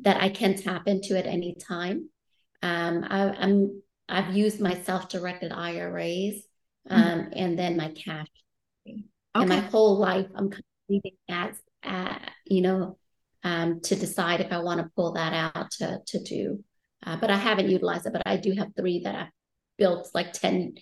that 0.00 0.22
I 0.22 0.28
can 0.28 0.56
tap 0.56 0.86
into 0.86 1.18
at 1.18 1.26
any 1.26 1.56
time. 1.56 2.08
Um, 2.62 3.04
I, 3.08 3.44
am 3.44 3.82
I've 4.08 4.36
used 4.36 4.60
my 4.60 4.74
self-directed 4.82 5.52
IRAs 5.52 6.34
mm-hmm. 6.88 6.94
um, 6.94 7.02
mm-hmm. 7.02 7.30
and 7.34 7.58
then 7.58 7.76
my 7.76 7.88
cash. 7.88 8.28
Okay. 8.86 9.04
And 9.34 9.48
my 9.48 9.60
whole 9.60 9.98
life, 9.98 10.26
I'm 10.34 10.50
kind 10.92 11.04
of 11.04 11.04
leaving 11.04 11.18
that, 11.28 11.56
uh, 11.84 12.18
you 12.46 12.62
know, 12.62 12.98
um, 13.44 13.80
to 13.80 13.96
decide 13.96 14.40
if 14.40 14.52
I 14.52 14.58
want 14.58 14.80
to 14.80 14.90
pull 14.94 15.12
that 15.12 15.32
out 15.32 15.70
to, 15.72 15.98
to 16.06 16.22
do. 16.22 16.64
Uh, 17.04 17.16
but 17.16 17.30
I 17.30 17.36
haven't 17.36 17.70
utilized 17.70 18.06
it, 18.06 18.12
but 18.12 18.22
I 18.26 18.36
do 18.36 18.52
have 18.52 18.68
three 18.76 19.00
that 19.00 19.14
I 19.14 19.28
built 19.78 20.10
like 20.14 20.32
10, 20.32 20.74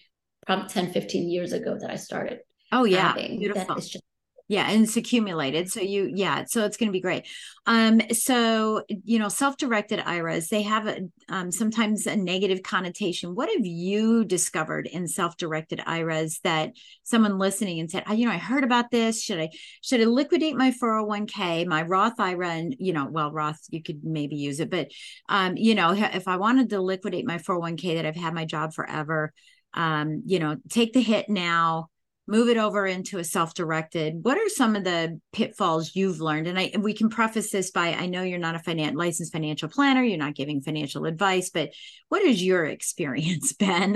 probably 0.47 0.69
10, 0.69 0.93
15 0.93 1.31
years 1.31 1.53
ago 1.53 1.77
that 1.81 1.91
I 1.91 1.97
started. 1.97 2.41
Oh 2.73 2.85
yeah. 2.85 3.15
Beautiful. 3.15 3.65
That 3.67 3.79
is 3.79 3.89
just 3.89 4.05
yeah 4.51 4.69
and 4.69 4.83
it's 4.83 4.97
accumulated 4.97 5.71
so 5.71 5.81
you 5.81 6.11
yeah 6.13 6.45
so 6.45 6.65
it's 6.65 6.77
going 6.77 6.89
to 6.89 6.93
be 6.93 7.01
great. 7.01 7.27
Um 7.67 8.01
so 8.11 8.83
you 8.89 9.21
know 9.21 9.29
self-directed 9.29 10.01
iras 10.01 10.49
they 10.49 10.63
have 10.63 10.89
a 10.89 11.03
um, 11.29 11.53
sometimes 11.53 12.07
a 12.07 12.17
negative 12.17 12.65
connotation. 12.65 13.37
What 13.37 13.49
have 13.49 13.65
you 13.65 14.25
discovered 14.25 14.89
in 14.89 15.07
self-directed 15.07 15.81
iras 15.87 16.41
that 16.43 16.73
someone 17.05 17.39
listening 17.39 17.79
and 17.79 17.89
said 17.89 18.03
oh, 18.09 18.13
you 18.13 18.27
know 18.27 18.33
i 18.33 18.39
heard 18.39 18.65
about 18.65 18.91
this. 18.91 19.23
Should 19.23 19.39
i 19.39 19.51
should 19.83 20.01
i 20.01 20.05
liquidate 20.05 20.57
my 20.57 20.73
401k 20.73 21.67
my 21.69 21.83
roth 21.83 22.19
ira 22.19 22.51
and 22.51 22.75
you 22.81 22.93
know 22.93 23.07
well 23.09 23.31
roth 23.31 23.61
you 23.71 23.83
could 23.83 24.03
maybe 24.03 24.35
use 24.35 24.59
it 24.59 24.69
but 24.69 24.89
um 25.29 25.57
you 25.57 25.77
know 25.77 25.93
if 25.93 26.27
i 26.27 26.37
wanted 26.37 26.71
to 26.71 26.81
liquidate 26.81 27.25
my 27.25 27.39
401k 27.39 27.95
that 27.95 28.07
i've 28.07 28.17
had 28.17 28.35
my 28.35 28.47
job 28.47 28.75
forever 28.75 29.33
um 29.75 30.23
you 30.27 30.41
know 30.41 30.57
take 30.69 30.93
the 30.93 31.01
hit 31.01 31.29
now 31.29 31.90
move 32.31 32.49
it 32.49 32.57
over 32.57 32.87
into 32.87 33.19
a 33.19 33.25
self-directed 33.25 34.23
what 34.23 34.39
are 34.39 34.49
some 34.49 34.77
of 34.77 34.85
the 34.85 35.21
pitfalls 35.33 35.95
you've 35.95 36.21
learned 36.21 36.47
and 36.47 36.59
i 36.59 36.73
we 36.79 36.95
can 36.95 37.09
preface 37.09 37.51
this 37.51 37.71
by 37.71 37.89
i 37.89 38.07
know 38.07 38.23
you're 38.23 38.39
not 38.39 38.55
a 38.55 38.59
finan- 38.59 38.95
licensed 38.95 39.33
financial 39.33 39.69
planner 39.69 40.03
you're 40.03 40.17
not 40.17 40.35
giving 40.35 40.61
financial 40.61 41.05
advice 41.07 41.51
but 41.51 41.71
what 42.09 42.25
has 42.25 42.43
your 42.43 42.65
experience 42.65 43.53
been 43.59 43.95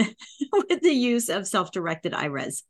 with 0.53 0.81
the 0.83 0.93
use 0.93 1.29
of 1.29 1.47
self-directed 1.47 2.13
iras 2.13 2.65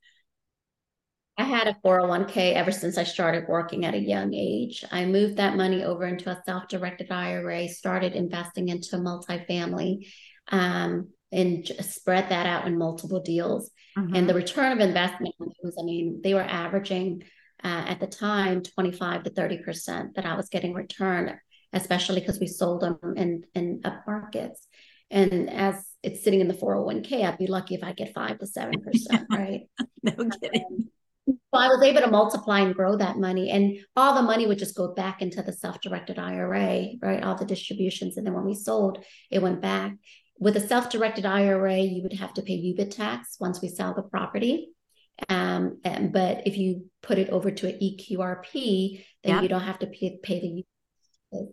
I 1.37 1.43
had 1.43 1.67
a 1.67 1.75
401k 1.85 2.55
ever 2.55 2.71
since 2.71 2.97
I 2.97 3.03
started 3.03 3.49
working 3.49 3.85
at 3.85 3.95
a 3.95 3.99
young 3.99 4.33
age. 4.33 4.85
I 4.93 5.05
moved 5.05 5.37
that 5.39 5.57
money 5.57 5.83
over 5.83 6.07
into 6.07 6.31
a 6.31 6.41
self 6.47 6.69
directed 6.69 7.11
IRA, 7.11 7.67
started 7.69 8.13
investing 8.13 8.69
into 8.69 8.99
multifamily, 8.99 10.07
um, 10.53 11.09
and 11.35 11.67
spread 11.81 12.29
that 12.29 12.47
out 12.47 12.67
in 12.67 12.79
multiple 12.79 13.21
deals. 13.21 13.71
Mm-hmm. 13.99 14.15
And 14.15 14.29
the 14.29 14.35
return 14.35 14.73
of 14.73 14.79
investment 14.79 15.35
was, 15.39 15.77
I 15.79 15.85
mean, 15.85 16.21
they 16.23 16.33
were 16.33 16.41
averaging 16.41 17.25
uh, 17.63 17.85
at 17.89 18.01
the 18.01 18.07
time 18.07 18.63
25 18.63 19.25
to 19.25 19.31
30% 19.31 20.15
that 20.15 20.25
I 20.25 20.37
was 20.37 20.49
getting 20.49 20.75
returned, 20.75 21.35
especially 21.73 22.21
because 22.21 22.39
we 22.39 22.47
sold 22.47 22.83
them 22.83 22.99
in, 23.17 23.45
in 23.55 23.81
up 23.85 24.05
markets. 24.07 24.67
And 25.11 25.51
as 25.51 25.85
it's 26.03 26.23
sitting 26.23 26.41
in 26.41 26.49
the 26.49 26.55
401k, 26.55 27.25
I'd 27.25 27.39
be 27.39 27.47
lucky 27.47 27.75
if 27.75 27.83
I 27.83 27.93
get 27.93 28.15
five 28.15 28.39
to 28.39 28.47
7%, 28.47 29.27
right? 29.31 29.63
no 30.03 30.13
kidding. 30.41 30.89
so 31.27 31.35
I 31.53 31.69
was 31.69 31.83
able 31.83 32.01
to 32.03 32.11
multiply 32.11 32.61
and 32.61 32.75
grow 32.75 32.97
that 32.97 33.19
money, 33.19 33.51
and 33.51 33.79
all 33.97 34.15
the 34.15 34.23
money 34.23 34.47
would 34.47 34.59
just 34.59 34.77
go 34.77 34.95
back 34.95 35.21
into 35.21 35.43
the 35.43 35.53
self-directed 35.53 36.19
IRA, 36.19 36.89
right? 37.03 37.23
All 37.23 37.37
the 37.37 37.45
distributions, 37.45 38.17
and 38.17 38.27
then 38.27 38.35
when 38.35 38.45
we 38.45 38.55
sold, 38.55 39.05
it 39.31 39.43
went 39.43 39.61
back. 39.61 39.93
With 40.39 40.57
a 40.57 40.67
self-directed 40.67 41.25
IRA, 41.25 41.79
you 41.79 42.03
would 42.03 42.15
have 42.15 42.35
to 42.35 42.43
pay 42.43 42.55
UBIT 42.55 42.95
tax 42.97 43.37
once 43.39 43.63
we 43.63 43.69
sell 43.69 43.95
the 43.95 44.03
property. 44.03 44.71
Um, 45.29 45.81
and, 45.85 46.13
but 46.13 46.47
if 46.47 46.57
you 46.57 46.87
put 47.03 47.19
it 47.19 47.31
over 47.31 47.51
to 47.51 47.69
an 47.69 47.79
EQRP, 47.81 49.05
then 49.23 49.35
yep. 49.35 49.43
you 49.43 49.49
don't 49.49 49.61
have 49.63 49.79
to 49.79 49.87
pay, 49.87 50.19
pay 50.23 50.65
the 51.33 51.45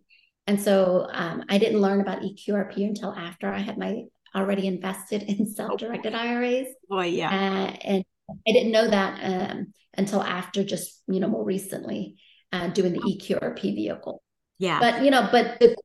And 0.47 0.59
so 0.59 1.07
um, 1.11 1.43
I 1.47 1.59
didn't 1.59 1.79
learn 1.79 2.01
about 2.01 2.21
EQRP 2.21 2.77
until 2.77 3.13
after 3.13 3.47
I 3.47 3.59
had 3.59 3.77
my 3.77 4.03
already 4.35 4.65
invested 4.65 5.23
in 5.23 5.45
self-directed 5.45 6.15
IRAs. 6.15 6.67
Boy, 6.89 7.05
yeah. 7.05 7.29
Uh, 7.29 7.77
and 7.83 8.03
I 8.47 8.51
didn't 8.51 8.71
know 8.71 8.89
that 8.89 9.19
um, 9.23 9.73
until 9.95 10.23
after 10.23 10.63
just, 10.63 11.03
you 11.07 11.19
know, 11.19 11.27
more 11.27 11.43
recently 11.43 12.15
uh, 12.51 12.67
doing 12.69 12.93
the 12.93 12.99
EQRP 12.99 13.61
vehicle. 13.61 14.23
Yeah. 14.57 14.79
But, 14.79 15.03
you 15.03 15.11
know, 15.11 15.27
but 15.31 15.59
the, 15.59 15.75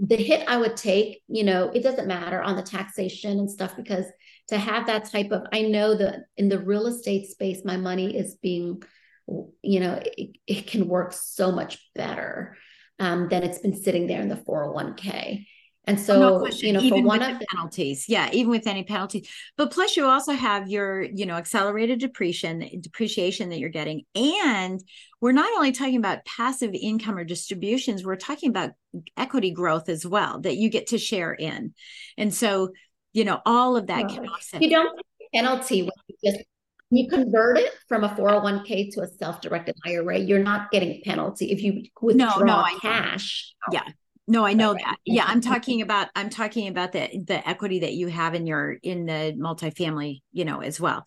the 0.00 0.16
hit 0.16 0.48
I 0.48 0.56
would 0.56 0.76
take, 0.76 1.22
you 1.28 1.44
know, 1.44 1.70
it 1.74 1.82
doesn't 1.82 2.06
matter 2.06 2.40
on 2.40 2.56
the 2.56 2.62
taxation 2.62 3.38
and 3.38 3.50
stuff 3.50 3.76
because 3.76 4.06
to 4.48 4.58
have 4.58 4.86
that 4.86 5.10
type 5.10 5.30
of, 5.32 5.42
I 5.52 5.62
know 5.62 5.94
that 5.96 6.26
in 6.36 6.48
the 6.48 6.58
real 6.58 6.86
estate 6.86 7.28
space, 7.28 7.64
my 7.64 7.76
money 7.76 8.16
is 8.16 8.36
being, 8.36 8.82
you 9.26 9.80
know, 9.80 10.00
it, 10.16 10.36
it 10.46 10.66
can 10.66 10.88
work 10.88 11.12
so 11.12 11.50
much 11.50 11.90
better 11.94 12.56
um, 12.98 13.28
than 13.28 13.42
it's 13.42 13.58
been 13.58 13.76
sitting 13.76 14.06
there 14.06 14.20
in 14.20 14.28
the 14.28 14.36
401k. 14.36 15.46
And 15.88 15.98
so, 15.98 16.20
no 16.20 16.46
you 16.46 16.72
know, 16.72 16.80
even 16.80 17.00
for 17.00 17.06
one 17.06 17.22
of 17.22 17.38
the 17.38 17.46
penalties, 17.50 18.04
yeah, 18.08 18.28
even 18.32 18.50
with 18.50 18.66
any 18.66 18.84
penalties. 18.84 19.28
But 19.56 19.70
plus, 19.70 19.96
you 19.96 20.06
also 20.06 20.32
have 20.32 20.68
your, 20.68 21.02
you 21.02 21.24
know, 21.24 21.34
accelerated 21.34 21.98
depreciation, 21.98 22.80
depreciation 22.80 23.48
that 23.48 23.58
you're 23.58 23.70
getting, 23.70 24.04
and 24.14 24.82
we're 25.20 25.32
not 25.32 25.50
only 25.56 25.72
talking 25.72 25.96
about 25.96 26.24
passive 26.24 26.74
income 26.74 27.16
or 27.16 27.24
distributions, 27.24 28.04
we're 28.04 28.16
talking 28.16 28.50
about 28.50 28.72
equity 29.16 29.50
growth 29.50 29.88
as 29.88 30.06
well 30.06 30.40
that 30.40 30.56
you 30.56 30.68
get 30.68 30.88
to 30.88 30.98
share 30.98 31.32
in. 31.32 31.74
And 32.16 32.32
so, 32.32 32.72
you 33.12 33.24
know, 33.24 33.40
all 33.46 33.76
of 33.76 33.86
that 33.86 34.08
can 34.08 34.28
offset. 34.28 34.62
You 34.62 34.70
don't 34.70 35.00
penalty 35.34 35.82
when 35.82 35.90
you 36.06 36.32
just 36.32 36.44
you 36.90 37.08
convert 37.08 37.58
it 37.58 37.72
from 37.86 38.04
a 38.04 38.08
401k 38.08 38.92
to 38.94 39.02
a 39.02 39.06
self-directed 39.06 39.76
IRA, 39.86 40.18
you're 40.18 40.38
not 40.38 40.70
getting 40.70 40.90
a 40.90 41.02
penalty 41.02 41.50
if 41.52 41.62
you 41.62 41.84
withdraw 42.00 42.38
no, 42.38 42.44
no, 42.44 42.64
cash. 42.80 43.54
Yeah. 43.70 43.84
No, 44.28 44.44
I 44.44 44.52
know 44.52 44.74
that. 44.74 44.98
Yeah, 45.06 45.24
I'm 45.26 45.40
talking 45.40 45.80
about 45.80 46.08
I'm 46.14 46.28
talking 46.28 46.68
about 46.68 46.92
the 46.92 47.24
the 47.26 47.48
equity 47.48 47.80
that 47.80 47.94
you 47.94 48.08
have 48.08 48.34
in 48.34 48.46
your 48.46 48.72
in 48.82 49.06
the 49.06 49.34
multifamily, 49.38 50.20
you 50.32 50.44
know, 50.44 50.60
as 50.60 50.78
well. 50.78 51.04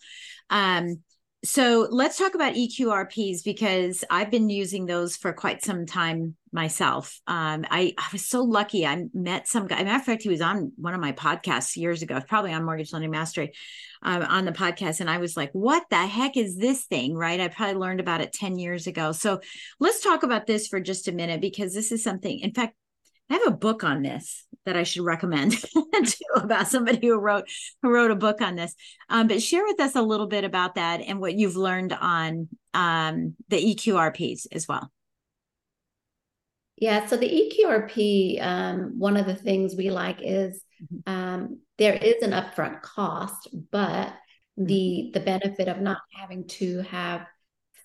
Um, 0.50 1.02
so 1.44 1.88
let's 1.90 2.18
talk 2.18 2.34
about 2.34 2.54
EQRPs 2.54 3.44
because 3.44 4.04
I've 4.10 4.30
been 4.30 4.48
using 4.48 4.86
those 4.86 5.16
for 5.16 5.32
quite 5.32 5.64
some 5.64 5.86
time 5.86 6.36
myself. 6.52 7.20
Um, 7.26 7.64
I, 7.68 7.94
I 7.98 8.08
was 8.12 8.26
so 8.26 8.42
lucky. 8.42 8.86
I 8.86 9.04
met 9.12 9.48
some 9.48 9.66
guy. 9.66 9.82
Matter 9.82 9.96
of 9.96 10.04
fact, 10.04 10.22
he 10.22 10.28
was 10.28 10.40
on 10.40 10.72
one 10.76 10.94
of 10.94 11.00
my 11.00 11.12
podcasts 11.12 11.76
years 11.76 12.02
ago, 12.02 12.20
probably 12.28 12.52
on 12.52 12.64
Mortgage 12.64 12.92
Lending 12.92 13.10
Mastery, 13.10 13.52
um, 14.02 14.22
on 14.22 14.44
the 14.44 14.52
podcast, 14.52 15.00
and 15.00 15.10
I 15.10 15.18
was 15.18 15.36
like, 15.36 15.50
"What 15.52 15.84
the 15.90 16.06
heck 16.06 16.36
is 16.36 16.56
this 16.56 16.84
thing?" 16.84 17.14
Right? 17.16 17.40
I 17.40 17.48
probably 17.48 17.76
learned 17.76 18.00
about 18.00 18.20
it 18.20 18.32
ten 18.32 18.58
years 18.58 18.86
ago. 18.86 19.10
So 19.12 19.40
let's 19.80 20.00
talk 20.00 20.22
about 20.22 20.46
this 20.46 20.68
for 20.68 20.80
just 20.80 21.08
a 21.08 21.12
minute 21.12 21.40
because 21.40 21.74
this 21.74 21.90
is 21.90 22.04
something. 22.04 22.38
In 22.40 22.52
fact, 22.52 22.74
I 23.30 23.34
have 23.34 23.46
a 23.46 23.56
book 23.56 23.84
on 23.84 24.02
this. 24.02 24.46
that 24.64 24.76
I 24.76 24.84
should 24.84 25.04
recommend 25.04 25.52
to 25.62 26.24
about 26.36 26.68
somebody 26.68 27.06
who 27.06 27.18
wrote 27.18 27.48
who 27.82 27.90
wrote 27.90 28.10
a 28.10 28.16
book 28.16 28.40
on 28.40 28.54
this. 28.56 28.74
Um, 29.08 29.28
but 29.28 29.42
share 29.42 29.64
with 29.64 29.80
us 29.80 29.96
a 29.96 30.02
little 30.02 30.26
bit 30.26 30.44
about 30.44 30.76
that 30.76 31.00
and 31.00 31.20
what 31.20 31.34
you've 31.34 31.56
learned 31.56 31.92
on 31.92 32.48
um, 32.74 33.34
the 33.48 33.74
EQRPs 33.74 34.46
as 34.52 34.68
well. 34.68 34.90
Yeah, 36.76 37.06
so 37.06 37.16
the 37.16 37.28
EQRP, 37.28 38.42
um, 38.42 38.98
one 38.98 39.16
of 39.16 39.26
the 39.26 39.36
things 39.36 39.76
we 39.76 39.90
like 39.90 40.18
is 40.20 40.62
mm-hmm. 40.82 41.12
um, 41.12 41.60
there 41.78 41.94
is 41.94 42.22
an 42.22 42.32
upfront 42.32 42.82
cost, 42.82 43.48
but 43.70 44.08
mm-hmm. 44.08 44.66
the 44.66 45.10
the 45.14 45.20
benefit 45.20 45.68
of 45.68 45.80
not 45.80 45.98
having 46.12 46.46
to 46.48 46.82
have 46.82 47.26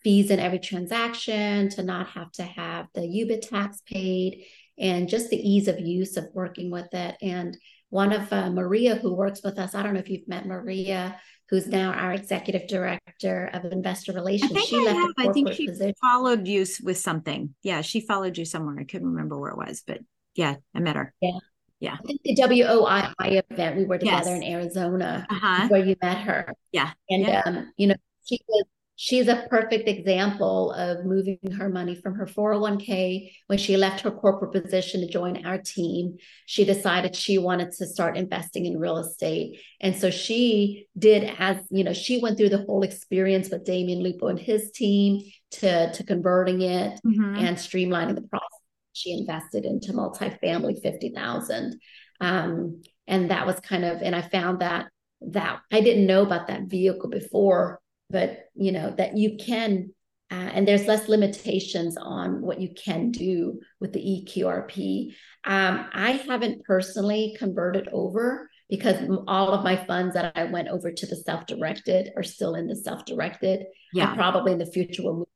fees 0.03 0.31
in 0.31 0.39
every 0.39 0.59
transaction, 0.59 1.69
to 1.69 1.83
not 1.83 2.07
have 2.09 2.31
to 2.33 2.43
have 2.43 2.87
the 2.93 3.01
UBIT 3.01 3.49
tax 3.49 3.81
paid, 3.85 4.45
and 4.79 5.09
just 5.09 5.29
the 5.29 5.37
ease 5.37 5.67
of 5.67 5.79
use 5.79 6.17
of 6.17 6.27
working 6.33 6.69
with 6.71 6.93
it. 6.93 7.15
And 7.21 7.57
one 7.89 8.11
of 8.11 8.31
uh, 8.31 8.49
Maria, 8.49 8.95
who 8.95 9.13
works 9.13 9.41
with 9.43 9.57
us, 9.57 9.73
I 9.73 9.83
don't 9.83 9.93
know 9.93 9.99
if 9.99 10.09
you've 10.09 10.27
met 10.27 10.45
Maria, 10.45 11.19
who's 11.49 11.67
now 11.67 11.93
our 11.93 12.13
executive 12.13 12.67
director 12.67 13.49
of 13.53 13.65
investor 13.71 14.11
relations. 14.11 14.51
I 14.51 14.55
think 14.55 14.67
she 14.67 14.77
I 14.77 14.81
left 14.81 14.97
have. 14.97 15.29
I 15.29 15.31
think 15.31 15.53
she 15.53 15.67
position. 15.67 15.93
followed 16.01 16.47
you 16.47 16.65
with 16.83 16.97
something. 16.97 17.55
Yeah, 17.63 17.81
she 17.81 18.01
followed 18.01 18.37
you 18.37 18.45
somewhere. 18.45 18.75
I 18.79 18.83
couldn't 18.83 19.07
remember 19.07 19.39
where 19.39 19.51
it 19.51 19.57
was, 19.57 19.83
but 19.85 19.99
yeah, 20.35 20.55
I 20.75 20.79
met 20.79 20.95
her. 20.95 21.13
Yeah. 21.21 21.39
Yeah. 21.79 21.93
I 21.93 22.07
think 22.07 22.21
the 22.23 22.35
WOI 22.35 23.13
event, 23.19 23.77
we 23.77 23.85
were 23.85 23.99
together 23.99 24.31
yes. 24.31 24.37
in 24.37 24.43
Arizona 24.43 25.27
uh-huh. 25.29 25.67
where 25.67 25.85
you 25.85 25.95
met 26.01 26.17
her. 26.17 26.53
Yeah. 26.71 26.91
And, 27.09 27.21
yeah. 27.21 27.43
Um, 27.45 27.71
you 27.77 27.87
know, 27.87 27.95
she 28.25 28.39
was 28.47 28.65
she's 28.99 29.27
a 29.27 29.45
perfect 29.47 29.87
example 29.87 30.71
of 30.71 31.05
moving 31.05 31.37
her 31.55 31.69
money 31.69 31.95
from 31.95 32.15
her 32.15 32.25
401k 32.25 33.31
when 33.45 33.59
she 33.59 33.77
left 33.77 34.01
her 34.01 34.09
corporate 34.11 34.51
position 34.51 35.01
to 35.01 35.07
join 35.07 35.45
our 35.45 35.59
team. 35.59 36.17
She 36.47 36.65
decided 36.65 37.15
she 37.15 37.37
wanted 37.37 37.71
to 37.73 37.85
start 37.85 38.17
investing 38.17 38.65
in 38.65 38.79
real 38.79 38.97
estate. 38.97 39.61
And 39.79 39.95
so 39.95 40.09
she 40.09 40.87
did 40.97 41.31
as 41.37 41.57
you 41.69 41.83
know 41.83 41.93
she 41.93 42.19
went 42.19 42.37
through 42.37 42.49
the 42.49 42.65
whole 42.65 42.81
experience 42.81 43.49
with 43.49 43.65
Damion 43.65 44.01
Lupo 44.01 44.27
and 44.27 44.39
his 44.39 44.71
team 44.71 45.21
to 45.51 45.93
to 45.93 46.03
converting 46.03 46.63
it 46.63 46.99
mm-hmm. 47.05 47.35
and 47.35 47.55
streamlining 47.55 48.15
the 48.15 48.27
process. 48.27 48.47
She 48.93 49.11
invested 49.11 49.63
into 49.63 49.93
multifamily 49.93 50.81
50,000 50.81 51.79
um, 52.19 52.81
and 53.05 53.29
that 53.29 53.45
was 53.45 53.59
kind 53.59 53.85
of 53.85 54.01
and 54.01 54.15
I 54.15 54.23
found 54.23 54.61
that 54.61 54.87
that 55.21 55.59
I 55.71 55.81
didn't 55.81 56.07
know 56.07 56.23
about 56.23 56.47
that 56.47 56.63
vehicle 56.63 57.11
before 57.11 57.79
but 58.09 58.49
you 58.55 58.71
know 58.71 58.93
that 58.97 59.17
you 59.17 59.37
can 59.37 59.91
uh, 60.29 60.49
and 60.53 60.67
there's 60.67 60.87
less 60.87 61.07
limitations 61.07 61.95
on 61.95 62.41
what 62.41 62.59
you 62.59 62.69
can 62.73 63.11
do 63.11 63.61
with 63.79 63.93
the 63.93 63.99
EQRP. 63.99 65.13
Um, 65.45 65.87
I 65.93 66.11
haven't 66.27 66.65
personally 66.65 67.35
converted 67.39 67.87
over 67.93 68.49
because 68.69 68.97
all 69.25 69.53
of 69.53 69.63
my 69.63 69.77
funds 69.85 70.15
that 70.15 70.33
I 70.35 70.43
went 70.45 70.67
over 70.67 70.91
to 70.91 71.05
the 71.05 71.15
self-directed 71.15 72.11
are 72.17 72.23
still 72.23 72.55
in 72.55 72.67
the 72.67 72.75
self-directed. 72.75 73.67
Yeah, 73.93 74.11
I 74.11 74.15
probably 74.15 74.51
in 74.51 74.57
the 74.57 74.65
future 74.65 75.03
will 75.03 75.19
move 75.19 75.27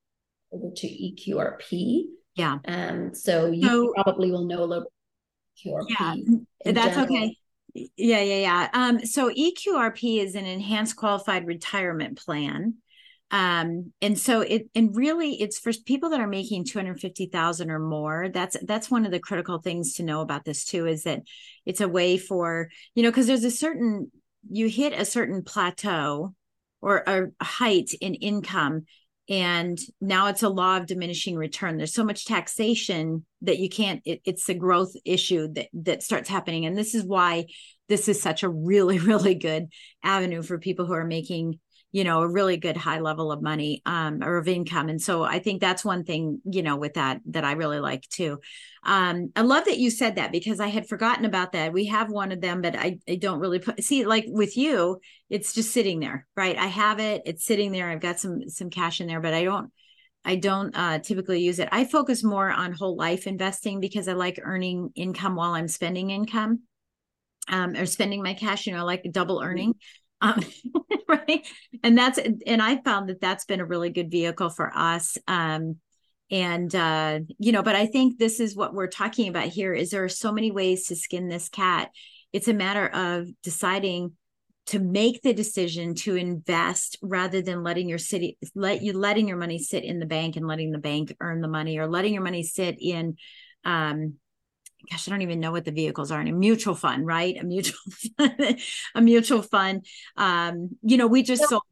over 0.52 0.74
to 0.76 0.88
EQRP. 0.88 2.04
Yeah. 2.36 2.58
Um. 2.66 3.14
So 3.14 3.48
you 3.48 3.68
so, 3.68 3.94
probably 3.94 4.32
will 4.32 4.46
know 4.46 4.64
a 4.64 4.66
little. 4.66 4.92
QRP 5.66 5.86
yeah, 5.90 6.16
that's 6.66 6.96
general. 6.96 7.04
okay. 7.04 7.38
Yeah, 7.74 8.22
yeah, 8.22 8.22
yeah. 8.22 8.70
Um, 8.74 9.06
so 9.06 9.32
EQRP 9.34 10.20
is 10.20 10.36
an 10.36 10.46
enhanced 10.46 10.96
qualified 10.96 11.48
retirement 11.48 12.18
plan. 12.18 12.76
Um, 13.34 13.94
and 14.02 14.20
so 14.20 14.42
it 14.42 14.70
and 14.76 14.94
really 14.94 15.42
it's 15.42 15.58
for 15.58 15.72
people 15.86 16.10
that 16.10 16.20
are 16.20 16.28
making 16.28 16.66
250,000 16.66 17.72
or 17.72 17.80
more. 17.80 18.28
That's 18.34 18.58
that's 18.64 18.92
one 18.92 19.06
of 19.06 19.12
the 19.12 19.20
critical 19.20 19.60
things 19.60 19.94
to 19.96 20.04
know 20.04 20.20
about 20.22 20.44
this 20.44 20.66
too, 20.66 20.86
is 20.86 21.04
that 21.04 21.22
it's 21.66 21.80
a 21.80 21.88
way 21.88 22.18
for, 22.18 22.70
you 22.94 23.04
know, 23.04 23.10
because 23.10 23.28
there's 23.28 23.46
a 23.46 23.52
certain 23.52 24.12
you 24.50 24.68
hit 24.68 24.92
a 24.94 25.06
certain 25.06 25.44
plateau 25.44 26.34
or 26.82 27.04
a 27.08 27.28
height 27.44 27.92
in 28.02 28.16
income 28.16 28.86
and 29.32 29.80
now 30.02 30.28
it's 30.28 30.44
a 30.44 30.50
law 30.50 30.76
of 30.76 30.88
diminishing 30.88 31.38
return. 31.38 31.78
There's 31.78 31.94
so 31.94 32.04
much 32.04 32.26
taxation 32.26 33.26
that 33.44 33.60
you 33.60 33.70
can't 33.70 34.02
it, 34.04 34.20
it's 34.26 34.50
a 34.50 34.54
growth 34.54 34.92
issue 35.06 35.48
that 35.54 35.70
that 35.72 36.04
starts 36.04 36.28
happening. 36.28 36.66
And 36.66 36.78
this 36.78 36.94
is 36.94 37.06
why 37.06 37.46
this 37.88 38.10
is 38.10 38.22
such 38.22 38.44
a 38.44 38.50
really 38.50 39.00
really 39.12 39.36
good 39.36 39.70
avenue 40.04 40.44
for 40.44 40.60
people 40.60 40.86
who 40.86 40.94
are 40.94 41.06
making 41.06 41.60
you 41.92 42.04
know 42.04 42.22
a 42.22 42.28
really 42.28 42.58
good 42.58 42.78
high 42.78 43.00
level 43.00 43.32
of 43.32 43.42
money 43.42 43.82
um, 43.86 44.24
or 44.24 44.38
of 44.38 44.48
income. 44.48 44.90
And 44.90 45.02
so 45.02 45.24
i 45.24 45.40
think 45.40 45.62
that's 45.62 45.86
one 45.86 46.04
thing 46.04 46.42
you 46.46 46.64
know 46.64 46.78
with 46.78 46.94
that 46.96 47.22
that 47.28 47.44
i 47.44 47.54
really 47.54 47.80
like 47.80 48.08
too. 48.10 48.40
Um, 48.84 49.32
i 49.36 49.42
love 49.42 49.66
that 49.66 49.78
you 49.78 49.92
said 49.92 50.16
that 50.16 50.32
because 50.32 50.60
i 50.60 50.68
had 50.68 50.88
forgotten 50.88 51.26
about 51.26 51.52
that. 51.54 51.74
We 51.74 51.86
have 51.86 52.10
one 52.10 52.32
of 52.32 52.42
them 52.42 52.62
but 52.62 52.76
i, 52.76 53.00
I 53.08 53.16
don't 53.16 53.40
really 53.40 53.60
put 53.60 53.84
see 53.84 54.06
like 54.06 54.26
with 54.28 54.58
you 54.58 55.00
it's 55.30 55.54
just 55.54 55.72
sitting 55.72 56.00
there 56.00 56.28
right? 56.36 56.58
I 56.58 56.68
have 56.68 57.00
it 57.00 57.24
it's 57.26 57.46
sitting 57.46 57.72
there 57.72 57.90
i've 57.90 58.02
got 58.02 58.20
some 58.20 58.50
some 58.50 58.70
cash 58.70 59.02
in 59.02 59.08
there 59.08 59.22
but 59.22 59.34
i 59.34 59.44
don't 59.44 59.72
I 60.24 60.36
don't 60.36 60.78
uh, 60.78 61.00
typically 61.00 61.42
use 61.42 61.58
it. 61.58 61.70
I 61.72 61.86
focus 61.86 62.24
more 62.24 62.50
on 62.50 62.74
whole 62.74 62.96
life 62.96 63.26
investing 63.26 63.80
because 63.80 64.08
I 64.08 64.14
like 64.14 64.40
earning 64.44 64.92
income 64.96 65.36
while 65.36 65.54
I'm 65.54 65.68
spending 65.68 66.12
income 66.12 66.62
um, 67.48 67.76
or 67.76 67.86
spending 67.86 68.22
my 68.22 68.34
cash, 68.34 68.68
you 68.68 68.74
know, 68.74 68.86
like 68.86 69.06
double 69.12 69.42
earning 69.42 69.74
um, 70.22 70.44
right? 71.08 71.48
And 71.84 71.98
that's 71.98 72.18
and 72.18 72.62
i 72.62 72.82
found 72.82 73.10
that 73.10 73.22
that's 73.22 73.46
been 73.46 73.60
a 73.60 73.66
really 73.66 73.90
good 73.90 74.12
vehicle 74.12 74.50
for 74.50 74.72
us 74.76 75.18
um, 75.28 75.78
and 76.30 76.74
uh, 76.74 77.20
you 77.40 77.52
know 77.52 77.64
but 77.64 77.76
i 77.76 77.86
think 77.86 78.18
this 78.18 78.40
is 78.40 78.56
what 78.56 78.74
we're 78.74 78.88
talking 78.88 79.28
about 79.28 79.48
here 79.48 79.74
is 79.74 79.90
there 79.90 80.04
are 80.04 80.10
so 80.10 80.32
many 80.32 80.52
ways 80.52 80.88
to 80.88 80.96
skin 80.96 81.28
this 81.28 81.50
cat. 81.50 81.92
It's 82.34 82.48
a 82.48 82.54
matter 82.54 82.88
of 82.88 83.28
deciding 83.44 84.14
to 84.68 84.80
make 84.80 85.22
the 85.22 85.34
decision 85.34 85.96
to 85.96 86.16
invest 86.16 86.98
rather 87.02 87.42
than 87.42 87.64
letting 87.64 87.90
your 87.90 87.98
city 87.98 88.38
let 88.56 88.82
you 88.82 88.94
letting 88.94 89.28
your 89.28 89.38
money 89.38 89.58
sit 89.58 89.84
in 89.84 90.00
the 90.00 90.06
bank 90.06 90.36
and 90.36 90.48
letting 90.48 90.72
the 90.72 90.78
bank 90.78 91.14
earn 91.20 91.42
the 91.42 91.48
money 91.48 91.78
or 91.78 91.88
letting 91.88 92.14
your 92.14 92.24
money 92.24 92.44
sit 92.44 92.78
in 92.80 93.16
um, 93.66 94.16
gosh, 94.90 95.08
I 95.08 95.12
don't 95.12 95.22
even 95.22 95.40
know 95.40 95.52
what 95.52 95.66
the 95.66 95.72
vehicles 95.72 96.12
are 96.12 96.22
in 96.22 96.28
a 96.28 96.32
mutual 96.32 96.76
fund, 96.76 97.06
right? 97.06 97.38
A 97.40 97.44
mutual 97.44 97.80
fund, 98.18 98.60
a 98.96 99.02
mutual 99.02 99.42
fund. 99.42 99.86
Um, 100.18 100.78
you 100.82 100.98
know, 100.98 101.08
we 101.08 101.24
just 101.24 101.48
sold. 101.48 101.64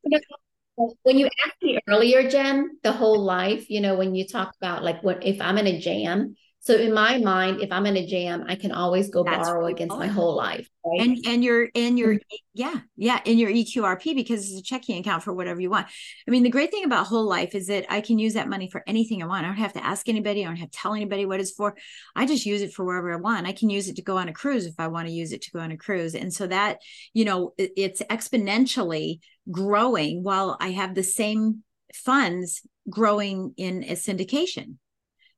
When 1.04 1.18
you 1.18 1.26
asked 1.46 1.62
me 1.62 1.80
earlier, 1.90 2.30
Jen, 2.30 2.78
the 2.84 2.94
whole 2.94 3.22
life, 3.22 3.70
you 3.70 3.82
know, 3.82 3.96
when 3.96 4.16
you 4.16 4.26
talk 4.26 4.54
about 4.62 4.84
like 4.84 5.04
what 5.04 5.26
if 5.26 5.42
I'm 5.42 5.58
in 5.58 5.68
a 5.68 5.80
jam, 5.80 6.36
so 6.62 6.76
in 6.76 6.94
my 6.94 7.18
mind, 7.18 7.62
if 7.62 7.72
I'm 7.72 7.86
in 7.86 7.96
a 7.96 8.06
jam, 8.06 8.44
I 8.48 8.56
can 8.56 8.74
always 8.74 9.10
go 9.10 9.24
That's 9.24 9.48
borrow 9.48 9.68
against 9.68 9.96
my 9.96 10.08
whole 10.08 10.36
life. 10.36 10.70
Right? 10.86 11.00
And 11.00 11.18
and 11.26 11.42
your 11.42 11.70
and 11.74 11.98
your 11.98 12.16
mm-hmm. 12.16 12.36
yeah, 12.54 12.76
yeah, 12.98 13.22
in 13.24 13.38
your 13.38 13.50
EQRP 13.50 14.14
because 14.14 14.50
it's 14.50 14.60
a 14.60 14.62
checking 14.62 14.98
account 14.98 15.24
for 15.24 15.32
whatever 15.32 15.62
you 15.62 15.70
want. 15.70 15.88
I 16.28 16.32
mean, 16.32 16.44
the 16.44 16.50
great 16.50 16.70
thing 16.70 16.84
about 16.84 17.08
whole 17.08 17.26
life 17.26 17.56
is 17.56 17.68
that 17.68 17.86
I 17.90 18.02
can 18.02 18.20
use 18.20 18.34
that 18.34 18.50
money 18.50 18.70
for 18.70 18.84
anything 18.88 19.24
I 19.24 19.28
want. 19.28 19.46
I 19.46 19.50
don't 19.50 19.58
have 19.58 19.74
to 19.74 19.86
ask 19.86 20.10
anybody, 20.10 20.44
I 20.44 20.48
don't 20.48 20.58
have 20.58 20.70
to 20.70 20.78
tell 20.78 20.94
anybody 20.94 21.26
what 21.26 21.40
it's 21.40 21.52
for. 21.52 21.78
I 22.14 22.26
just 22.26 22.46
use 22.46 22.62
it 22.62 22.74
for 22.74 22.84
wherever 22.84 23.14
I 23.14 23.18
want. 23.18 23.48
I 23.48 23.54
can 23.54 23.70
use 23.70 23.88
it 23.88 23.96
to 23.96 24.02
go 24.02 24.18
on 24.18 24.28
a 24.28 24.34
cruise 24.34 24.66
if 24.66 24.76
I 24.80 24.90
want 24.90 25.08
to 25.08 25.14
use 25.14 25.32
it 25.32 25.42
to 25.44 25.52
go 25.52 25.60
on 25.60 25.72
a 25.72 25.78
cruise. 25.78 26.14
And 26.14 26.34
so 26.34 26.46
that, 26.48 26.80
you 27.14 27.24
know, 27.24 27.54
it's 27.58 28.02
exponentially 28.02 29.20
growing 29.50 30.24
while 30.24 30.58
I 30.60 30.72
have 30.72 30.94
the 30.94 31.04
same 31.04 31.64
funds 31.94 32.62
growing 32.90 33.54
in 33.56 33.84
a 33.84 33.94
syndication 33.94 34.76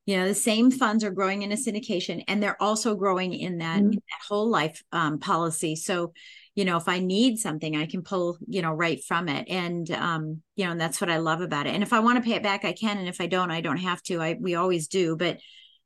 you 0.06 0.18
know 0.18 0.28
the 0.28 0.34
same 0.34 0.72
funds 0.72 1.04
are 1.04 1.12
growing 1.12 1.42
in 1.42 1.52
a 1.52 1.56
syndication 1.56 2.24
and 2.28 2.42
they're 2.42 2.62
also 2.62 2.96
growing 2.96 3.34
in 3.34 3.60
that, 3.60 3.78
mm-hmm. 3.78 3.94
in 3.94 4.02
that 4.10 4.28
whole 4.28 4.50
life 4.50 4.82
um, 4.92 5.20
policy. 5.20 5.76
So 5.76 6.14
you 6.54 6.66
know 6.66 6.76
if 6.76 6.90
i 6.90 7.00
need 7.00 7.40
something 7.40 7.78
i 7.78 7.86
can 7.86 8.02
pull 8.02 8.38
you 8.46 8.62
know 8.62 8.74
right 8.74 9.02
from 9.06 9.30
it. 9.30 9.48
And 9.50 9.90
um 9.92 10.42
you 10.56 10.66
know 10.66 10.72
and 10.72 10.82
that's 10.82 11.00
what 11.00 11.10
i 11.10 11.18
love 11.18 11.42
about 11.42 11.66
it. 11.66 11.74
And 11.74 11.84
if 11.84 11.94
i 11.94 12.00
want 12.00 12.18
to 12.18 12.30
pay 12.30 12.36
it 12.36 12.44
back 12.44 12.66
i 12.66 12.74
can. 12.74 12.98
And 12.98 13.08
if 13.08 13.22
i 13.22 13.28
don't 13.28 13.52
i 13.52 13.62
don't 13.62 13.78
have 13.78 14.02
to. 14.04 14.22
I 14.22 14.38
we 14.40 14.56
always 14.56 14.88
do. 14.88 15.16
But 15.16 15.40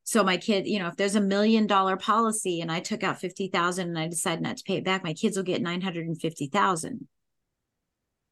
so 0.04 0.24
my 0.24 0.38
kid 0.38 0.66
you 0.66 0.80
know 0.80 0.88
if 0.88 0.96
there's 0.96 1.16
a 1.16 1.22
million 1.22 1.68
dollar 1.68 1.98
policy 1.98 2.62
and 2.62 2.72
i 2.72 2.80
took 2.80 3.04
out 3.04 3.20
50,000 3.20 3.88
and 3.88 3.98
i 3.98 4.08
decide 4.08 4.40
not 4.40 4.58
to 4.58 4.64
pay 4.64 4.78
it 4.78 4.84
back 4.84 5.04
my 5.04 5.14
kids 5.14 5.36
will 5.36 5.44
get 5.44 5.64
950,000 5.64 7.08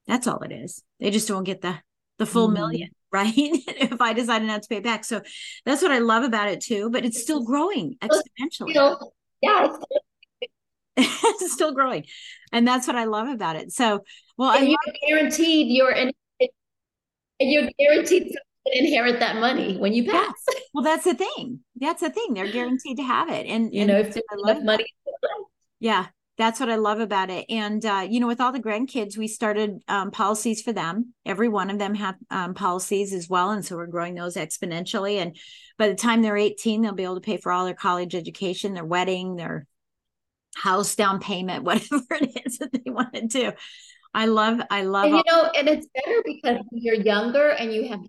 that's 0.08 0.28
all 0.28 0.42
it 0.42 0.52
is. 0.52 0.84
They 1.00 1.12
just 1.12 1.28
don't 1.28 1.44
get 1.44 1.62
the 1.62 1.76
the 2.20 2.26
full 2.26 2.48
mm-hmm. 2.48 2.54
million 2.54 2.90
right? 3.14 3.32
if 3.36 4.01
I 4.01 4.14
decided 4.14 4.47
not 4.47 4.64
to 4.64 4.70
pay 4.70 4.80
back. 4.80 5.05
So 5.05 5.22
that's 5.66 5.82
what 5.82 5.91
I 5.91 5.99
love 5.99 6.24
about 6.24 6.49
it 6.49 6.61
too, 6.61 6.89
but 6.89 7.05
it's 7.05 7.22
still 7.22 7.43
growing 7.43 7.95
exponentially. 8.01 8.74
yeah. 9.41 9.76
it's 10.97 11.53
still 11.53 11.74
growing. 11.74 12.05
And 12.51 12.68
that's 12.68 12.86
what 12.88 12.95
I 12.95 13.05
love 13.05 13.28
about 13.28 13.55
it. 13.55 13.72
So, 13.72 14.03
well, 14.38 14.51
and 14.51 14.64
I 14.66 14.68
you're 14.68 14.78
love- 14.86 14.95
guaranteed 15.07 15.68
you're 15.76 15.91
in, 15.91 16.11
and 16.39 17.51
you're 17.51 17.70
guaranteed 17.80 18.32
to 18.32 18.39
inherit 18.78 19.20
that 19.20 19.38
money 19.38 19.78
when 19.78 19.93
you 19.93 20.09
pass. 20.09 20.34
Yeah. 20.51 20.59
Well, 20.74 20.84
that's 20.84 21.03
the 21.03 21.14
thing. 21.14 21.59
That's 21.76 22.01
the 22.01 22.09
thing. 22.09 22.34
They're 22.34 22.51
guaranteed 22.51 22.97
to 22.97 23.03
have 23.03 23.30
it. 23.30 23.45
And 23.45 23.72
you 23.72 23.82
and 23.82 23.89
know, 23.89 23.99
if 23.99 24.11
there's 24.11 24.26
enough 24.43 24.64
money. 24.64 24.86
Yeah, 25.80 26.07
that's 26.38 26.60
what 26.60 26.70
I 26.70 26.76
love 26.76 27.00
about 27.00 27.30
it. 27.30 27.46
And 27.50 27.86
uh, 27.86 28.08
you 28.10 28.20
know, 28.20 28.28
with 28.28 28.42
all 28.42 28.52
the 28.52 28.60
grandkids, 28.60 29.18
we 29.18 29.28
started 29.28 29.84
um, 29.88 30.12
policies 30.12 30.62
for 30.62 30.74
them. 30.74 31.14
Every 31.26 31.48
one 31.48 31.70
of 31.70 31.78
them 31.78 31.94
have 31.96 32.16
um, 32.32 32.54
policies 32.54 33.14
as 33.14 33.30
well, 33.30 33.52
and 33.52 33.64
so 33.64 33.76
we're 33.76 33.88
growing 33.88 34.16
those 34.16 34.36
exponentially. 34.36 35.22
And 35.22 35.38
by 35.78 35.88
the 35.88 35.96
time 35.96 36.22
they're 36.22 36.38
18, 36.38 36.82
they'll 36.82 36.94
be 36.94 37.04
able 37.04 37.16
to 37.16 37.22
pay 37.22 37.38
for 37.38 37.52
all 37.52 37.66
their 37.66 37.76
college 37.76 38.16
education, 38.16 38.74
their 38.74 38.86
wedding, 38.86 39.36
their 39.36 39.68
house 40.56 40.96
down 40.96 41.20
payment, 41.20 41.64
whatever 41.64 42.06
it 42.12 42.42
is 42.46 42.58
that 42.60 42.72
they 42.72 42.92
want 42.92 43.14
to 43.14 43.28
do. 43.28 43.52
I 44.14 44.28
love, 44.28 44.62
I 44.70 44.84
love. 44.84 45.06
And 45.06 45.16
you 45.16 45.24
know, 45.28 45.52
and 45.56 45.68
it's 45.68 45.88
better 45.94 46.22
because 46.24 46.60
you're 46.72 46.96
younger 46.96 47.50
and 47.50 47.74
you 47.74 47.90
have 47.90 48.02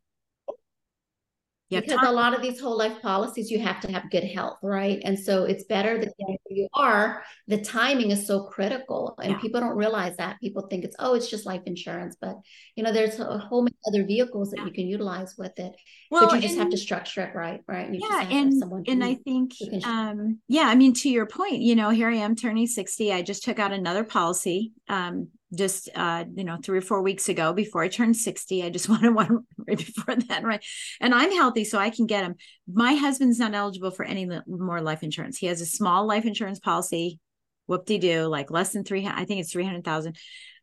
because 1.81 2.07
a 2.07 2.12
lot 2.12 2.35
of 2.35 2.43
these 2.43 2.61
whole 2.61 2.77
life 2.77 3.01
policies 3.03 3.51
you 3.51 3.59
have 3.59 3.81
to 3.81 3.91
have 3.91 4.11
good 4.11 4.25
health 4.25 4.59
right 4.62 5.01
and 5.05 5.18
so 5.18 5.45
it's 5.45 5.64
better 5.64 5.99
the 5.99 6.12
younger 6.18 6.39
you 6.51 6.68
are 6.75 7.22
the 7.49 7.61
timing 7.61 8.11
is 8.11 8.27
so 8.27 8.45
critical 8.45 9.14
and 9.22 9.33
yeah. 9.33 9.39
people 9.39 9.61
don't 9.61 9.77
realize 9.77 10.16
that 10.16 10.41
people 10.41 10.66
think 10.68 10.85
it's 10.85 10.97
oh 10.99 11.14
it's 11.14 11.29
just 11.29 11.47
life 11.47 11.62
insurance 11.66 12.16
but 12.20 12.37
you 12.77 12.83
know 12.83 12.93
there's 12.93 13.18
a 13.18 13.39
whole 13.39 13.62
many 13.62 13.77
other 13.87 14.05
vehicles 14.05 14.51
that 14.51 14.59
yeah. 14.59 14.66
you 14.66 14.72
can 14.72 14.87
utilize 14.87 15.35
with 15.37 15.59
it 15.59 15.72
well, 16.11 16.29
but 16.29 16.37
you 16.37 16.41
just 16.41 16.55
and, 16.55 16.62
have 16.62 16.70
to 16.70 16.77
structure 16.77 17.22
it 17.22 17.35
right 17.35 17.62
right 17.66 17.89
and 17.89 18.01
yeah 18.01 18.29
and 18.31 18.89
and 18.89 19.05
i 19.05 19.14
think 19.14 19.53
um 19.85 20.39
yeah 20.49 20.64
i 20.66 20.75
mean 20.75 20.93
to 20.93 21.09
your 21.09 21.27
point 21.27 21.61
you 21.61 21.75
know 21.75 21.91
here 21.91 22.09
i 22.09 22.16
am 22.16 22.37
turning 22.37 22.66
60 22.66 23.12
i 23.12 23.22
just 23.22 23.45
took 23.45 23.59
out 23.59 23.72
another 23.72 24.05
policy 24.05 24.72
um 24.89 25.29
just 25.55 25.88
uh, 25.94 26.24
you 26.34 26.44
know 26.44 26.59
three 26.62 26.78
or 26.78 26.82
four 26.82 27.02
weeks 27.02 27.28
ago 27.28 27.52
before 27.52 27.82
I 27.82 27.88
turned 27.88 28.16
60. 28.16 28.62
I 28.62 28.70
just 28.70 28.88
wanted 28.90 29.14
one 29.14 29.46
right 29.66 29.78
before 29.78 30.16
that, 30.16 30.44
right? 30.44 30.64
And 31.00 31.14
I'm 31.14 31.32
healthy, 31.32 31.64
so 31.64 31.78
I 31.78 31.90
can 31.90 32.07
get 32.07 32.22
them. 32.22 32.34
My 32.72 32.94
husband's 32.94 33.38
not 33.38 33.55
eligible 33.55 33.90
for 33.90 34.05
any 34.05 34.28
more 34.46 34.80
life 34.80 35.02
insurance. 35.02 35.38
He 35.38 35.46
has 35.46 35.61
a 35.61 35.66
small 35.66 36.07
life 36.07 36.24
insurance 36.24 36.59
policy, 36.59 37.18
whoop 37.66 37.86
de 37.86 37.98
doo, 37.98 38.26
like 38.26 38.50
less 38.50 38.72
than 38.72 38.84
three. 38.84 39.07
I 39.07 39.24
think 39.24 39.40
it's 39.40 39.52
three 39.52 39.64
hundred 39.64 39.84
thousand. 39.84 40.16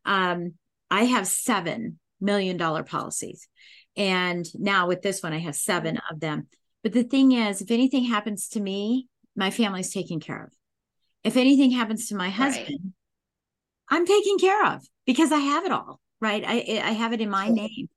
Um, 0.06 0.54
I 0.90 1.06
have 1.06 1.28
seven 1.28 2.00
million 2.20 2.58
dollar 2.58 2.84
policies, 2.84 3.48
and 3.96 4.46
now 4.56 4.88
with 4.88 5.02
this 5.02 5.24
one, 5.24 5.34
I 5.34 5.40
have 5.40 5.56
seven 5.56 6.00
of 6.10 6.20
them. 6.20 6.48
But 6.84 6.94
the 6.94 7.04
thing 7.04 7.32
is, 7.32 7.62
if 7.62 7.72
anything 7.72 8.06
happens 8.06 8.50
to 8.50 8.60
me, 8.60 9.08
my 9.36 9.52
family's 9.52 9.94
taken 9.94 10.20
care 10.20 10.46
of. 10.46 10.52
If 11.24 11.38
anything 11.38 11.72
happens 11.72 12.08
to 12.08 12.16
my 12.16 12.30
husband. 12.30 12.80
Right 12.84 12.92
I'm 13.92 14.06
taken 14.06 14.38
care 14.38 14.66
of 14.74 14.82
because 15.06 15.32
I 15.32 15.40
have 15.40 15.66
it 15.66 15.72
all, 15.72 16.00
right? 16.22 16.44
I 16.46 16.82
I 16.84 16.92
have 16.92 17.14
it 17.14 17.22
in 17.22 17.30
my 17.30 17.50
name. 17.50 17.90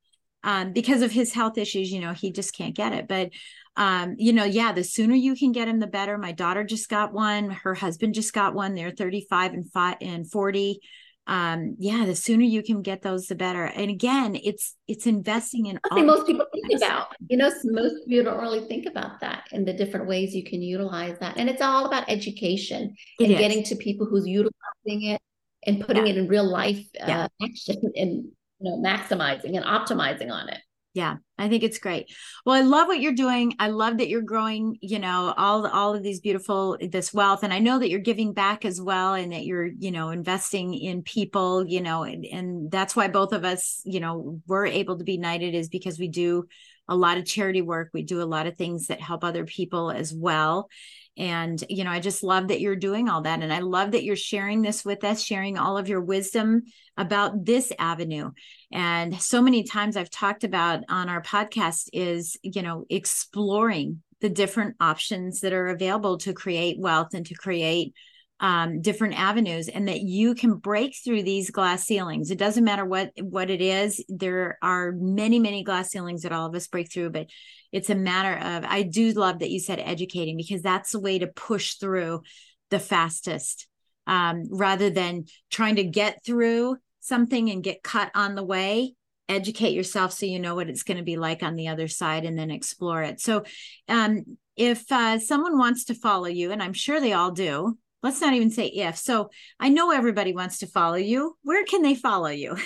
Um, 0.42 0.74
because 0.74 1.00
of 1.00 1.10
his 1.10 1.32
health 1.32 1.56
issues, 1.56 1.90
you 1.90 2.00
know, 2.00 2.12
he 2.12 2.30
just 2.30 2.54
can't 2.54 2.74
get 2.74 2.92
it. 2.92 3.08
But 3.08 3.30
um, 3.76 4.16
you 4.18 4.32
know, 4.32 4.44
yeah, 4.44 4.72
the 4.72 4.84
sooner 4.84 5.14
you 5.14 5.34
can 5.34 5.52
get 5.52 5.68
him, 5.68 5.80
the 5.80 5.86
better. 5.86 6.18
My 6.18 6.32
daughter 6.32 6.64
just 6.64 6.88
got 6.88 7.12
one. 7.12 7.50
Her 7.50 7.74
husband 7.74 8.14
just 8.14 8.32
got 8.32 8.54
one. 8.54 8.74
They're 8.74 8.90
35 8.90 9.52
and 9.54 9.72
five 9.72 9.96
and 10.00 10.30
40. 10.30 10.80
Um, 11.26 11.76
yeah, 11.78 12.04
the 12.04 12.14
sooner 12.14 12.44
you 12.44 12.62
can 12.62 12.82
get 12.82 13.00
those, 13.00 13.26
the 13.26 13.34
better. 13.34 13.64
And 13.64 13.90
again, 13.90 14.36
it's 14.36 14.76
it's 14.86 15.06
investing 15.06 15.66
in. 15.66 15.80
Think 15.94 16.06
most 16.06 16.26
people 16.26 16.44
think 16.52 16.82
about. 16.82 17.14
You 17.28 17.38
know, 17.38 17.50
most 17.64 18.06
people 18.06 18.30
don't 18.30 18.42
really 18.42 18.66
think 18.68 18.86
about 18.86 19.20
that 19.20 19.44
and 19.52 19.66
the 19.66 19.72
different 19.72 20.06
ways 20.06 20.34
you 20.34 20.44
can 20.44 20.60
utilize 20.60 21.18
that. 21.20 21.38
And 21.38 21.48
it's 21.48 21.62
all 21.62 21.86
about 21.86 22.04
education 22.08 22.94
it 23.18 23.24
and 23.24 23.32
is. 23.32 23.38
getting 23.38 23.64
to 23.64 23.76
people 23.76 24.06
who's 24.06 24.26
utilizing 24.26 24.52
it 24.84 25.20
and 25.66 25.80
putting 25.84 26.06
yeah. 26.06 26.12
it 26.12 26.18
in 26.18 26.28
real 26.28 26.48
life 26.48 26.84
uh, 27.00 27.06
yeah. 27.06 27.28
action 27.42 27.80
and 27.96 28.24
you 28.60 28.70
know 28.70 28.78
maximizing 28.78 29.56
and 29.56 29.64
optimizing 29.64 30.30
on 30.30 30.48
it 30.48 30.58
yeah 30.94 31.16
i 31.38 31.48
think 31.48 31.64
it's 31.64 31.78
great 31.78 32.10
well 32.46 32.54
i 32.54 32.60
love 32.64 32.86
what 32.86 33.00
you're 33.00 33.12
doing 33.12 33.52
i 33.58 33.68
love 33.68 33.98
that 33.98 34.08
you're 34.08 34.22
growing 34.22 34.78
you 34.80 34.98
know 34.98 35.34
all 35.36 35.66
all 35.66 35.94
of 35.94 36.02
these 36.02 36.20
beautiful 36.20 36.78
this 36.80 37.12
wealth 37.12 37.42
and 37.42 37.52
i 37.52 37.58
know 37.58 37.78
that 37.78 37.90
you're 37.90 37.98
giving 38.00 38.32
back 38.32 38.64
as 38.64 38.80
well 38.80 39.14
and 39.14 39.32
that 39.32 39.44
you're 39.44 39.66
you 39.66 39.90
know 39.90 40.10
investing 40.10 40.72
in 40.72 41.02
people 41.02 41.66
you 41.66 41.80
know 41.80 42.04
and, 42.04 42.24
and 42.24 42.70
that's 42.70 42.94
why 42.94 43.08
both 43.08 43.32
of 43.32 43.44
us 43.44 43.82
you 43.84 43.98
know 43.98 44.40
we're 44.46 44.66
able 44.66 44.96
to 44.96 45.04
be 45.04 45.18
knighted 45.18 45.54
is 45.54 45.68
because 45.68 45.98
we 45.98 46.08
do 46.08 46.46
a 46.88 46.96
lot 46.96 47.18
of 47.18 47.24
charity 47.24 47.62
work 47.62 47.90
we 47.92 48.02
do 48.02 48.22
a 48.22 48.24
lot 48.24 48.46
of 48.46 48.56
things 48.56 48.88
that 48.88 49.00
help 49.00 49.24
other 49.24 49.44
people 49.44 49.90
as 49.90 50.12
well 50.12 50.68
and, 51.16 51.62
you 51.68 51.84
know, 51.84 51.90
I 51.90 52.00
just 52.00 52.24
love 52.24 52.48
that 52.48 52.60
you're 52.60 52.74
doing 52.74 53.08
all 53.08 53.22
that. 53.22 53.40
And 53.40 53.52
I 53.52 53.60
love 53.60 53.92
that 53.92 54.02
you're 54.02 54.16
sharing 54.16 54.62
this 54.62 54.84
with 54.84 55.04
us, 55.04 55.22
sharing 55.22 55.58
all 55.58 55.78
of 55.78 55.88
your 55.88 56.00
wisdom 56.00 56.62
about 56.96 57.44
this 57.44 57.72
avenue. 57.78 58.32
And 58.72 59.20
so 59.20 59.40
many 59.40 59.62
times 59.62 59.96
I've 59.96 60.10
talked 60.10 60.42
about 60.42 60.82
on 60.88 61.08
our 61.08 61.22
podcast 61.22 61.88
is, 61.92 62.36
you 62.42 62.62
know, 62.62 62.84
exploring 62.90 64.02
the 64.20 64.28
different 64.28 64.74
options 64.80 65.40
that 65.40 65.52
are 65.52 65.68
available 65.68 66.18
to 66.18 66.32
create 66.32 66.80
wealth 66.80 67.14
and 67.14 67.26
to 67.26 67.34
create 67.34 67.94
um, 68.40 68.80
different 68.80 69.18
avenues 69.18 69.68
and 69.68 69.88
that 69.88 70.00
you 70.00 70.34
can 70.34 70.54
break 70.54 70.96
through 71.02 71.22
these 71.22 71.50
glass 71.50 71.84
ceilings. 71.84 72.30
It 72.30 72.38
doesn't 72.38 72.64
matter 72.64 72.84
what 72.84 73.12
what 73.20 73.48
it 73.48 73.60
is 73.60 74.04
there 74.08 74.58
are 74.62 74.92
many 74.92 75.38
many 75.38 75.62
glass 75.62 75.90
ceilings 75.90 76.22
that 76.22 76.32
all 76.32 76.46
of 76.46 76.54
us 76.54 76.66
break 76.66 76.92
through 76.92 77.10
but 77.10 77.26
it's 77.72 77.90
a 77.90 77.94
matter 77.94 78.36
of 78.44 78.64
i 78.64 78.82
do 78.82 79.12
love 79.12 79.38
that 79.38 79.50
you 79.50 79.58
said 79.60 79.80
educating 79.80 80.36
because 80.36 80.62
that's 80.62 80.92
the 80.92 81.00
way 81.00 81.18
to 81.18 81.26
push 81.26 81.74
through 81.74 82.22
the 82.70 82.78
fastest 82.78 83.66
um, 84.06 84.44
rather 84.50 84.90
than 84.90 85.24
trying 85.50 85.76
to 85.76 85.84
get 85.84 86.24
through 86.24 86.76
something 87.00 87.50
and 87.50 87.62
get 87.62 87.82
cut 87.82 88.10
on 88.14 88.34
the 88.34 88.44
way. 88.44 88.94
Educate 89.28 89.72
yourself 89.72 90.12
so 90.12 90.26
you 90.26 90.38
know 90.38 90.54
what 90.54 90.68
it's 90.68 90.82
going 90.82 90.98
to 90.98 91.02
be 91.02 91.16
like 91.16 91.42
on 91.42 91.54
the 91.54 91.68
other 91.68 91.88
side 91.88 92.24
and 92.24 92.38
then 92.38 92.50
explore 92.50 93.02
it. 93.02 93.20
So 93.20 93.44
um, 93.88 94.24
if 94.56 94.90
uh, 94.92 95.18
someone 95.18 95.58
wants 95.58 95.84
to 95.84 95.94
follow 95.94 96.26
you 96.26 96.52
and 96.52 96.62
i'm 96.62 96.72
sure 96.72 97.00
they 97.00 97.12
all 97.12 97.30
do 97.30 97.76
let's 98.04 98.20
not 98.20 98.34
even 98.34 98.50
say 98.50 98.66
if. 98.66 98.98
So 98.98 99.30
I 99.58 99.70
know 99.70 99.90
everybody 99.90 100.34
wants 100.34 100.58
to 100.58 100.66
follow 100.66 100.96
you. 100.96 101.36
Where 101.42 101.64
can 101.64 101.80
they 101.82 101.94
follow 101.94 102.28
you? 102.28 102.56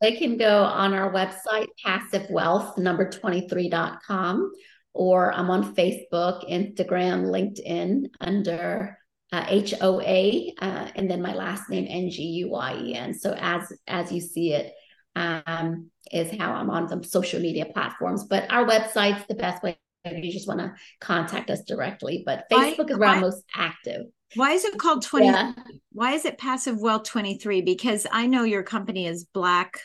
they 0.00 0.16
can 0.16 0.38
go 0.38 0.64
on 0.64 0.94
our 0.94 1.12
website, 1.12 1.68
passivewealth 1.84 2.78
number 2.78 3.10
23.com, 3.10 4.52
or 4.94 5.34
I'm 5.34 5.50
on 5.50 5.74
Facebook, 5.74 6.50
Instagram, 6.50 7.26
LinkedIn 7.26 8.06
under 8.20 8.98
uh, 9.32 9.44
HOA, 9.44 10.52
uh, 10.58 10.88
and 10.94 11.10
then 11.10 11.20
my 11.20 11.34
last 11.34 11.68
name 11.68 11.86
N 11.88 12.08
G 12.08 12.22
U 12.22 12.48
Y 12.48 12.80
E 12.84 12.94
N. 12.94 13.12
So 13.12 13.36
as 13.38 13.70
as 13.86 14.10
you 14.10 14.22
see 14.22 14.54
it, 14.54 14.72
um, 15.14 15.90
is 16.10 16.30
how 16.38 16.52
I'm 16.52 16.70
on 16.70 16.88
some 16.88 17.02
social 17.02 17.40
media 17.40 17.66
platforms. 17.66 18.24
But 18.24 18.50
our 18.50 18.64
website's 18.64 19.26
the 19.26 19.34
best 19.34 19.62
way 19.62 19.76
you 20.12 20.32
just 20.32 20.48
want 20.48 20.60
to 20.60 20.74
contact 21.00 21.50
us 21.50 21.62
directly. 21.62 22.22
But 22.24 22.44
Facebook 22.50 22.78
why, 22.78 22.84
is 22.92 22.98
where 22.98 23.08
I'm 23.08 23.20
most 23.20 23.44
active. 23.54 24.06
Why 24.34 24.52
is 24.52 24.64
it 24.64 24.78
called 24.78 25.02
20? 25.02 25.26
Yeah. 25.26 25.52
Why 25.92 26.12
is 26.12 26.24
it 26.24 26.38
Passive 26.38 26.78
Wealth 26.80 27.04
23? 27.04 27.62
Because 27.62 28.06
I 28.10 28.26
know 28.26 28.44
your 28.44 28.62
company 28.62 29.06
is 29.06 29.24
black, 29.24 29.80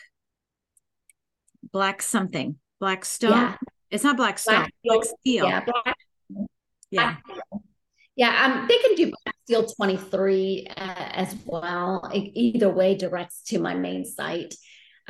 black 1.72 2.02
something, 2.02 2.56
black 2.80 3.04
stone. 3.04 3.32
Yeah. 3.32 3.56
It's 3.90 4.04
not 4.04 4.16
black 4.16 4.38
stone, 4.38 4.56
black, 4.56 4.72
black 4.84 5.04
steel. 5.20 5.46
Yeah. 5.46 5.64
Black, 5.64 5.96
yeah. 6.90 7.16
Yeah, 8.14 8.44
um, 8.44 8.68
they 8.68 8.76
can 8.78 8.94
do 8.94 9.06
Black 9.06 9.34
Steel 9.44 9.64
23 9.64 10.66
uh, 10.76 10.94
as 11.12 11.34
well. 11.46 12.10
Either 12.12 12.68
way 12.68 12.94
directs 12.94 13.42
to 13.44 13.58
my 13.58 13.74
main 13.74 14.04
site. 14.04 14.54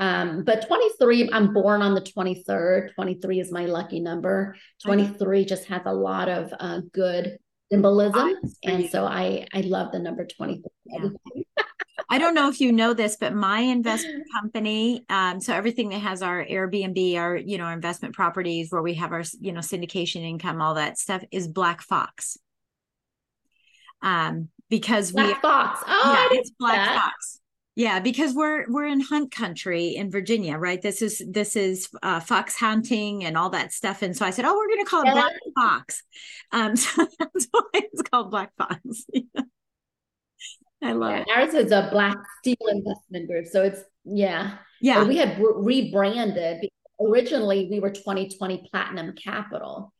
Um, 0.02 0.42
but 0.42 0.66
23, 0.66 1.30
I'm 1.32 1.54
born 1.54 1.80
on 1.80 1.94
the 1.94 2.00
23rd. 2.00 2.92
23 2.96 3.38
is 3.38 3.52
my 3.52 3.66
lucky 3.66 4.00
number. 4.00 4.56
23 4.84 5.44
just 5.44 5.66
has 5.66 5.82
a 5.86 5.92
lot 5.92 6.28
of 6.28 6.52
uh, 6.58 6.80
good 6.92 7.38
symbolism. 7.70 8.34
And 8.64 8.90
so 8.90 9.04
I, 9.04 9.46
I 9.54 9.60
love 9.60 9.92
the 9.92 10.00
number 10.00 10.26
23. 10.26 10.64
Yeah. 10.86 11.08
I 12.08 12.18
don't 12.18 12.34
know 12.34 12.48
if 12.48 12.60
you 12.60 12.72
know 12.72 12.94
this, 12.94 13.16
but 13.16 13.32
my 13.32 13.60
investment 13.60 14.24
company, 14.40 15.04
um, 15.08 15.40
so 15.40 15.54
everything 15.54 15.90
that 15.90 16.00
has 16.00 16.20
our 16.20 16.44
Airbnb, 16.44 17.16
our 17.16 17.36
you 17.36 17.56
know 17.56 17.68
investment 17.68 18.14
properties 18.14 18.70
where 18.70 18.82
we 18.82 18.94
have 18.94 19.12
our 19.12 19.22
you 19.40 19.52
know 19.52 19.60
syndication 19.60 20.22
income, 20.22 20.60
all 20.60 20.74
that 20.74 20.98
stuff 20.98 21.22
is 21.30 21.46
Black 21.46 21.80
Fox. 21.80 22.36
Um, 24.02 24.48
because 24.68 25.12
Black 25.12 25.36
we 25.36 25.40
Fox, 25.40 25.80
oh, 25.86 26.28
yeah, 26.32 26.38
it's 26.38 26.50
Black 26.50 26.74
that. 26.74 27.00
Fox. 27.00 27.40
Yeah, 27.74 28.00
because 28.00 28.34
we're 28.34 28.70
we're 28.70 28.86
in 28.86 29.00
hunt 29.00 29.30
country 29.30 29.96
in 29.96 30.10
Virginia, 30.10 30.58
right? 30.58 30.80
This 30.80 31.00
is 31.00 31.22
this 31.26 31.56
is 31.56 31.88
uh, 32.02 32.20
fox 32.20 32.54
hunting 32.54 33.24
and 33.24 33.36
all 33.36 33.48
that 33.50 33.72
stuff, 33.72 34.02
and 34.02 34.14
so 34.14 34.26
I 34.26 34.30
said, 34.30 34.44
"Oh, 34.44 34.54
we're 34.54 34.68
going 34.68 34.84
to 34.84 34.90
call 34.90 35.02
it 35.02 35.06
yeah. 35.06 35.14
Black 35.14 35.32
Fox." 35.54 36.02
Um, 36.52 36.76
so 36.76 37.06
that's 37.18 37.48
why 37.50 37.62
it's 37.72 38.02
called 38.02 38.30
Black 38.30 38.52
Fox. 38.58 38.78
I 40.82 40.92
love 40.92 41.12
yeah, 41.12 41.20
it. 41.20 41.28
Ours 41.34 41.54
is 41.54 41.72
a 41.72 41.88
Black 41.90 42.18
Steel 42.40 42.56
Investment 42.68 43.28
Group, 43.28 43.46
so 43.46 43.62
it's 43.62 43.80
yeah, 44.04 44.58
yeah. 44.82 45.04
We 45.04 45.16
had 45.16 45.38
re- 45.38 45.54
rebranded. 45.90 46.68
Originally, 47.00 47.68
we 47.70 47.80
were 47.80 47.90
2020 47.90 48.68
Platinum 48.70 49.14
Capital. 49.14 49.94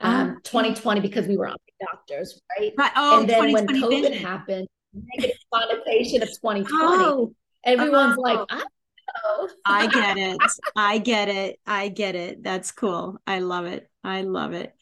Um, 0.00 0.40
2020 0.44 1.00
because 1.00 1.26
we 1.26 1.38
were 1.38 1.46
on 1.46 1.56
doctors, 1.80 2.42
right? 2.58 2.72
Right. 2.76 2.90
Oh, 2.96 3.20
and 3.20 3.28
then 3.28 3.52
when 3.52 3.66
COVID 3.66 4.02
vision. 4.02 4.24
happened, 4.24 4.68
negative 4.94 5.38
connotation 5.52 6.22
of 6.22 6.28
2020. 6.28 6.68
Oh, 6.72 7.34
Everyone's 7.64 8.16
oh. 8.18 8.20
like, 8.20 8.38
I 8.50 8.62
I 9.64 9.86
get 9.92 10.16
it. 10.16 10.38
I 10.76 10.98
get 10.98 11.28
it. 11.28 11.60
I 11.66 11.88
get 11.88 12.14
it. 12.14 12.42
That's 12.42 12.72
cool. 12.72 13.18
I 13.26 13.40
love 13.40 13.66
it. 13.66 13.88
I 14.02 14.22
love 14.22 14.52
it. 14.52 14.74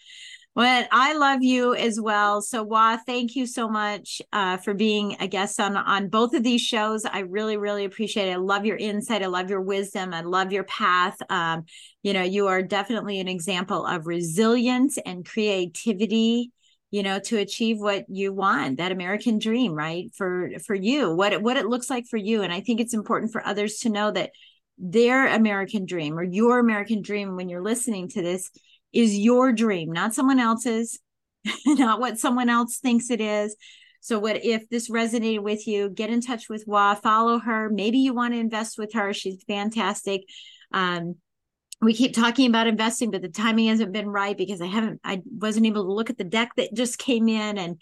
Well, 0.54 0.86
I 0.92 1.14
love 1.14 1.42
you 1.42 1.74
as 1.74 1.98
well. 1.98 2.42
So, 2.42 2.66
Hoa, 2.66 3.00
thank 3.06 3.34
you 3.36 3.46
so 3.46 3.70
much 3.70 4.20
uh, 4.34 4.58
for 4.58 4.74
being 4.74 5.16
a 5.18 5.26
guest 5.26 5.58
on 5.58 5.78
on 5.78 6.08
both 6.08 6.34
of 6.34 6.42
these 6.42 6.60
shows. 6.60 7.06
I 7.06 7.20
really, 7.20 7.56
really 7.56 7.86
appreciate 7.86 8.28
it. 8.28 8.32
I 8.32 8.36
love 8.36 8.66
your 8.66 8.76
insight. 8.76 9.22
I 9.22 9.28
love 9.28 9.48
your 9.48 9.62
wisdom. 9.62 10.12
I 10.12 10.20
love 10.20 10.52
your 10.52 10.64
path. 10.64 11.16
Um, 11.30 11.64
you 12.02 12.12
know, 12.12 12.22
you 12.22 12.48
are 12.48 12.62
definitely 12.62 13.18
an 13.18 13.28
example 13.28 13.86
of 13.86 14.06
resilience 14.06 14.98
and 15.06 15.24
creativity 15.24 16.52
you 16.92 17.02
know 17.02 17.18
to 17.18 17.38
achieve 17.38 17.80
what 17.80 18.04
you 18.08 18.32
want 18.32 18.78
that 18.78 18.92
american 18.92 19.40
dream 19.40 19.72
right 19.72 20.14
for 20.14 20.50
for 20.64 20.76
you 20.76 21.12
what 21.12 21.32
it, 21.32 21.42
what 21.42 21.56
it 21.56 21.66
looks 21.66 21.90
like 21.90 22.06
for 22.06 22.16
you. 22.16 22.42
And 22.42 22.52
i 22.52 22.60
think 22.60 22.78
it's 22.78 22.94
important 22.94 23.32
for 23.32 23.44
others 23.44 23.78
to 23.80 23.88
know 23.88 24.12
that 24.12 24.30
their 24.78 25.26
american 25.26 25.84
dream 25.86 26.16
or 26.16 26.22
your 26.22 26.60
american 26.60 27.02
dream 27.02 27.34
when 27.34 27.48
you're 27.48 27.62
listening 27.62 28.08
to 28.10 28.22
this 28.22 28.50
is 28.92 29.18
your 29.18 29.52
dream 29.52 29.90
not 29.90 30.14
someone 30.14 30.38
else's 30.38 31.00
not 31.66 32.00
what 32.00 32.18
someone 32.18 32.48
else 32.48 32.78
thinks 32.78 33.10
it 33.10 33.20
is. 33.20 33.56
So 34.00 34.18
what 34.18 34.44
if 34.44 34.68
this 34.68 34.90
resonated 34.90 35.42
with 35.42 35.66
you? 35.66 35.88
Get 35.88 36.10
in 36.10 36.20
touch 36.20 36.48
with 36.48 36.64
Hoa 36.66 36.98
follow 37.00 37.38
her. 37.38 37.70
Maybe 37.70 37.98
you 37.98 38.14
want 38.14 38.34
to 38.34 38.40
invest 38.40 38.78
with 38.78 38.92
her. 38.94 39.12
She's 39.12 39.42
fantastic. 39.46 40.22
Um, 40.72 41.16
we 41.82 41.94
keep 41.94 42.14
talking 42.14 42.48
about 42.48 42.68
investing, 42.68 43.10
but 43.10 43.22
the 43.22 43.28
timing 43.28 43.66
hasn't 43.66 43.92
been 43.92 44.08
right 44.08 44.36
because 44.36 44.60
I 44.60 44.66
haven't, 44.66 45.00
I 45.02 45.20
wasn't 45.26 45.66
able 45.66 45.84
to 45.84 45.92
look 45.92 46.10
at 46.10 46.16
the 46.16 46.24
deck 46.24 46.52
that 46.56 46.72
just 46.72 46.96
came 46.96 47.28
in. 47.28 47.58
And, 47.58 47.80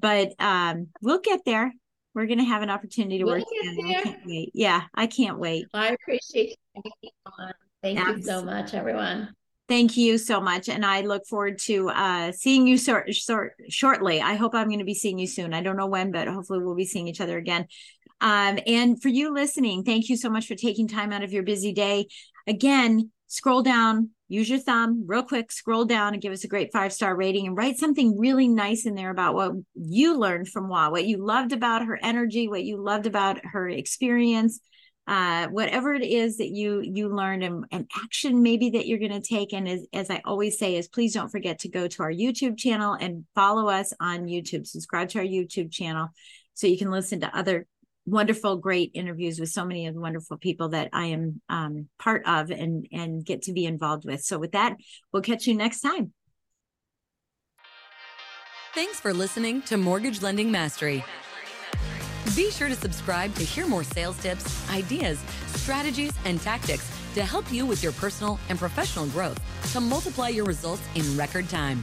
but 0.00 0.32
um, 0.38 0.88
we'll 1.02 1.20
get 1.20 1.40
there. 1.44 1.72
We're 2.14 2.26
going 2.26 2.38
to 2.38 2.44
have 2.44 2.62
an 2.62 2.70
opportunity 2.70 3.18
to 3.18 3.24
we'll 3.24 3.36
work 3.36 3.44
together. 3.44 3.98
I 3.98 4.02
can't 4.02 4.26
wait. 4.26 4.50
Yeah, 4.54 4.82
I 4.94 5.06
can't 5.06 5.38
wait. 5.38 5.66
I 5.74 5.88
appreciate 5.88 6.56
you. 6.74 6.84
Thank 7.82 7.98
Absolutely. 7.98 8.22
you 8.22 8.26
so 8.26 8.44
much, 8.44 8.74
everyone. 8.74 9.28
Thank 9.68 9.96
you 9.96 10.18
so 10.18 10.40
much. 10.40 10.68
And 10.68 10.84
I 10.84 11.02
look 11.02 11.26
forward 11.26 11.58
to 11.60 11.88
uh, 11.90 12.32
seeing 12.32 12.66
you 12.66 12.76
sort, 12.76 13.12
sort, 13.14 13.54
shortly. 13.68 14.20
I 14.20 14.34
hope 14.34 14.54
I'm 14.54 14.68
going 14.68 14.80
to 14.80 14.84
be 14.84 14.94
seeing 14.94 15.18
you 15.18 15.26
soon. 15.26 15.54
I 15.54 15.62
don't 15.62 15.76
know 15.76 15.86
when, 15.86 16.10
but 16.10 16.28
hopefully 16.28 16.62
we'll 16.62 16.74
be 16.74 16.84
seeing 16.84 17.08
each 17.08 17.20
other 17.20 17.38
again. 17.38 17.66
Um, 18.20 18.58
and 18.66 19.02
for 19.02 19.08
you 19.08 19.34
listening, 19.34 19.82
thank 19.82 20.08
you 20.08 20.16
so 20.16 20.30
much 20.30 20.46
for 20.46 20.54
taking 20.54 20.86
time 20.86 21.12
out 21.12 21.24
of 21.24 21.32
your 21.32 21.42
busy 21.42 21.72
day. 21.72 22.06
Again, 22.46 23.10
scroll 23.26 23.62
down, 23.62 24.10
use 24.28 24.48
your 24.48 24.58
thumb 24.58 25.04
real 25.06 25.22
quick, 25.22 25.50
scroll 25.50 25.84
down 25.84 26.12
and 26.12 26.22
give 26.22 26.32
us 26.32 26.44
a 26.44 26.48
great 26.48 26.72
five 26.72 26.92
star 26.92 27.16
rating 27.16 27.46
and 27.46 27.56
write 27.56 27.78
something 27.78 28.18
really 28.18 28.48
nice 28.48 28.86
in 28.86 28.94
there 28.94 29.10
about 29.10 29.34
what 29.34 29.52
you 29.74 30.18
learned 30.18 30.48
from 30.48 30.66
Hoa, 30.68 30.90
what 30.90 31.06
you 31.06 31.16
loved 31.16 31.52
about 31.52 31.84
her 31.84 31.98
energy, 32.02 32.48
what 32.48 32.64
you 32.64 32.82
loved 32.82 33.06
about 33.06 33.44
her 33.44 33.68
experience. 33.68 34.60
Uh, 35.08 35.48
whatever 35.48 35.92
it 35.94 36.04
is 36.04 36.36
that 36.36 36.50
you 36.50 36.80
you 36.80 37.08
learned 37.08 37.42
and, 37.42 37.64
and 37.72 37.90
action 38.04 38.40
maybe 38.40 38.70
that 38.70 38.86
you're 38.86 39.00
going 39.00 39.10
to 39.10 39.20
take 39.20 39.52
and 39.52 39.68
as, 39.68 39.84
as 39.92 40.10
i 40.10 40.22
always 40.24 40.56
say 40.56 40.76
is 40.76 40.86
please 40.86 41.12
don't 41.12 41.28
forget 41.28 41.58
to 41.58 41.68
go 41.68 41.88
to 41.88 42.04
our 42.04 42.12
youtube 42.12 42.56
channel 42.56 42.94
and 42.94 43.24
follow 43.34 43.68
us 43.68 43.92
on 43.98 44.26
youtube 44.26 44.64
subscribe 44.64 45.08
to 45.08 45.18
our 45.18 45.24
youtube 45.24 45.72
channel 45.72 46.08
so 46.54 46.68
you 46.68 46.78
can 46.78 46.88
listen 46.88 47.18
to 47.18 47.36
other 47.36 47.66
wonderful, 48.06 48.56
great 48.56 48.90
interviews 48.94 49.38
with 49.38 49.50
so 49.50 49.64
many 49.64 49.86
of 49.86 49.94
the 49.94 50.00
wonderful 50.00 50.36
people 50.36 50.70
that 50.70 50.88
I 50.92 51.06
am 51.06 51.40
um, 51.48 51.88
part 51.98 52.22
of 52.26 52.50
and 52.50 52.86
and 52.92 53.24
get 53.24 53.42
to 53.42 53.52
be 53.52 53.64
involved 53.64 54.04
with. 54.04 54.22
So 54.22 54.38
with 54.38 54.52
that, 54.52 54.76
we'll 55.12 55.22
catch 55.22 55.46
you 55.46 55.54
next 55.54 55.80
time. 55.80 56.12
Thanks 58.74 58.98
for 58.98 59.12
listening 59.12 59.62
to 59.62 59.76
Mortgage 59.76 60.22
Lending 60.22 60.50
Mastery. 60.50 61.04
Be 62.34 62.50
sure 62.50 62.68
to 62.68 62.74
subscribe 62.74 63.34
to 63.34 63.44
hear 63.44 63.66
more 63.66 63.84
sales 63.84 64.16
tips, 64.18 64.70
ideas, 64.70 65.22
strategies, 65.48 66.12
and 66.24 66.40
tactics 66.40 66.90
to 67.14 67.22
help 67.22 67.52
you 67.52 67.66
with 67.66 67.82
your 67.82 67.92
personal 67.92 68.40
and 68.48 68.58
professional 68.58 69.06
growth 69.06 69.38
to 69.72 69.80
multiply 69.80 70.28
your 70.28 70.46
results 70.46 70.82
in 70.94 71.16
record 71.16 71.48
time. 71.50 71.82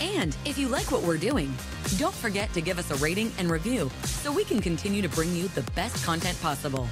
And 0.00 0.36
if 0.46 0.56
you 0.56 0.68
like 0.68 0.90
what 0.90 1.02
we're 1.02 1.18
doing, 1.18 1.52
don't 1.98 2.14
forget 2.14 2.52
to 2.54 2.60
give 2.60 2.78
us 2.78 2.90
a 2.90 2.94
rating 2.96 3.30
and 3.38 3.50
review 3.50 3.90
so 4.04 4.32
we 4.32 4.44
can 4.44 4.60
continue 4.60 5.02
to 5.02 5.08
bring 5.08 5.34
you 5.34 5.48
the 5.48 5.62
best 5.72 6.04
content 6.04 6.40
possible. 6.40 6.88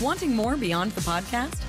Wanting 0.00 0.34
more 0.34 0.56
beyond 0.56 0.92
the 0.92 1.00
podcast? 1.02 1.62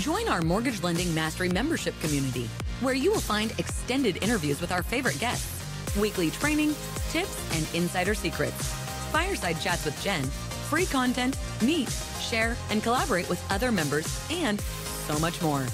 Join 0.00 0.28
our 0.28 0.42
Mortgage 0.42 0.82
Lending 0.82 1.12
Mastery 1.14 1.48
membership 1.48 1.98
community, 2.00 2.48
where 2.80 2.94
you 2.94 3.10
will 3.10 3.20
find 3.20 3.52
extended 3.58 4.22
interviews 4.22 4.60
with 4.60 4.70
our 4.70 4.82
favorite 4.82 5.18
guests, 5.18 5.96
weekly 5.96 6.30
training, 6.30 6.74
tips, 7.10 7.36
and 7.56 7.66
insider 7.74 8.14
secrets, 8.14 8.72
fireside 9.10 9.60
chats 9.60 9.84
with 9.84 10.00
Jen, 10.02 10.22
free 10.68 10.86
content, 10.86 11.36
meet, 11.62 11.90
share, 12.20 12.56
and 12.70 12.82
collaborate 12.82 13.28
with 13.28 13.42
other 13.50 13.72
members, 13.72 14.22
and 14.30 14.60
so 14.60 15.18
much 15.18 15.40
more. 15.42 15.64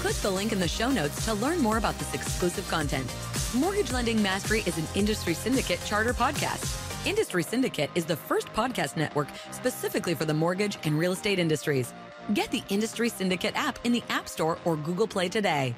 Click 0.00 0.14
the 0.16 0.30
link 0.30 0.52
in 0.52 0.60
the 0.60 0.68
show 0.68 0.90
notes 0.90 1.24
to 1.24 1.34
learn 1.34 1.58
more 1.60 1.78
about 1.78 1.98
this 1.98 2.14
exclusive 2.14 2.66
content. 2.68 3.10
Mortgage 3.54 3.92
Lending 3.92 4.20
Mastery 4.20 4.64
is 4.66 4.78
an 4.78 4.86
Industry 4.96 5.32
Syndicate 5.32 5.80
charter 5.84 6.12
podcast. 6.12 7.06
Industry 7.06 7.44
Syndicate 7.44 7.88
is 7.94 8.04
the 8.04 8.16
first 8.16 8.48
podcast 8.48 8.96
network 8.96 9.28
specifically 9.52 10.12
for 10.12 10.24
the 10.24 10.34
mortgage 10.34 10.76
and 10.82 10.98
real 10.98 11.12
estate 11.12 11.38
industries. 11.38 11.94
Get 12.32 12.50
the 12.50 12.64
Industry 12.68 13.08
Syndicate 13.08 13.54
app 13.54 13.78
in 13.84 13.92
the 13.92 14.02
App 14.10 14.28
Store 14.28 14.58
or 14.64 14.74
Google 14.76 15.06
Play 15.06 15.28
today. 15.28 15.76